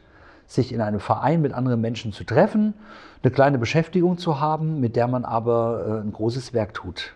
sich 0.47 0.73
in 0.73 0.81
einem 0.81 1.01
Verein 1.01 1.43
mit 1.43 1.53
anderen 1.53 1.81
Menschen 1.81 2.13
zu 2.13 2.25
treffen, 2.25 2.75
eine 3.23 3.33
kleine 3.33 3.59
Beschäftigung 3.59 4.19
zu 4.19 4.41
haben, 4.41 4.81
mit 4.81 4.97
der 4.97 5.09
man 5.09 5.25
aber 5.25 5.85
äh, 5.87 6.07
ein 6.07 6.13
großes 6.13 6.53
Werk 6.53 6.75
tut. 6.75 7.15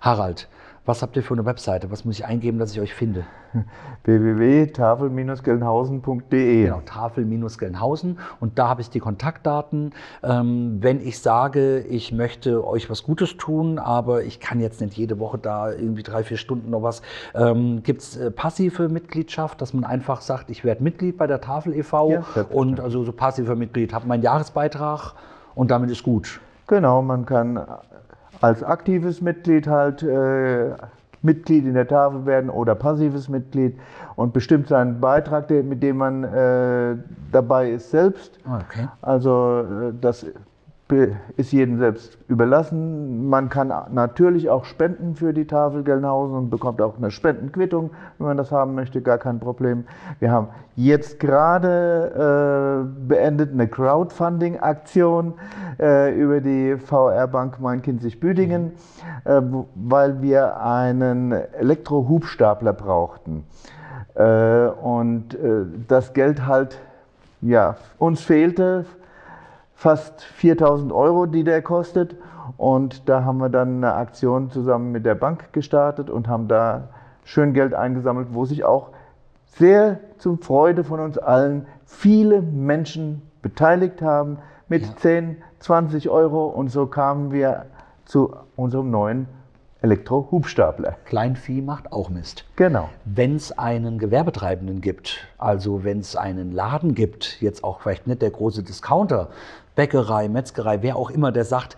Harald, 0.00 0.48
was 0.86 1.02
habt 1.02 1.16
ihr 1.16 1.22
für 1.22 1.34
eine 1.34 1.44
Webseite? 1.44 1.90
Was 1.90 2.04
muss 2.04 2.18
ich 2.18 2.24
eingeben, 2.24 2.58
dass 2.58 2.72
ich 2.72 2.80
euch 2.80 2.94
finde? 2.94 3.24
www.tafel-gelnhausen.de 4.04 6.64
Genau, 6.64 6.80
Tafel-Gelnhausen. 6.84 8.18
Und 8.40 8.58
da 8.58 8.68
habe 8.68 8.80
ich 8.80 8.90
die 8.90 8.98
Kontaktdaten. 9.00 9.92
Ähm, 10.22 10.78
wenn 10.80 11.00
ich 11.00 11.18
sage, 11.18 11.80
ich 11.80 12.12
möchte 12.12 12.64
euch 12.66 12.88
was 12.88 13.02
Gutes 13.02 13.36
tun, 13.36 13.78
aber 13.78 14.22
ich 14.22 14.40
kann 14.40 14.60
jetzt 14.60 14.80
nicht 14.80 14.96
jede 14.96 15.18
Woche 15.18 15.38
da 15.38 15.72
irgendwie 15.72 16.04
drei, 16.04 16.22
vier 16.22 16.36
Stunden 16.36 16.70
noch 16.70 16.82
was. 16.82 17.02
Ähm, 17.34 17.82
Gibt 17.82 18.02
es 18.02 18.16
äh, 18.16 18.30
passive 18.30 18.88
Mitgliedschaft, 18.88 19.60
dass 19.60 19.74
man 19.74 19.82
einfach 19.84 20.20
sagt, 20.20 20.50
ich 20.50 20.62
werde 20.64 20.84
Mitglied 20.84 21.18
bei 21.18 21.26
der 21.26 21.40
Tafel 21.40 21.74
e.V. 21.74 22.10
Ja, 22.10 22.24
und 22.50 22.78
also 22.80 23.04
so 23.04 23.12
passiver 23.12 23.56
Mitglied, 23.56 23.92
habe 23.92 24.06
meinen 24.06 24.22
Jahresbeitrag 24.22 25.14
und 25.54 25.70
damit 25.70 25.90
ist 25.90 26.04
gut. 26.04 26.40
Genau, 26.68 27.02
man 27.02 27.26
kann 27.26 27.60
als 28.40 28.62
aktives 28.62 29.20
Mitglied 29.20 29.66
halt 29.66 30.02
äh, 30.02 30.70
Mitglied 31.22 31.64
in 31.66 31.74
der 31.74 31.88
Tafel 31.88 32.24
werden 32.26 32.50
oder 32.50 32.74
passives 32.74 33.28
Mitglied 33.28 33.78
und 34.14 34.32
bestimmt 34.32 34.68
seinen 34.68 35.00
Beitrag, 35.00 35.50
mit 35.50 35.82
dem 35.82 35.98
man 35.98 36.24
äh, 36.24 36.96
dabei 37.32 37.70
ist, 37.70 37.90
selbst. 37.90 38.38
Okay. 38.46 38.88
Also 39.02 39.60
äh, 39.60 39.92
das 40.00 40.26
ist 41.36 41.50
jedem 41.50 41.78
selbst 41.78 42.16
überlassen. 42.28 43.28
Man 43.28 43.48
kann 43.48 43.72
natürlich 43.90 44.50
auch 44.50 44.64
spenden 44.64 45.16
für 45.16 45.32
die 45.32 45.46
Tafel 45.46 45.82
Gelnhausen 45.82 46.36
und 46.36 46.50
bekommt 46.50 46.80
auch 46.80 46.96
eine 46.96 47.10
Spendenquittung, 47.10 47.90
wenn 48.18 48.26
man 48.28 48.36
das 48.36 48.52
haben 48.52 48.76
möchte, 48.76 49.02
gar 49.02 49.18
kein 49.18 49.40
Problem. 49.40 49.84
Wir 50.20 50.30
haben 50.30 50.48
jetzt 50.76 51.18
gerade 51.18 52.86
äh, 52.86 53.08
beendet 53.08 53.52
eine 53.52 53.66
Crowdfunding-Aktion 53.66 55.34
äh, 55.80 56.14
über 56.14 56.40
die 56.40 56.76
VR 56.76 57.26
Bank 57.26 57.58
Main-Kinzig-Büdingen, 57.60 58.72
äh, 59.24 59.40
weil 59.74 60.22
wir 60.22 60.60
einen 60.60 61.32
Elektrohubstapler 61.32 62.72
brauchten. 62.72 63.44
Äh, 64.14 64.68
und 64.68 65.34
äh, 65.34 65.64
das 65.88 66.12
Geld 66.12 66.46
halt, 66.46 66.78
ja, 67.42 67.74
uns 67.98 68.20
fehlte 68.20 68.84
fast 69.76 70.22
4000 70.22 70.92
Euro, 70.92 71.26
die 71.26 71.44
der 71.44 71.62
kostet. 71.62 72.16
Und 72.56 73.08
da 73.08 73.24
haben 73.24 73.38
wir 73.38 73.50
dann 73.50 73.76
eine 73.76 73.94
Aktion 73.94 74.50
zusammen 74.50 74.90
mit 74.90 75.04
der 75.04 75.14
Bank 75.14 75.52
gestartet 75.52 76.10
und 76.10 76.26
haben 76.26 76.48
da 76.48 76.88
schön 77.24 77.52
Geld 77.52 77.74
eingesammelt, 77.74 78.28
wo 78.32 78.46
sich 78.46 78.64
auch 78.64 78.90
sehr 79.46 80.00
zum 80.18 80.38
Freude 80.38 80.82
von 80.82 81.00
uns 81.00 81.18
allen 81.18 81.66
viele 81.84 82.40
Menschen 82.40 83.22
beteiligt 83.42 84.02
haben 84.02 84.38
mit 84.68 84.82
ja. 84.82 84.96
10, 84.96 85.36
20 85.60 86.08
Euro. 86.08 86.46
Und 86.46 86.70
so 86.70 86.86
kamen 86.86 87.30
wir 87.30 87.66
zu 88.06 88.34
unserem 88.56 88.90
neuen 88.90 89.28
Elektrohubstapler. 89.82 90.96
Kleinvieh 91.04 91.60
macht 91.60 91.92
auch 91.92 92.08
Mist. 92.08 92.44
Genau. 92.56 92.88
Wenn 93.04 93.36
es 93.36 93.56
einen 93.56 93.98
Gewerbetreibenden 93.98 94.80
gibt, 94.80 95.28
also 95.36 95.84
wenn 95.84 96.00
es 96.00 96.16
einen 96.16 96.50
Laden 96.52 96.94
gibt, 96.94 97.40
jetzt 97.40 97.62
auch 97.62 97.80
vielleicht 97.80 98.06
nicht 98.06 98.22
der 98.22 98.30
große 98.30 98.62
Discounter, 98.62 99.28
Bäckerei, 99.76 100.28
Metzgerei, 100.28 100.82
wer 100.82 100.96
auch 100.96 101.10
immer, 101.10 101.30
der 101.30 101.44
sagt, 101.44 101.76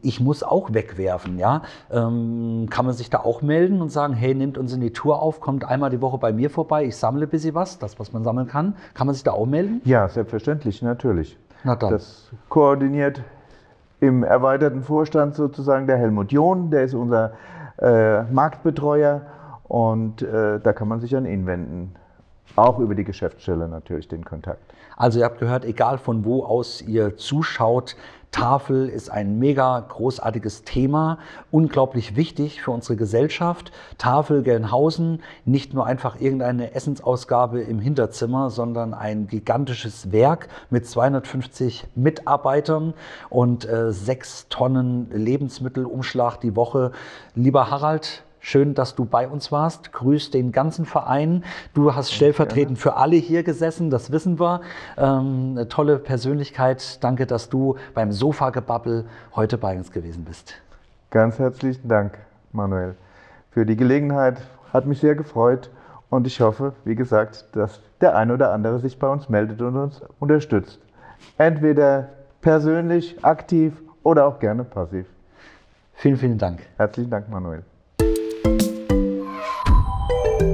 ich 0.00 0.20
muss 0.20 0.42
auch 0.42 0.72
wegwerfen, 0.72 1.38
ja. 1.38 1.62
Ähm, 1.90 2.66
kann 2.70 2.86
man 2.86 2.94
sich 2.94 3.10
da 3.10 3.18
auch 3.18 3.42
melden 3.42 3.82
und 3.82 3.90
sagen, 3.90 4.14
hey, 4.14 4.34
nehmt 4.34 4.56
uns 4.56 4.72
in 4.72 4.80
die 4.80 4.92
Tour 4.92 5.20
auf, 5.20 5.40
kommt 5.40 5.64
einmal 5.64 5.90
die 5.90 6.00
Woche 6.00 6.16
bei 6.16 6.32
mir 6.32 6.48
vorbei, 6.48 6.84
ich 6.84 6.96
sammle 6.96 7.26
ein 7.26 7.28
bisschen 7.28 7.54
was, 7.54 7.78
das, 7.78 8.00
was 8.00 8.12
man 8.12 8.24
sammeln 8.24 8.46
kann. 8.46 8.74
Kann 8.94 9.06
man 9.06 9.14
sich 9.14 9.24
da 9.24 9.32
auch 9.32 9.44
melden? 9.44 9.82
Ja, 9.84 10.08
selbstverständlich, 10.08 10.80
natürlich. 10.80 11.36
Na 11.64 11.76
dann. 11.76 11.90
Das 11.90 12.30
koordiniert 12.48 13.22
im 14.00 14.24
erweiterten 14.24 14.82
Vorstand 14.82 15.34
sozusagen 15.34 15.86
der 15.86 15.96
Helmut 15.96 16.32
John, 16.32 16.70
der 16.70 16.84
ist 16.84 16.94
unser 16.94 17.32
äh, 17.78 18.22
Marktbetreuer 18.24 19.22
und 19.64 20.22
äh, 20.22 20.58
da 20.58 20.72
kann 20.72 20.88
man 20.88 21.00
sich 21.00 21.14
an 21.16 21.24
ihn 21.24 21.46
wenden. 21.46 21.94
Auch 22.56 22.78
über 22.78 22.94
die 22.94 23.04
Geschäftsstelle 23.04 23.68
natürlich 23.68 24.08
den 24.08 24.24
Kontakt. 24.24 24.60
Also 24.96 25.18
ihr 25.18 25.24
habt 25.24 25.38
gehört, 25.38 25.64
egal 25.64 25.98
von 25.98 26.24
wo 26.24 26.44
aus 26.44 26.82
ihr 26.82 27.16
zuschaut, 27.16 27.96
Tafel 28.32 28.88
ist 28.88 29.10
ein 29.10 29.38
mega 29.38 29.78
großartiges 29.78 30.64
Thema, 30.64 31.18
unglaublich 31.50 32.16
wichtig 32.16 32.62
für 32.62 32.70
unsere 32.70 32.96
Gesellschaft. 32.96 33.72
Tafel 33.98 34.42
Gelnhausen, 34.42 35.22
nicht 35.44 35.74
nur 35.74 35.84
einfach 35.84 36.18
irgendeine 36.18 36.74
Essensausgabe 36.74 37.60
im 37.60 37.78
Hinterzimmer, 37.78 38.48
sondern 38.48 38.94
ein 38.94 39.26
gigantisches 39.26 40.12
Werk 40.12 40.48
mit 40.70 40.86
250 40.86 41.84
Mitarbeitern 41.94 42.94
und 43.28 43.68
äh, 43.68 43.92
sechs 43.92 44.48
Tonnen 44.48 45.10
Lebensmittelumschlag 45.12 46.40
die 46.40 46.56
Woche. 46.56 46.92
Lieber 47.34 47.70
Harald, 47.70 48.24
Schön, 48.44 48.74
dass 48.74 48.96
du 48.96 49.04
bei 49.04 49.28
uns 49.28 49.52
warst. 49.52 49.92
Grüß 49.92 50.32
den 50.32 50.50
ganzen 50.50 50.84
Verein. 50.84 51.44
Du 51.74 51.94
hast 51.94 52.12
stellvertretend 52.12 52.76
für 52.76 52.96
alle 52.96 53.14
hier 53.14 53.44
gesessen, 53.44 53.88
das 53.88 54.10
wissen 54.10 54.40
wir. 54.40 54.62
Ähm, 54.98 55.52
eine 55.52 55.68
tolle 55.68 56.00
Persönlichkeit. 56.00 57.02
Danke, 57.04 57.26
dass 57.26 57.48
du 57.48 57.76
beim 57.94 58.10
Sofa-Gebabbel 58.10 59.04
heute 59.36 59.58
bei 59.58 59.76
uns 59.76 59.92
gewesen 59.92 60.24
bist. 60.24 60.54
Ganz 61.10 61.38
herzlichen 61.38 61.86
Dank, 61.86 62.18
Manuel, 62.50 62.96
für 63.52 63.64
die 63.64 63.76
Gelegenheit. 63.76 64.42
Hat 64.72 64.86
mich 64.86 64.98
sehr 64.98 65.14
gefreut 65.14 65.70
und 66.10 66.26
ich 66.26 66.40
hoffe, 66.40 66.72
wie 66.84 66.96
gesagt, 66.96 67.44
dass 67.52 67.80
der 68.00 68.16
ein 68.16 68.32
oder 68.32 68.52
andere 68.52 68.80
sich 68.80 68.98
bei 68.98 69.08
uns 69.08 69.28
meldet 69.28 69.62
und 69.62 69.76
uns 69.76 70.02
unterstützt. 70.18 70.80
Entweder 71.38 72.08
persönlich, 72.40 73.24
aktiv 73.24 73.80
oder 74.02 74.26
auch 74.26 74.40
gerne 74.40 74.64
passiv. 74.64 75.06
Vielen, 75.94 76.16
vielen 76.16 76.38
Dank. 76.38 76.58
Herzlichen 76.76 77.10
Dank, 77.10 77.28
Manuel. 77.28 77.62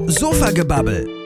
Sofagebabbel 0.09 1.18